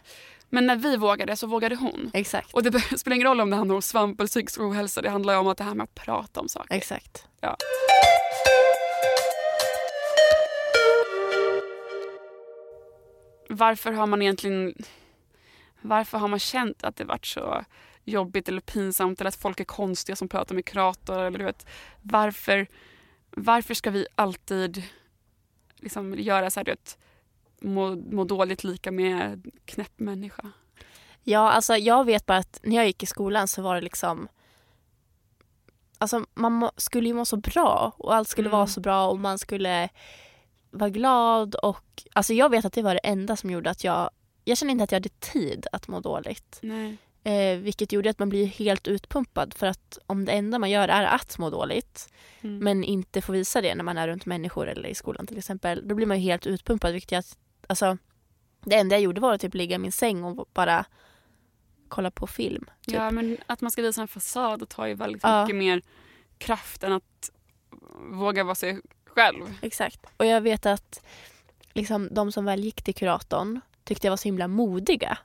Men 0.50 0.66
när 0.66 0.76
vi 0.76 0.98
vågade 0.98 1.36
så 1.36 1.48
vågade 1.48 1.76
hon. 1.76 2.12
Exakt. 2.14 2.54
Och 2.54 2.64
det 2.64 2.80
spelar 2.98 3.16
ingen 3.16 3.28
roll 3.28 3.42
om 3.42 3.50
det 3.50 3.56
handlar 3.56 3.76
om 3.76 3.82
svamp 3.82 4.20
eller 4.20 4.28
psykisk 4.28 4.60
ohälsa. 4.60 5.02
Det 5.02 5.10
handlar 5.10 5.40
om 5.40 5.48
att 5.48 5.58
det 5.58 5.64
här 5.64 5.76
med 5.76 5.84
att 5.84 5.96
prata 5.96 6.40
om 6.40 6.50
saker. 6.50 6.76
Exakt. 6.76 7.28
Ja. 7.42 7.58
Varför 13.50 13.92
har 13.92 14.08
man 14.08 14.22
egentligen 14.22 14.74
varför 15.82 16.18
har 16.18 16.28
man 16.28 16.40
känt 16.40 16.84
att 16.84 16.96
det 16.96 17.04
varit 17.04 17.26
så 17.26 17.66
jobbigt 18.04 18.50
eller 18.50 18.62
pinsamt 18.62 19.22
eller 19.22 19.28
att 19.28 19.36
folk 19.36 19.60
är 19.60 19.64
konstiga 19.64 20.16
som 20.16 20.28
pratar 20.28 20.56
med 20.56 20.66
kurator 20.66 21.20
eller 21.20 21.40
du 21.40 21.46
vet 21.46 21.66
varför 22.02 22.68
varför 23.30 23.74
ska 23.74 23.92
vi 23.92 24.08
alltid 24.16 24.84
liksom 25.76 26.16
göra 26.20 26.50
så 26.50 26.60
här 26.60 26.66
du 26.66 26.72
vet 26.72 26.98
må, 27.62 27.96
må 27.96 28.24
dåligt 28.24 28.64
lika 28.64 28.92
med 28.92 29.46
knäpp 29.66 30.00
människa? 30.00 30.52
Ja, 31.24 31.52
alltså 31.52 31.76
jag 31.78 32.06
vet 32.06 32.26
bara 32.26 32.38
att 32.38 32.60
när 32.64 32.76
jag 32.76 32.86
gick 32.86 33.04
i 33.04 33.06
skolan 33.06 33.48
så 33.48 33.62
var 33.62 33.76
det 33.76 33.82
liksom 33.82 34.28
Alltså 35.98 36.26
man 36.34 36.70
skulle 36.78 37.08
ju 37.08 37.14
må 37.14 37.26
så 37.26 37.38
bra 37.38 37.92
och 37.98 38.16
allt 38.16 38.28
skulle 38.30 38.48
Mm. 38.48 38.58
vara 38.58 38.68
så 38.68 38.80
bra 38.82 39.08
och 39.08 39.20
man 39.20 39.40
skulle 39.40 39.90
vara 40.72 40.90
glad 40.90 41.56
och 41.56 42.04
alltså 42.14 42.34
jag 42.34 42.50
vet 42.50 42.66
att 42.66 42.74
det 42.74 42.82
var 42.82 42.94
det 42.94 43.00
enda 43.00 43.36
som 43.36 43.50
gjorde 43.50 43.70
att 43.70 43.84
jag 43.84 44.10
jag 44.44 44.58
kände 44.58 44.72
inte 44.72 44.84
att 44.84 44.92
jag 44.92 44.96
hade 45.00 45.10
tid 45.10 45.68
att 45.72 45.88
må 45.88 46.00
dåligt. 46.00 46.60
Nej. 46.62 46.98
Eh, 47.24 47.58
vilket 47.60 47.92
gjorde 47.92 48.10
att 48.10 48.20
man 48.20 48.30
blir 48.30 48.46
helt 48.46 48.88
utpumpad 48.88 49.54
för 49.54 49.68
att 49.68 49.98
om 50.06 50.26
det 50.26 50.32
enda 50.32 50.60
man 50.60 50.70
gör 50.70 50.88
är 50.88 51.04
att 51.04 51.38
må 51.38 51.50
dåligt 51.50 52.10
Mm. 52.42 52.58
men 52.58 52.84
inte 52.84 53.22
får 53.22 53.34
visa 53.34 53.62
det 53.62 53.76
när 53.76 53.84
man 53.84 53.98
är 53.98 54.08
runt 54.08 54.26
människor 54.26 54.68
eller 54.70 54.90
i 54.90 54.96
skolan 54.96 55.28
till 55.28 55.38
exempel, 55.38 55.88
då 55.88 55.96
blir 55.96 56.06
man 56.08 56.18
helt 56.18 56.48
utpumpad. 56.48 56.94
Vilket 56.94 57.12
jag, 57.12 57.24
alltså, 57.70 57.98
det 58.62 58.76
enda 58.76 58.96
jag 58.96 59.02
gjorde 59.02 59.22
var 59.22 59.34
att 59.34 59.42
typ 59.42 59.54
ligga 59.54 59.76
i 59.76 59.80
min 59.80 59.92
säng 59.92 60.24
och 60.24 60.48
bara 60.54 60.86
kolla 61.88 62.12
på 62.12 62.28
film. 62.28 62.66
Typ. 62.82 62.96
Ja 62.96 63.12
men 63.12 63.38
att 63.46 63.62
man 63.62 63.72
ska 63.72 63.82
visa 63.82 64.02
en 64.02 64.08
fasad 64.08 64.70
tar 64.70 64.86
ju 64.86 64.94
väldigt 64.94 65.24
Ja. 65.24 65.44
mycket 65.44 65.56
mer 65.56 65.82
kraft 66.38 66.84
än 66.84 66.94
att 66.94 67.32
våga 68.12 68.44
vara 68.44 68.56
sig 68.56 68.80
själv. 69.06 69.58
Exakt. 69.62 70.06
Och 70.18 70.26
jag 70.26 70.42
vet 70.42 70.66
att 70.66 71.06
liksom, 71.74 72.10
de 72.12 72.32
som 72.32 72.46
väl 72.46 72.64
gick 72.64 72.82
till 72.84 72.96
kuratorn 72.96 73.62
tyckte 73.84 74.08
jag 74.08 74.12
var 74.12 74.18
så 74.18 74.28
himla 74.28 74.48
modiga. 74.48 75.18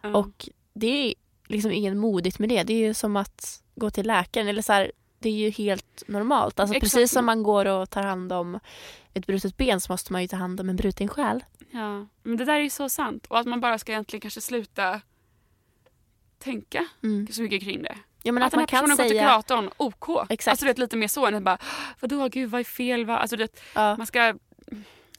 Ja. 0.00 0.16
Och 0.16 0.48
det 0.72 0.86
är 0.86 1.14
liksom 1.46 1.70
inget 1.72 1.96
modigt 1.96 2.38
med 2.38 2.48
det. 2.48 2.62
Det 2.62 2.72
är 2.72 2.78
ju 2.78 2.94
som 2.94 3.16
att 3.16 3.62
gå 3.74 3.90
till 3.90 4.06
läkaren. 4.06 4.48
Eller 4.48 4.62
så 4.62 4.72
här, 4.72 4.92
det 5.18 5.28
är 5.28 5.32
ju 5.32 5.50
helt 5.50 6.02
normalt. 6.06 6.60
Alltså, 6.60 6.74
Exakt. 6.76 6.92
precis 6.94 7.12
som 7.12 7.24
man 7.24 7.42
går 7.42 7.66
och 7.66 7.90
tar 7.90 8.02
hand 8.02 8.32
om 8.32 8.60
ett 9.14 9.26
brutet 9.26 9.56
ben 9.56 9.80
så 9.80 9.92
måste 9.92 10.12
man 10.12 10.22
ju 10.22 10.28
ta 10.28 10.36
hand 10.36 10.60
om 10.60 10.68
en 10.68 10.76
bruten 10.76 11.08
själ. 11.08 11.44
Ja, 11.70 12.06
men 12.22 12.36
det 12.36 12.44
där 12.44 12.54
är 12.54 12.60
ju 12.60 12.70
så 12.70 12.88
sant. 12.88 13.26
Och 13.26 13.38
att 13.38 13.46
man 13.46 13.60
bara 13.60 13.78
ska 13.78 13.92
egentligen 13.92 14.20
kanske 14.20 14.40
sluta 14.40 15.00
tänka 16.38 16.86
Mm. 17.02 17.26
så 17.32 17.42
mycket 17.42 17.62
kring 17.62 17.82
det. 17.82 17.96
Ja, 18.22 18.32
men 18.32 18.42
att, 18.42 18.46
att, 18.46 18.50
den 18.50 18.58
här 18.58 18.62
man 18.62 18.66
kan 18.66 18.80
personen 18.80 18.96
går 18.96 19.04
till 19.04 19.10
säga... 19.10 19.22
kuratorn, 19.28 19.70
OK. 19.76 20.26
Exakt. 20.30 20.52
Alltså 20.52 20.66
det 20.66 20.72
är 20.72 20.80
lite 20.80 20.96
mer 20.96 21.08
så 21.08 21.26
än 21.26 21.34
att 21.34 21.42
bara, 21.42 21.58
vadå 22.00 22.28
gud 22.28 22.50
vad 22.50 22.60
är 22.60 22.64
fel? 22.64 23.04
Va? 23.04 23.18
Alltså 23.18 23.36
det, 23.36 23.60
Ja. 23.74 23.96
man 23.96 24.06
ska 24.06 24.34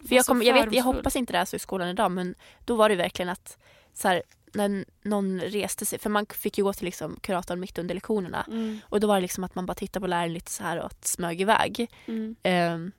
För 0.07 0.15
jag, 0.15 0.25
kom, 0.25 0.41
jag, 0.43 0.53
vet, 0.53 0.73
jag 0.73 0.83
hoppas 0.83 1.15
inte 1.15 1.33
det 1.33 1.39
är 1.39 1.45
så 1.45 1.55
i 1.55 1.59
skolan 1.59 1.87
idag 1.89 2.11
men 2.11 2.35
då 2.65 2.75
var 2.75 2.89
det 2.89 2.95
verkligen 2.95 3.29
att 3.29 3.57
så 3.93 4.07
här, 4.07 4.23
när 4.55 4.85
någon 5.01 5.39
reste 5.41 5.85
sig, 5.85 5.99
för 5.99 6.09
man 6.09 6.25
fick 6.25 6.57
ju 6.57 6.63
gå 6.63 6.73
till 6.73 6.85
liksom 6.85 7.19
kuratorn 7.21 7.59
mitt 7.59 7.77
under 7.77 7.95
lektionerna 7.95 8.45
Mm, 8.47 8.79
och 8.89 8.99
då 8.99 9.07
var 9.07 9.15
det 9.15 9.21
liksom 9.21 9.43
att 9.43 9.55
man 9.55 9.65
bara 9.65 9.73
tittade 9.75 10.03
på 10.03 10.07
läraren 10.07 10.33
lite 10.33 10.51
så 10.51 10.63
här 10.63 10.77
och 10.79 10.85
att 10.85 11.05
smög 11.07 11.41
iväg. 11.41 11.91
mm. 12.05 12.35
Um, 12.73 12.91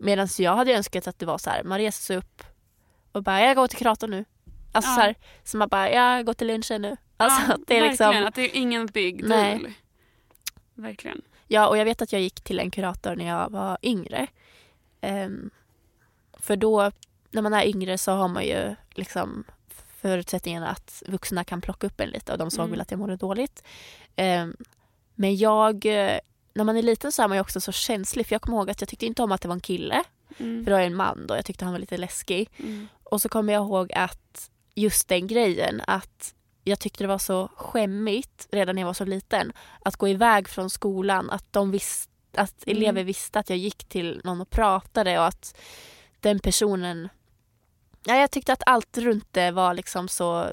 Medan 0.00 0.28
jag 0.38 0.56
hade 0.56 0.72
önskat 0.72 1.06
att 1.06 1.18
det 1.18 1.26
var 1.26 1.38
så 1.38 1.50
här, 1.50 1.64
man 1.64 1.78
reser 1.78 2.02
sig 2.02 2.16
upp 2.16 2.42
och 3.12 3.22
bara 3.22 3.40
jag 3.40 3.56
går 3.56 3.66
till 3.68 3.78
kuratorn 3.78 4.10
nu. 4.10 4.24
Alltså 4.72 4.90
Ja. 4.90 4.94
så 4.94 5.00
här, 5.00 5.14
så 5.44 5.56
man 5.56 5.68
bara 5.68 5.90
jag 5.90 6.26
går 6.26 6.34
till 6.34 6.46
lunchen 6.46 6.82
nu. 6.82 6.96
Alltså 7.16 7.42
ja, 7.48 7.54
att 7.54 7.60
det 7.66 7.76
är 7.76 7.80
verkligen, 7.80 8.10
liksom, 8.12 8.26
att 8.26 8.34
det 8.34 8.42
är 8.42 8.56
ingen 8.60 8.86
big 8.86 9.24
Nej. 9.28 9.58
deal. 9.58 9.72
Verkligen. 10.74 11.22
ja 11.46 11.68
och 11.68 11.78
jag 11.78 11.84
vet 11.84 12.02
att 12.02 12.12
jag 12.12 12.22
gick 12.22 12.40
till 12.40 12.58
en 12.60 12.70
kurator 12.70 13.16
när 13.16 13.26
jag 13.26 13.50
var 13.50 13.78
yngre. 13.82 14.26
Ehm, 15.00 15.50
för 16.38 16.56
då, 16.56 16.90
när 17.30 17.42
man 17.42 17.54
är 17.54 17.66
yngre 17.66 17.98
så 17.98 18.12
har 18.12 18.28
man 18.28 18.44
ju 18.44 18.74
liksom 18.90 19.44
förutsättningen 20.08 20.62
att 20.62 21.02
vuxna 21.06 21.44
kan 21.44 21.60
plocka 21.60 21.86
upp 21.86 22.00
en 22.00 22.08
lite 22.10 22.32
och 22.32 22.38
de 22.38 22.50
såg 22.50 22.60
Mm. 22.60 22.70
väl 22.70 22.80
att 22.80 22.90
jag 22.90 23.00
mådde 23.00 23.16
dåligt. 23.16 23.62
Ehm, 24.16 24.56
men 25.14 25.36
jag, 25.36 25.86
eh, 25.86 26.18
när 26.54 26.64
man 26.64 26.76
är 26.76 26.82
liten 26.82 27.12
så 27.12 27.22
är 27.22 27.28
man 27.28 27.36
ju 27.36 27.40
också 27.40 27.60
så 27.60 27.72
känslig 27.72 28.26
för 28.26 28.34
jag 28.34 28.42
kommer 28.42 28.58
ihåg 28.58 28.70
att 28.70 28.80
jag 28.80 28.88
tyckte 28.88 29.06
inte 29.06 29.22
om 29.22 29.32
att 29.32 29.40
det 29.42 29.48
var 29.48 29.54
en 29.54 29.60
kille 29.60 30.02
Mm. 30.38 30.64
för 30.64 30.70
det 30.70 30.76
var 30.76 30.82
en 30.84 30.94
man 30.94 31.26
då, 31.26 31.36
jag 31.36 31.44
tyckte 31.44 31.64
han 31.64 31.72
var 31.72 31.78
lite 31.80 31.96
läskig. 31.96 32.50
Mm. 32.56 32.88
Och 33.02 33.22
så 33.22 33.28
kommer 33.28 33.52
jag 33.52 33.62
ihåg 33.62 33.92
att 33.92 34.50
just 34.74 35.08
den 35.08 35.26
grejen 35.26 35.82
att 35.86 36.34
jag 36.64 36.78
tyckte 36.80 37.04
det 37.04 37.08
var 37.08 37.18
så 37.18 37.48
skämmigt 37.56 38.48
redan 38.50 38.74
när 38.74 38.82
jag 38.82 38.86
var 38.86 38.94
så 38.94 39.04
liten 39.04 39.52
att 39.84 39.96
gå 39.96 40.08
iväg 40.08 40.48
från 40.48 40.70
skolan, 40.70 41.30
att 41.30 41.52
de 41.52 41.70
visste 41.70 42.12
att 42.36 42.66
Mm. 42.66 42.76
elever 42.78 43.04
visste 43.04 43.38
att 43.38 43.48
jag 43.50 43.58
gick 43.58 43.84
till 43.84 44.20
någon 44.24 44.40
och 44.40 44.50
pratade 44.50 45.18
och 45.18 45.26
att 45.26 45.56
den 46.20 46.38
personen 46.40 47.08
ja, 48.08 48.16
jag 48.20 48.30
tyckte 48.30 48.52
att 48.52 48.62
allt 48.66 48.98
runt 48.98 49.28
det 49.30 49.50
var 49.50 49.74
liksom 49.74 50.08
så 50.08 50.48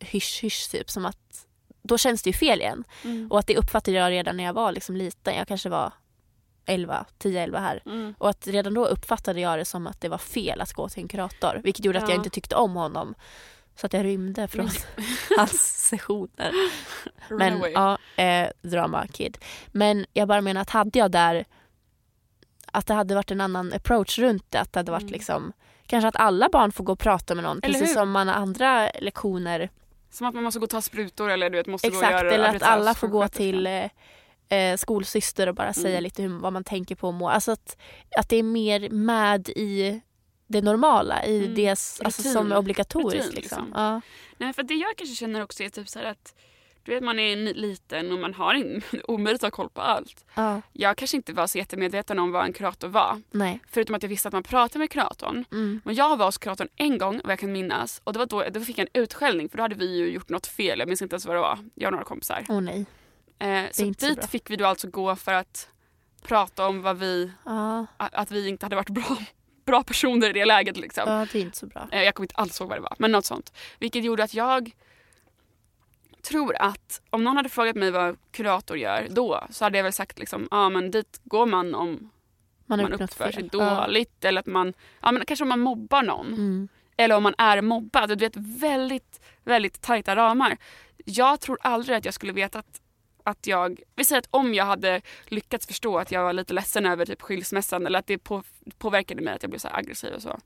hysch-hysch 0.00 0.70
typ 0.70 0.90
som 0.90 1.06
att 1.06 1.46
då 1.82 1.98
känns 1.98 2.22
det 2.22 2.30
ju 2.30 2.34
fel 2.34 2.60
igen. 2.60 2.84
Mm. 3.04 3.30
Och 3.30 3.38
att 3.38 3.46
det 3.46 3.56
uppfattade 3.56 3.96
jag 3.96 4.10
redan 4.10 4.36
när 4.36 4.44
jag 4.44 4.52
var 4.52 4.72
liksom 4.72 4.96
liten. 4.96 5.34
Jag 5.34 5.48
kanske 5.48 5.68
var 5.68 5.92
11, 6.66 7.06
10-11 7.18 7.60
här. 7.60 7.82
Mm. 7.86 8.14
Och 8.18 8.30
att 8.30 8.46
redan 8.46 8.74
då 8.74 8.86
uppfattade 8.86 9.40
jag 9.40 9.58
det 9.58 9.64
som 9.64 9.86
att 9.86 10.00
det 10.00 10.08
var 10.08 10.18
fel 10.18 10.60
att 10.60 10.72
gå 10.72 10.88
till 10.88 11.02
en 11.02 11.08
kurator. 11.08 11.60
Vilket 11.64 11.84
gjorde 11.84 11.98
att 11.98 12.08
Ja. 12.08 12.10
jag 12.10 12.18
inte 12.18 12.30
tyckte 12.30 12.56
om 12.56 12.74
honom. 12.74 13.14
Så 13.76 13.86
att 13.86 13.92
jag 13.92 14.04
rymde 14.04 14.48
från 14.48 14.68
hans 15.36 15.88
sessioner. 15.88 16.52
Men 17.30 17.72
ja, 17.72 17.98
eh, 18.16 18.48
drama 18.62 19.06
kid. 19.06 19.38
Men 19.72 20.06
jag 20.12 20.28
bara 20.28 20.40
menar 20.40 20.60
att 20.60 20.70
hade 20.70 20.98
jag 20.98 21.10
där 21.10 21.44
att 22.74 22.86
det 22.86 22.94
hade 22.94 23.14
varit 23.14 23.30
en 23.30 23.40
annan 23.40 23.72
approach 23.72 24.18
runt 24.18 24.50
det. 24.50 24.60
Att 24.60 24.72
det 24.72 24.78
hade 24.78 24.92
varit 24.92 25.02
Mm. 25.02 25.12
liksom 25.12 25.52
Kanske 25.86 26.08
att 26.08 26.16
alla 26.16 26.48
barn 26.52 26.72
får 26.72 26.84
gå 26.84 26.92
och 26.92 26.98
prata 26.98 27.34
med 27.34 27.44
någon. 27.44 27.60
Eller 27.62 27.74
precis 27.74 27.88
hur? 27.90 27.94
som 27.94 28.10
man 28.10 28.28
har 28.28 28.34
andra 28.34 28.90
lektioner. 29.00 29.70
Som 30.10 30.26
att 30.26 30.34
man 30.34 30.44
måste 30.44 30.60
gå 30.60 30.64
och 30.64 30.70
ta 30.70 30.80
sprutor 30.80 31.30
eller 31.30 31.50
du 31.50 31.56
vet, 31.58 31.66
måste 31.66 31.88
gå 31.88 31.96
och 31.96 32.02
Exakt, 32.02 32.22
göra 32.24 32.34
eller 32.34 32.56
att 32.56 32.62
alla 32.62 32.94
får 32.94 33.08
gå 33.08 33.28
till 33.28 33.66
eh, 33.66 33.84
eh, 34.48 34.76
skolsyster 34.76 35.48
och 35.48 35.54
bara 35.54 35.72
säga 35.72 35.88
Mm. 35.90 36.02
lite 36.02 36.22
hur, 36.22 36.28
vad 36.38 36.52
man 36.52 36.64
tänker 36.64 36.94
på 36.94 37.08
och 37.08 37.14
må. 37.14 37.28
Alltså 37.28 37.52
att, 37.52 37.76
att 38.16 38.28
det 38.28 38.36
är 38.36 38.42
mer 38.42 38.90
med 38.90 39.48
i 39.48 40.00
det 40.46 40.62
normala, 40.62 41.24
i 41.26 41.38
Mm. 41.38 41.54
det 41.54 41.68
alltså, 42.04 42.22
som 42.22 42.52
är 42.52 42.56
obligatoriskt. 42.58 43.26
Rutin, 43.26 43.40
liksom. 43.42 43.64
liksom. 43.64 43.82
Ja. 43.82 44.00
Nej, 44.38 44.52
för 44.52 44.62
det 44.62 44.74
jag 44.74 44.96
kanske 44.96 45.16
känner 45.16 45.42
också 45.42 45.62
är 45.62 45.68
typ 45.68 45.88
så 45.88 45.98
att 45.98 46.34
Du 46.84 46.94
vet 46.94 47.02
man 47.02 47.18
är 47.18 47.36
liten 47.36 48.12
och 48.12 48.18
man 48.18 48.34
har 48.34 48.54
in, 48.54 48.82
omöjligt 49.08 49.44
att 49.44 49.52
ha 49.52 49.56
koll 49.56 49.68
på 49.70 49.80
allt. 49.80 50.24
Ja. 50.34 50.60
Jag 50.72 50.96
kanske 50.96 51.16
inte 51.16 51.32
var 51.32 51.46
så 51.46 51.58
jättemedveten 51.58 52.18
om 52.18 52.32
vad 52.32 52.44
en 52.44 52.52
kurator 52.52 52.88
var. 52.88 53.22
Nej. 53.30 53.60
Förutom 53.70 53.94
att 53.94 54.02
jag 54.02 54.08
visste 54.10 54.28
att 54.28 54.32
man 54.32 54.42
pratade 54.42 54.78
med 54.78 54.90
kuratorn. 54.90 55.44
Mm. 55.52 55.80
Men 55.84 55.94
jag 55.94 56.16
var 56.16 56.26
hos 56.26 56.38
kuratorn 56.38 56.68
en 56.76 56.98
gång 56.98 57.20
vad 57.24 57.32
jag 57.32 57.38
kan 57.38 57.52
minnas 57.52 58.00
och 58.04 58.12
det 58.12 58.18
var 58.18 58.26
då, 58.26 58.44
då 58.50 58.60
fick 58.60 58.78
jag 58.78 58.88
en 58.94 59.02
utskällning 59.02 59.48
för 59.48 59.56
då 59.56 59.62
hade 59.64 59.74
vi 59.74 59.96
ju 59.98 60.10
gjort 60.10 60.28
något 60.28 60.46
fel. 60.46 60.78
Jag 60.78 60.88
minns 60.88 61.02
inte 61.02 61.14
ens 61.14 61.26
vad 61.26 61.36
det 61.36 61.40
var. 61.40 61.58
Jag 61.74 61.88
och 61.88 61.92
några 61.92 62.04
kompisar. 62.04 62.44
Åh 62.48 62.60
nej. 62.60 62.86
Eh, 63.38 63.64
så 63.70 63.74
så 63.74 63.84
dit 63.84 64.18
bra. 64.18 64.26
fick 64.26 64.50
vi 64.50 64.56
då 64.56 64.66
alltså 64.66 64.88
gå 64.90 65.16
för 65.16 65.32
att 65.32 65.68
prata 66.22 66.66
om 66.66 66.82
vad 66.82 66.98
vi, 66.98 67.32
Ja, 67.44 67.86
att 67.96 68.30
vi 68.30 68.48
inte 68.48 68.66
hade 68.66 68.76
varit 68.76 68.88
bra, 68.90 69.16
bra 69.66 69.82
personer 69.82 70.30
i 70.30 70.32
det 70.32 70.44
läget 70.44 70.76
liksom. 70.76 71.04
ja, 71.06 71.26
det 71.32 71.38
är 71.38 71.42
inte 71.42 71.58
så 71.58 71.66
bra. 71.66 71.88
Eh, 71.92 72.02
Jag 72.02 72.14
kommer 72.14 72.24
inte 72.24 72.34
alls 72.34 72.60
ihåg 72.60 72.68
vad 72.68 72.78
det 72.78 72.82
var, 72.82 72.94
men 72.98 73.12
något 73.12 73.24
sånt. 73.24 73.52
Vilket 73.78 74.04
gjorde 74.04 74.24
att 74.24 74.34
jag 74.34 74.70
tror 76.24 76.56
att 76.58 77.00
om 77.10 77.24
någon 77.24 77.36
hade 77.36 77.48
frågat 77.48 77.76
mig 77.76 77.90
vad 77.90 78.16
kurator 78.30 78.76
gör 78.76 79.06
då 79.10 79.46
så 79.50 79.64
hade 79.64 79.78
jag 79.78 79.82
väl 79.82 79.92
sagt 79.92 80.18
liksom, 80.18 80.48
ja 80.50 80.68
men 80.68 80.90
dit 80.90 81.20
går 81.24 81.46
man 81.46 81.74
om 81.74 82.10
Man 82.66 82.82
man 82.82 82.92
uppför 82.92 83.24
sig 83.24 83.32
fel. 83.32 83.48
Ja. 83.52 83.84
dåligt 83.86 84.24
eller 84.24 84.40
att 84.40 84.46
man, 84.46 84.74
ja 85.02 85.12
men 85.12 85.24
kanske 85.24 85.42
om 85.42 85.48
man 85.48 85.60
mobbar 85.60 86.02
någon. 86.02 86.26
Mm. 86.26 86.68
Eller 86.96 87.16
om 87.16 87.22
man 87.22 87.34
är 87.38 87.60
mobbad. 87.60 88.08
Du 88.08 88.14
vet 88.14 88.36
väldigt, 88.36 89.20
väldigt 89.44 89.80
tajta 89.80 90.16
ramar. 90.16 90.56
Jag 91.04 91.40
tror 91.40 91.58
aldrig 91.60 91.96
att 91.96 92.04
jag 92.04 92.14
skulle 92.14 92.32
veta 92.32 92.58
att, 92.58 92.80
att 93.24 93.46
jag, 93.46 93.80
vi 93.94 94.04
säger 94.04 94.18
att 94.18 94.28
om 94.30 94.54
jag 94.54 94.64
hade 94.64 95.00
lyckats 95.26 95.66
förstå 95.66 95.98
att 95.98 96.12
jag 96.12 96.22
var 96.22 96.32
lite 96.32 96.54
ledsen 96.54 96.86
över 96.86 97.06
typ 97.06 97.22
skilsmässan 97.22 97.86
eller 97.86 97.98
att 97.98 98.06
det 98.06 98.18
på, 98.18 98.42
påverkade 98.78 99.22
mig 99.22 99.34
att 99.34 99.42
jag 99.42 99.50
blev 99.50 99.58
så 99.58 99.68
aggressiv 99.72 100.14
och 100.14 100.22
så. 100.22 100.38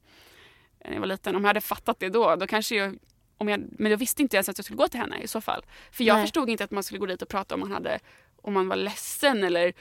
När 0.84 0.92
jag 0.92 1.00
var 1.00 1.06
liten. 1.06 1.36
Om 1.36 1.42
jag 1.42 1.48
hade 1.48 1.60
fattat 1.60 2.00
det 2.00 2.08
då, 2.08 2.36
då 2.36 2.46
kanske 2.46 2.76
jag, 2.76 2.98
om 3.38 3.48
jag 3.48 3.64
men 3.78 3.90
jag 3.90 3.98
visste 3.98 4.22
inte 4.22 4.36
ens 4.36 4.48
att 4.48 4.58
jag 4.58 4.64
skulle 4.64 4.76
gå 4.76 4.88
till 4.88 5.00
henne 5.00 5.20
i 5.22 5.28
så 5.28 5.40
fall. 5.40 5.64
För 5.92 6.04
jag 6.04 6.14
Nej. 6.14 6.24
förstod 6.24 6.50
inte 6.50 6.64
att 6.64 6.70
man 6.70 6.82
skulle 6.82 6.98
gå 6.98 7.06
dit 7.06 7.22
och 7.22 7.28
prata 7.28 7.54
om 7.54 7.60
man 7.60 7.72
hade, 7.72 7.98
om 8.42 8.54
man 8.54 8.68
var 8.68 8.76
ledsen 8.76 9.44
eller 9.44 9.72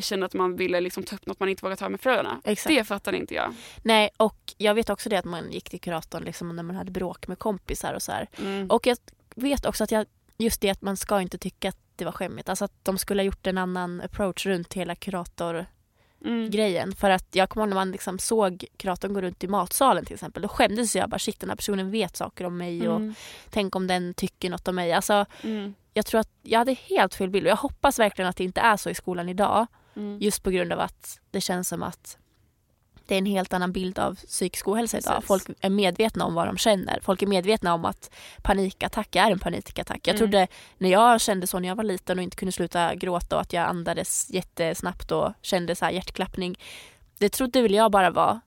kände 0.00 0.26
att 0.26 0.34
man 0.34 0.56
ville 0.56 0.80
liksom 0.80 1.02
ta 1.02 1.16
upp 1.16 1.26
något 1.26 1.40
man 1.40 1.48
inte 1.48 1.62
vågade 1.62 1.76
ta 1.76 1.88
med 1.88 2.00
föräldrarna. 2.00 2.40
Exakt. 2.44 2.76
Det 2.76 2.84
fattade 2.84 3.16
inte 3.16 3.34
jag. 3.34 3.54
Nej, 3.82 4.10
och 4.16 4.54
jag 4.58 4.74
vet 4.74 4.90
också 4.90 5.08
det 5.08 5.16
att 5.16 5.24
man 5.24 5.52
gick 5.52 5.70
till 5.70 5.80
kuratorn 5.80 6.24
liksom 6.24 6.56
när 6.56 6.62
man 6.62 6.76
hade 6.76 6.90
bråk 6.90 7.26
med 7.28 7.38
kompisar 7.38 7.94
och 7.94 8.02
så. 8.02 8.12
Mm. 8.38 8.70
Och 8.70 8.86
jag 8.86 8.98
vet 9.34 9.66
också 9.66 9.84
att 9.84 9.90
jag, 9.90 10.06
just 10.38 10.60
det 10.60 10.70
att 10.70 10.82
man 10.82 10.96
ska 10.96 11.20
inte 11.20 11.38
tycka 11.38 11.68
att 11.68 11.78
det 11.96 12.04
var 12.04 12.12
skämmigt. 12.12 12.48
Alltså 12.48 12.64
att 12.64 12.84
de 12.84 12.98
skulle 12.98 13.22
ha 13.22 13.24
gjort 13.24 13.46
en 13.46 13.58
annan 13.58 14.00
approach 14.00 14.46
runt 14.46 14.74
hela 14.74 14.94
kuratorgrejen. 14.94 15.66
Mm. 16.24 16.92
För 16.92 17.10
att 17.10 17.26
jag 17.32 17.48
kommer 17.48 17.62
ihåg 17.64 17.68
när 17.68 17.74
man 17.76 17.90
liksom 17.90 18.18
såg 18.18 18.64
kuratorn 18.76 19.14
gå 19.14 19.20
runt 19.20 19.44
i 19.44 19.48
matsalen 19.48 20.04
till 20.04 20.14
exempel. 20.14 20.42
Då 20.42 20.48
skämdes 20.48 20.96
jag 20.96 21.10
bara 21.10 21.18
shit 21.18 21.40
den 21.40 21.48
här 21.48 21.56
personen 21.56 21.90
vet 21.90 22.16
saker 22.16 22.44
om 22.44 22.56
mig 22.56 22.88
och 22.88 22.96
Mm. 22.96 23.14
tänk 23.50 23.76
om 23.76 23.86
den 23.86 24.14
tycker 24.14 24.50
något 24.50 24.68
om 24.68 24.74
mig. 24.74 24.92
Alltså 24.92 25.26
Mm. 25.42 25.74
jag 25.92 26.06
tror 26.06 26.20
att 26.20 26.30
jag 26.42 26.58
hade 26.58 26.72
helt 26.72 27.14
fel 27.14 27.30
bild 27.30 27.46
och 27.46 27.50
jag 27.50 27.56
hoppas 27.56 27.98
verkligen 27.98 28.28
att 28.28 28.36
det 28.36 28.44
inte 28.44 28.60
är 28.60 28.76
så 28.76 28.90
i 28.90 28.94
skolan 28.94 29.28
idag. 29.28 29.66
Mm. 29.96 30.18
Just 30.20 30.42
på 30.42 30.50
grund 30.50 30.72
av 30.72 30.80
att 30.80 31.20
det 31.30 31.40
känns 31.40 31.68
som 31.68 31.82
att 31.82 32.18
det 33.06 33.14
är 33.14 33.18
en 33.18 33.26
helt 33.26 33.52
annan 33.52 33.72
bild 33.72 33.98
av 33.98 34.14
psykisk 34.14 34.68
ohälsa 34.68 34.98
idag. 34.98 35.14
Precis. 35.14 35.26
Folk 35.28 35.42
är 35.60 35.70
medvetna 35.70 36.24
om 36.24 36.34
vad 36.34 36.46
de 36.46 36.56
känner. 36.58 37.00
Folk 37.02 37.22
är 37.22 37.26
medvetna 37.26 37.74
om 37.74 37.84
att 37.84 38.10
panikattack 38.42 39.16
är 39.16 39.30
en 39.30 39.38
panikattack. 39.38 40.00
Jag 40.02 40.14
Mm. 40.14 40.18
trodde 40.18 40.46
när 40.78 40.88
jag 40.90 41.20
kände 41.20 41.46
så 41.46 41.58
när 41.58 41.68
jag 41.68 41.76
var 41.76 41.84
liten 41.84 42.18
och 42.18 42.22
inte 42.22 42.36
kunde 42.36 42.52
sluta 42.52 42.94
gråta 42.94 43.36
och 43.36 43.42
att 43.42 43.52
jag 43.52 43.68
andades 43.68 44.30
jättesnabbt 44.30 45.12
och 45.12 45.32
kände 45.42 45.74
så 45.76 45.84
här 45.84 45.92
hjärtklappning. 45.92 46.58
Det 47.18 47.28
trodde 47.28 47.62
väl 47.62 47.74
jag 47.74 47.90
bara 47.90 48.10
var 48.10 48.40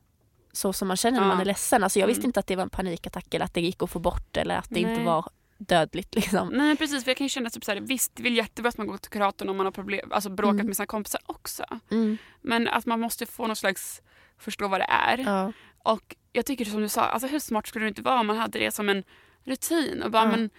så 0.51 0.73
som 0.73 0.87
man 0.87 0.97
känner 0.97 1.19
när 1.19 1.25
Ja. 1.27 1.31
man 1.31 1.41
är 1.41 1.45
ledsen. 1.45 1.83
Alltså 1.83 1.99
jag 1.99 2.07
visste 2.07 2.21
Mm. 2.21 2.29
inte 2.29 2.39
att 2.39 2.47
det 2.47 2.55
var 2.55 2.63
en 2.63 2.69
panikattack 2.69 3.33
eller 3.33 3.45
att 3.45 3.53
det 3.53 3.61
gick 3.61 3.83
att 3.83 3.89
få 3.89 3.99
bort 3.99 4.37
eller 4.37 4.55
att 4.55 4.69
det 4.69 4.79
inte 4.79 4.91
Nej. 4.93 5.05
var 5.05 5.29
dödligt. 5.57 6.15
Liksom. 6.15 6.47
Nej 6.49 6.75
precis, 6.77 7.03
för 7.03 7.11
jag 7.11 7.17
kan 7.17 7.25
ju 7.25 7.29
känna 7.29 7.49
typ 7.49 7.65
så 7.65 7.71
här, 7.71 7.79
visst 7.79 8.19
väl 8.19 8.37
jättebra 8.37 8.69
att 8.69 8.77
man 8.77 8.87
går 8.87 8.97
till 8.97 9.11
kuratorn 9.11 9.49
om 9.49 9.57
man 9.57 9.65
har 9.65 9.71
problem, 9.71 10.11
alltså 10.11 10.29
bråkat 10.29 10.53
Mm. 10.53 10.65
med 10.67 10.75
sina 10.75 10.85
kompisar 10.85 11.21
också. 11.25 11.63
Mm. 11.91 12.17
Men 12.41 12.67
att 12.67 12.85
man 12.85 12.99
måste 12.99 13.25
få 13.25 13.47
någon 13.47 13.55
slags 13.55 14.01
förstå 14.39 14.67
vad 14.67 14.79
det 14.79 14.87
är. 14.89 15.17
Ja. 15.17 15.51
Och 15.83 16.15
jag 16.33 16.45
tycker 16.45 16.65
som 16.65 16.81
du 16.81 16.89
sa, 16.89 17.01
alltså 17.01 17.27
hur 17.27 17.39
smart 17.39 17.67
skulle 17.67 17.85
det 17.85 17.89
inte 17.89 18.01
vara 18.01 18.19
om 18.19 18.27
man 18.27 18.37
hade 18.37 18.59
det 18.59 18.71
som 18.71 18.89
en 18.89 19.03
rutin 19.43 20.03
och 20.03 20.11
bara 20.11 20.23
Ja. 20.23 20.31
men 20.31 20.49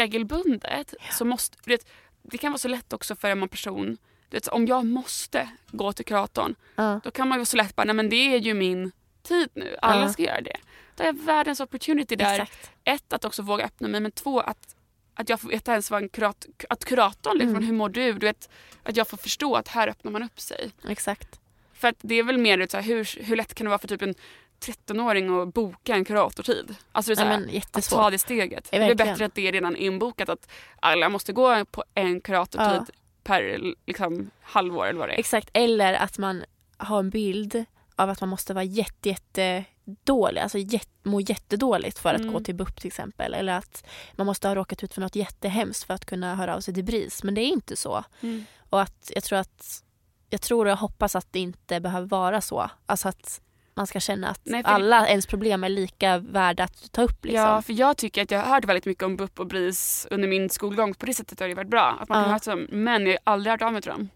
regelbundet 0.00 0.94
så 1.10 1.24
måste, 1.24 1.56
du 1.64 1.70
vet, 1.70 1.86
det 2.22 2.38
kan 2.38 2.52
vara 2.52 2.58
så 2.58 2.68
lätt 2.68 2.92
också 2.92 3.16
för 3.16 3.28
en 3.30 3.48
person, 3.48 3.96
du 4.28 4.36
vet, 4.36 4.48
om 4.48 4.66
jag 4.66 4.86
måste 4.86 5.48
gå 5.70 5.92
till 5.92 6.04
kuratorn 6.04 6.54
Ja. 6.76 7.00
då 7.04 7.10
kan 7.10 7.28
man 7.28 7.38
ju 7.38 7.44
så 7.44 7.56
lätt 7.56 7.76
bara, 7.76 7.84
nej 7.84 7.94
men 7.94 8.08
det 8.08 8.16
är 8.34 8.38
ju 8.38 8.54
min 8.54 8.92
tid 9.22 9.48
nu, 9.54 9.76
alla 9.82 10.00
Ja. 10.02 10.08
ska 10.12 10.22
göra 10.22 10.40
det. 10.40 10.56
Då 10.96 11.02
har 11.02 11.06
jag 11.06 11.22
världens 11.24 11.60
opportunity 11.60 12.16
där 12.16 12.32
Exakt. 12.40 12.70
ett, 12.84 13.12
att 13.12 13.24
också 13.24 13.42
våga 13.42 13.64
öppna 13.64 13.88
mig 13.88 14.00
men 14.00 14.12
två, 14.12 14.40
att, 14.40 14.76
att 15.14 15.28
jag 15.28 15.40
får 15.40 15.48
veta 15.48 15.70
ens 15.72 15.90
vad 15.90 16.02
en 16.02 16.08
kurat, 16.08 16.46
att 16.70 16.84
kuratorn, 16.84 17.38
liksom, 17.38 17.50
Mm. 17.56 17.64
hur 17.64 17.72
mår 17.72 17.88
du? 17.88 18.12
du 18.12 18.26
vet, 18.26 18.50
att 18.82 18.96
jag 18.96 19.08
får 19.08 19.16
förstå 19.16 19.54
att 19.54 19.68
här 19.68 19.88
öppnar 19.88 20.12
man 20.12 20.22
upp 20.22 20.40
sig. 20.40 20.70
Exakt. 20.88 21.40
För 21.78 21.88
att 21.88 21.96
det 22.00 22.14
är 22.14 22.22
väl 22.22 22.38
mer 22.38 22.66
så 22.70 22.76
här, 22.76 22.84
hur, 22.84 23.24
hur 23.24 23.36
lätt 23.36 23.54
kan 23.54 23.64
det 23.64 23.68
vara 23.68 23.78
för 23.78 23.88
typ 23.88 24.02
en 24.02 24.14
13-åring 24.60 25.40
att 25.40 25.54
boka 25.54 25.94
en 25.94 26.04
kuratortid? 26.04 26.74
Alltså 26.92 27.08
det 27.10 27.12
är 27.12 27.16
så 27.16 27.24
Nej, 27.24 27.32
här, 27.32 27.46
men 27.46 27.62
att 27.72 27.88
ta 27.90 28.10
det 28.10 28.18
steget. 28.18 28.68
Ja, 28.72 28.78
det 28.78 28.84
är 28.84 28.94
bättre 28.94 29.24
att 29.24 29.34
det 29.34 29.48
är 29.48 29.52
redan 29.52 29.76
inbokat 29.76 30.28
att 30.28 30.48
alla 30.80 31.08
måste 31.08 31.32
gå 31.32 31.64
på 31.64 31.84
en 31.94 32.20
kuratortid 32.20 32.82
Ja. 32.88 32.94
per 33.22 33.58
liksom, 33.86 34.30
halvår 34.40 34.86
eller 34.86 34.98
vad 34.98 35.08
det 35.08 35.14
är. 35.14 35.18
Exakt, 35.18 35.50
eller 35.52 35.94
att 35.94 36.18
man 36.18 36.44
har 36.76 36.98
en 36.98 37.10
bild 37.10 37.64
av 37.96 38.10
att 38.10 38.20
man 38.20 38.28
måste 38.28 38.54
vara 38.54 38.64
jätte, 38.64 39.08
jätte 39.08 39.64
dålig, 40.04 40.40
alltså 40.40 40.58
må 41.02 41.20
jättedåligt 41.20 41.98
för 41.98 42.14
att 42.14 42.20
Mm. 42.20 42.32
gå 42.32 42.40
till 42.40 42.54
BUP 42.54 42.76
till 42.80 42.86
exempel. 42.86 43.34
Eller 43.34 43.52
att 43.52 43.86
man 44.12 44.26
måste 44.26 44.48
ha 44.48 44.54
råkat 44.54 44.84
ut 44.84 44.94
för 44.94 45.00
något 45.00 45.16
jättehemskt 45.16 45.84
för 45.84 45.94
att 45.94 46.04
kunna 46.04 46.34
höra 46.34 46.56
av 46.56 46.60
sig 46.60 46.74
till 46.74 46.84
BRIS. 46.84 47.22
Men 47.22 47.34
det 47.34 47.40
är 47.40 47.48
inte 47.48 47.76
så. 47.76 48.04
Mm. 48.20 48.44
Och 48.70 48.80
att 48.80 49.10
jag 49.14 49.24
tror 49.24 49.38
att 49.38 49.82
jag 50.36 50.40
tror 50.40 50.64
och 50.64 50.70
jag 50.70 50.76
hoppas 50.76 51.16
att 51.16 51.32
det 51.32 51.38
inte 51.38 51.80
behöver 51.80 52.06
vara 52.06 52.40
så. 52.40 52.70
Alltså 52.86 53.08
att 53.08 53.40
man 53.74 53.86
ska 53.86 54.00
känna 54.00 54.28
att 54.28 54.40
Nej, 54.44 54.62
alla 54.64 55.08
ens 55.08 55.26
problem 55.26 55.64
är 55.64 55.68
lika 55.68 56.18
värda 56.18 56.64
att 56.64 56.92
ta 56.92 57.02
upp. 57.02 57.24
Liksom. 57.24 57.42
Ja, 57.42 57.62
för 57.62 57.72
jag 57.72 57.96
tycker 57.96 58.22
att 58.22 58.30
jag 58.30 58.40
har 58.40 58.54
hört 58.54 58.64
väldigt 58.64 58.86
mycket 58.86 59.02
om 59.04 59.16
BUP 59.16 59.40
och 59.40 59.46
BRIS 59.46 60.06
under 60.10 60.28
min 60.28 60.50
skolgång. 60.50 60.94
På 60.94 61.06
det 61.06 61.14
sättet 61.14 61.40
har 61.40 61.48
det 61.48 61.54
varit 61.54 61.70
bra. 61.70 61.98
Att 62.00 62.08
man 62.08 62.22
Ja. 62.22 62.28
höra 62.28 62.38
som, 62.38 62.66
men 62.70 63.06
jag 63.06 63.12
har 63.12 63.32
aldrig 63.32 63.50
hört 63.50 63.62
av 63.62 63.72
mig 63.72 63.82
till 63.82 63.90
dem. 63.90 64.08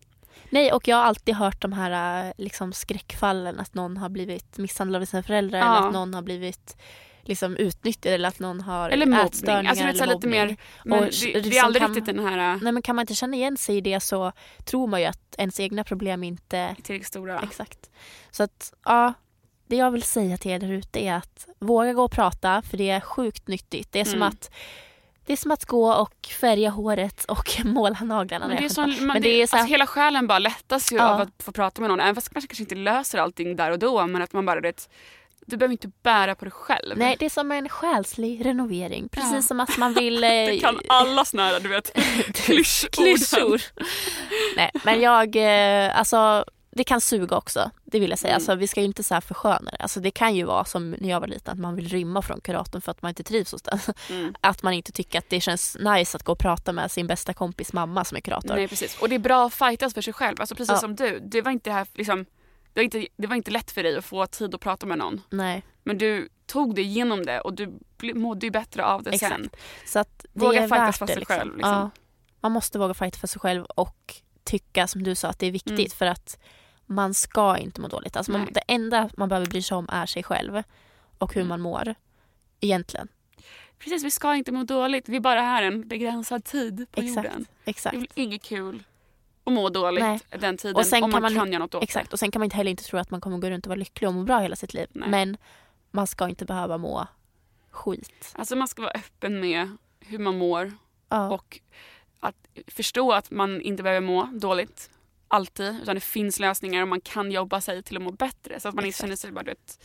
Nej, 0.51 0.73
och 0.73 0.89
jag 0.89 0.97
har 0.97 1.05
alltid 1.05 1.35
hört 1.35 1.63
de 1.63 1.73
här 1.73 2.25
äh, 2.27 2.33
liksom, 2.39 2.73
skräckfallen. 2.73 3.61
Att 3.61 3.75
någon 3.75 3.97
har 3.97 4.09
blivit 4.09 4.59
misshandlad 4.59 5.03
av 5.03 5.07
sina 5.07 5.23
föräldrar 5.23 5.59
Ja. 5.59 5.77
eller 5.77 5.87
att 5.87 5.93
någon 5.93 6.15
har 6.15 6.23
blivit 6.23 6.77
liksom, 7.23 7.57
utnyttjad 7.57 8.15
eller 8.15 8.29
att 8.29 8.39
någon 8.39 8.61
har 8.61 8.91
Eller 8.91 9.07
mobbning. 9.07 9.27
ätstörningar 9.27 9.71
Alltså, 9.71 9.85
är 9.85 9.89
eller 9.89 9.99
här 10.01 10.07
lite 10.07 10.15
mobbning. 10.27 10.31
mer, 10.49 10.57
men 10.85 10.99
Och 10.99 11.05
det, 11.05 11.33
det 11.33 11.39
är 11.39 11.43
liksom 11.43 11.65
aldrig 11.67 11.83
kan- 11.83 11.95
riktigt 11.95 12.17
den 12.17 12.27
här 12.27 12.59
Nej, 12.63 12.73
men 12.73 12.83
kan 12.83 12.97
man 12.97 13.03
inte 13.03 13.15
känna 13.15 13.37
igen 13.37 13.57
sig 13.57 13.77
i 13.77 13.81
det 13.81 14.01
så 14.01 14.33
tror 14.65 14.87
man 14.87 15.01
ju 15.01 15.07
att 15.07 15.35
ens 15.39 15.61
egna 15.61 15.85
problem 15.85 16.25
inte... 16.25 16.77
tillräckligt 16.83 17.09
stora. 17.09 17.41
Exakt. 17.41 17.91
Så 18.31 18.43
att, 18.43 18.73
ja. 18.85 19.13
Det 19.67 19.77
jag 19.77 19.91
vill 19.91 20.03
säga 20.03 20.37
till 20.37 20.51
er 20.51 20.59
där 20.59 20.73
ute 20.73 21.05
är 21.05 21.15
att 21.15 21.47
våga 21.59 21.93
gå 21.93 22.05
och 22.05 22.11
prata 22.13 22.63
för 22.63 22.77
det 22.77 22.91
är 22.91 23.01
sjukt 23.01 23.49
nyttigt. 23.49 23.93
Det 23.93 24.01
är 24.01 24.05
som 24.05 24.15
Mm. 24.15 24.29
att 24.29 24.51
det 25.27 25.33
är 25.33 25.37
som 25.37 25.51
att 25.51 25.65
gå 25.65 25.93
och 25.95 26.27
färga 26.41 26.71
håret 26.71 27.25
och 27.25 27.61
måla 27.65 27.99
naglarna. 28.01 28.49
Men 28.49 28.57
det 28.57 28.65
är 28.65 28.81
man, 28.81 29.07
Men 29.07 29.23
det 29.23 29.29
är 29.43 29.47
så 29.47 29.57
här- 29.57 29.63
alltså, 29.63 29.73
hela 29.73 29.87
själen 29.87 30.27
bara 30.27 30.39
lättas 30.39 30.93
ju 30.93 30.97
Ja. 30.97 31.09
av 31.15 31.21
att 31.21 31.43
få 31.43 31.53
prata 31.53 31.81
med 31.81 31.91
någon. 31.91 32.01
Även 32.01 32.15
fast 32.15 32.35
man 32.35 32.43
kanske 32.43 32.63
inte 32.63 32.75
löser 32.75 33.19
allting 33.19 33.57
där 33.57 33.71
och 33.71 33.79
då. 33.79 34.07
Men 34.07 34.23
att 34.23 34.33
man 34.33 34.47
bara 34.47 34.61
vet, 34.61 34.89
du 35.51 35.57
behöver 35.57 35.73
inte 35.73 35.91
bära 36.03 36.35
på 36.35 36.45
det 36.45 36.51
själv. 36.51 36.99
Nej, 36.99 37.17
det 37.19 37.25
är 37.25 37.31
som 37.31 37.53
en 37.53 37.69
själslig 37.69 38.47
renovering. 38.47 39.09
Precis 39.09 39.33
Ja. 39.33 39.43
som 39.43 39.61
att 39.61 39.79
man 39.79 39.95
vill... 39.95 40.25
eh, 40.25 40.31
det 40.31 40.59
kan 40.61 40.81
alla 40.89 41.25
såna 41.25 41.45
här, 41.49 41.61
du 41.61 41.69
vet, 41.69 41.93
klyschor. 42.93 43.63
Nej, 44.57 44.71
men 44.85 45.01
jag, 45.01 45.37
eh, 45.37 45.99
alltså 45.99 46.45
det 46.73 46.85
kan 46.85 47.01
suga 47.01 47.37
också. 47.37 47.71
Det 47.85 48.01
vill 48.01 48.11
jag 48.11 48.19
säga. 48.19 48.31
Mm. 48.31 48.37
Alltså, 48.37 48.55
vi 48.55 48.67
ska 48.67 48.81
ju 48.81 48.87
inte 48.87 49.03
så 49.03 49.15
här 49.15 49.21
försköna 49.21 49.71
det. 49.71 49.77
Alltså, 49.77 50.01
det 50.01 50.11
kan 50.11 50.35
ju 50.35 50.45
vara 50.45 50.65
som 50.65 50.91
när 50.91 51.09
jag 51.11 51.21
var 51.21 51.27
liten 51.27 51.53
att 51.53 51.59
man 51.59 51.77
vill 51.77 51.89
rymma 51.89 52.23
från 52.23 52.41
kuratorn 52.41 52.81
för 52.81 52.91
att 52.91 53.03
man 53.03 53.09
inte 53.09 53.23
trivs 53.23 53.53
hos 53.53 53.63
den. 53.63 53.79
Mm. 54.11 54.35
Att 54.41 54.63
man 54.63 54.73
inte 54.73 54.93
tycker 54.93 55.19
att 55.19 55.31
det 55.31 55.41
känns 55.41 55.77
nice 55.81 56.17
att 56.17 56.23
gå 56.23 56.33
och 56.33 56.39
prata 56.39 56.73
med 56.73 56.91
sin 56.91 57.07
bästa 57.07 57.35
kompis 57.35 57.73
mamma 57.73 58.05
som 58.05 58.17
är 58.17 58.21
kurator. 58.21 58.55
Nej 58.55 58.69
precis. 58.69 58.99
Och 59.01 59.09
det 59.09 59.15
är 59.15 59.19
bra 59.19 59.47
att 59.47 59.55
fightas 59.55 59.95
för 59.95 60.03
sig 60.03 60.13
själv. 60.13 60.37
Alltså 60.41 60.55
precis 60.55 60.73
Ja. 60.73 60.79
som 60.79 60.97
du. 60.97 61.21
Det 61.25 61.43
var 61.43 61.53
inte 61.53 61.71
det 61.71 61.75
här 61.75 61.87
liksom, 61.95 62.27
det 62.73 62.81
var 62.81 62.85
inte, 62.85 63.07
det 63.17 63.27
var 63.27 63.37
inte 63.37 63.51
lätt 63.51 63.71
för 63.71 63.83
dig 63.83 63.97
att 63.97 64.05
få 64.05 64.27
tid 64.27 64.55
att 64.55 64.61
prata 64.61 64.87
med 64.87 64.99
någon. 64.99 65.21
Nej, 65.31 65.63
Men 65.83 65.99
du 65.99 66.29
tog 66.47 66.75
dig 66.75 66.85
igenom 66.85 67.27
det 67.27 67.41
och 67.41 67.55
du 67.55 67.79
mådde 68.15 68.47
ju 68.47 68.51
bättre 68.51 68.85
av 68.85 69.03
det 69.03 69.11
exakt. 69.11 69.33
sen. 69.33 69.51
Så 69.87 69.99
att 69.99 70.27
det 70.33 70.41
Våga 70.41 70.63
är 70.63 70.69
fightas 70.69 70.99
för 70.99 71.07
sig 71.07 71.17
liksom. 71.17 71.37
själv, 71.37 71.57
liksom. 71.57 71.73
Ja, 71.73 71.91
man 72.41 72.53
måste 72.53 72.79
våga 72.79 72.95
fighta 72.95 73.19
för 73.19 73.27
sig 73.27 73.41
själv 73.41 73.65
och 73.65 74.15
tycka 74.45 74.87
som 74.87 75.03
du 75.03 75.15
sa 75.15 75.29
att 75.29 75.39
det 75.39 75.47
är 75.47 75.51
viktigt 75.51 75.71
Mm. 75.79 75.91
för 75.91 76.07
att 76.07 76.39
man 76.87 77.15
ska 77.15 77.59
inte 77.59 77.81
må 77.81 77.89
dåligt. 77.89 78.17
Alltså 78.17 78.33
man, 78.33 78.49
det 78.53 78.63
enda 78.69 79.11
man 79.17 79.29
behöver 79.29 79.47
bry 79.47 79.63
sig 79.63 79.77
om 79.77 79.89
är 79.93 80.07
sig 80.07 80.23
själv 80.23 80.63
och 81.19 81.35
hur 81.35 81.41
Mm. 81.41 81.49
man 81.49 81.61
mår. 81.61 81.95
Egentligen. 82.61 83.09
Precis, 83.79 84.05
vi 84.05 84.11
ska 84.11 84.35
inte 84.35 84.53
må 84.53 84.65
dåligt. 84.65 85.09
Vi 85.09 85.17
är 85.17 85.21
bara 85.21 85.41
här 85.41 85.63
en 85.63 85.89
begränsad 85.89 86.45
tid 86.45 86.87
på 86.91 87.01
Exakt. 87.01 87.17
jorden. 87.27 87.47
Exakt. 87.65 87.93
Det 87.93 87.97
är 87.97 88.01
väl 88.01 88.09
inget 88.15 88.43
kul 88.43 88.83
att 89.51 89.55
må 89.55 89.69
dåligt 89.69 90.05
Nej. 90.05 90.21
den 90.39 90.57
tiden 90.57 90.77
Och 90.77 90.87
sen 90.87 91.05
om 91.05 91.11
kan 91.13 91.23
man, 91.23 91.35
kan 91.35 91.53
göra 91.53 91.59
något 91.63 91.75
åt 91.75 91.83
Exakt. 91.83 92.13
Och 92.13 92.19
sen 92.19 92.31
kan 92.31 92.41
man 92.41 92.45
inte 92.45 92.57
heller 92.57 92.71
inte 92.71 92.85
tro 92.85 92.99
att 92.99 93.11
man 93.11 93.21
kommer 93.21 93.39
gå 93.39 93.51
runt 93.51 93.67
och 93.67 93.71
vara 93.71 93.79
lycklig 93.79 94.09
och 94.09 94.15
må 94.15 94.23
bra 94.23 94.39
hela 94.39 94.57
sitt 94.57 94.75
liv. 94.75 94.87
Nej. 94.93 95.09
Men 95.09 95.37
man 95.91 96.07
ska 96.07 96.29
inte 96.29 96.45
behöva 96.45 96.79
må 96.79 97.07
skit. 97.71 98.33
Alltså 98.35 98.57
man 98.57 98.69
ska 98.69 98.83
vara 98.83 98.93
öppen 98.93 99.41
med 99.41 99.77
hur 100.01 100.19
man 100.19 100.39
mår 100.39 100.73
Ja. 101.09 101.31
och 101.31 101.61
att 102.21 102.37
förstå 102.67 103.13
att 103.13 103.31
man 103.31 103.61
inte 103.61 103.83
behöver 103.83 104.07
må 104.07 104.23
dåligt 104.33 104.91
alltid 105.29 105.81
utan 105.83 105.95
det 105.95 106.01
finns 106.01 106.41
lösningar 106.41 106.83
och 106.83 106.89
man 106.89 107.01
kan 107.01 107.33
jobba 107.33 107.61
sig 107.61 107.83
till 107.83 107.97
att 107.97 108.03
må 108.03 108.11
bättre 108.11 108.61
så 108.61 108.69
att 108.69 108.75
man 108.75 108.85
inte 108.85 108.89
Exakt. 108.89 109.01
känner 109.07 109.17
sig 109.17 109.33
bara 109.33 109.43
du 109.45 109.51
vet, 109.51 109.81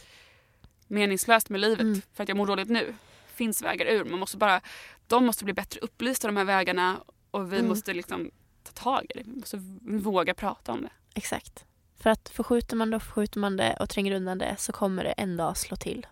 meningslöst 0.87 1.49
med 1.49 1.61
livet 1.61 1.79
Mm. 1.81 2.01
för 2.13 2.23
att 2.23 2.29
jag 2.29 2.37
mår 2.37 2.45
dåligt 2.47 2.69
nu. 2.69 2.85
Det 3.29 3.35
finns 3.37 3.61
vägar 3.61 3.85
ur. 3.85 4.05
Man 4.05 4.19
måste 4.19 4.37
bara, 4.37 4.61
de 5.07 5.25
måste 5.25 5.43
bli 5.45 5.53
bättre 5.53 5.79
upplysta 5.79 6.27
de 6.27 6.37
här 6.37 6.43
vägarna 6.45 6.97
och 7.31 7.53
vi 7.53 7.57
Mm. 7.57 7.69
måste 7.69 7.93
liksom 7.93 8.31
tag 8.75 9.05
i 9.09 9.17
det. 9.17 9.23
Vi 9.25 9.35
måste 9.39 9.57
våga 9.81 10.33
prata 10.33 10.71
om 10.71 10.81
det. 10.81 10.89
Exakt. 11.15 11.65
För 11.99 12.09
att 12.09 12.29
förskjuter 12.29 12.75
man 12.75 12.89
det 12.89 12.95
och 12.95 13.03
förskjuter 13.03 13.39
man 13.39 13.57
det 13.57 13.77
och 13.79 13.89
tränger 13.89 14.11
undan 14.15 14.37
det 14.37 14.55
så 14.59 14.71
kommer 14.71 15.03
det 15.03 15.11
en 15.11 15.37
dag 15.37 15.57
slå 15.57 15.75
till. 15.77 16.07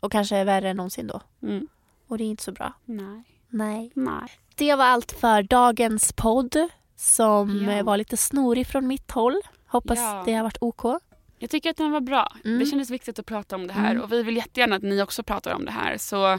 Och 0.00 0.12
kanske 0.12 0.36
är 0.36 0.44
värre 0.44 0.70
än 0.70 0.76
någonsin 0.76 1.06
då. 1.06 1.20
Mm. 1.42 1.68
Och 2.08 2.18
det 2.18 2.24
är 2.24 2.28
inte 2.28 2.42
så 2.42 2.52
bra. 2.52 2.72
Nej. 2.84 3.22
Nej. 3.48 3.90
Nej. 3.94 4.28
Det 4.54 4.74
var 4.74 4.84
allt 4.84 5.12
för 5.12 5.42
dagens 5.42 6.12
podd 6.12 6.56
som 6.96 7.68
Ja. 7.70 7.82
var 7.82 7.96
lite 7.96 8.16
snorig 8.16 8.66
från 8.66 8.86
mitt 8.86 9.10
håll. 9.10 9.40
Hoppas 9.66 9.98
Ja. 9.98 10.22
det 10.26 10.32
har 10.34 10.42
varit 10.42 10.58
OK. 10.60 10.84
Jag 11.38 11.50
tycker 11.50 11.70
att 11.70 11.76
den 11.76 11.90
var 11.92 12.00
bra. 12.00 12.32
Mm. 12.44 12.58
Det 12.58 12.66
kändes 12.66 12.90
viktigt 12.90 13.18
att 13.18 13.26
prata 13.26 13.56
om 13.56 13.66
det 13.66 13.72
här 13.72 13.90
Mm. 13.90 14.02
och 14.02 14.12
vi 14.12 14.22
vill 14.22 14.36
jättegärna 14.36 14.76
att 14.76 14.82
ni 14.82 15.02
också 15.02 15.22
pratar 15.22 15.54
om 15.54 15.64
det 15.64 15.70
här. 15.70 15.98
Så 15.98 16.38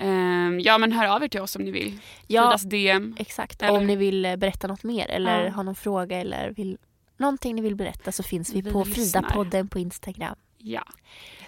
Um, 0.00 0.60
ja 0.60 0.78
men 0.78 0.92
hör 0.92 1.06
av 1.06 1.22
er 1.22 1.28
till 1.28 1.40
oss 1.40 1.56
om 1.56 1.62
ni 1.62 1.70
vill. 1.70 1.98
Ja, 2.26 2.56
DM. 2.64 3.16
Exakt, 3.18 3.62
eller? 3.62 3.78
om 3.78 3.86
ni 3.86 3.96
vill 3.96 4.24
eh, 4.24 4.36
berätta 4.36 4.66
något 4.66 4.82
mer 4.82 5.10
eller 5.10 5.44
ja. 5.44 5.50
har 5.50 5.64
någon 5.64 5.74
fråga 5.74 6.20
eller 6.20 6.50
vill, 6.50 6.78
någonting 7.16 7.54
ni 7.54 7.62
vill 7.62 7.76
berätta 7.76 8.12
så 8.12 8.22
finns 8.22 8.52
vi, 8.52 8.60
vi 8.60 8.72
på 8.72 8.84
Frida-podden 8.84 9.68
på 9.68 9.78
Instagram. 9.78 10.36
Ja. 10.58 10.82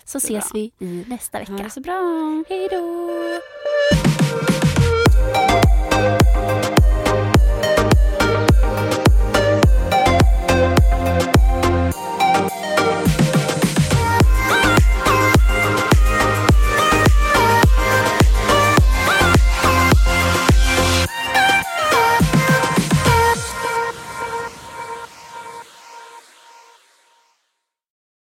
Så, 0.04 0.20
så 0.20 0.26
ses 0.26 0.52
bra. 0.52 0.60
vi 0.60 0.72
i 0.86 1.04
nästa 1.08 1.38
vecka. 1.38 1.52
Ha 1.52 1.62
det 1.62 1.70
så 1.70 1.80
bra. 1.80 2.44
Hej 2.48 2.68
då. 2.70 3.08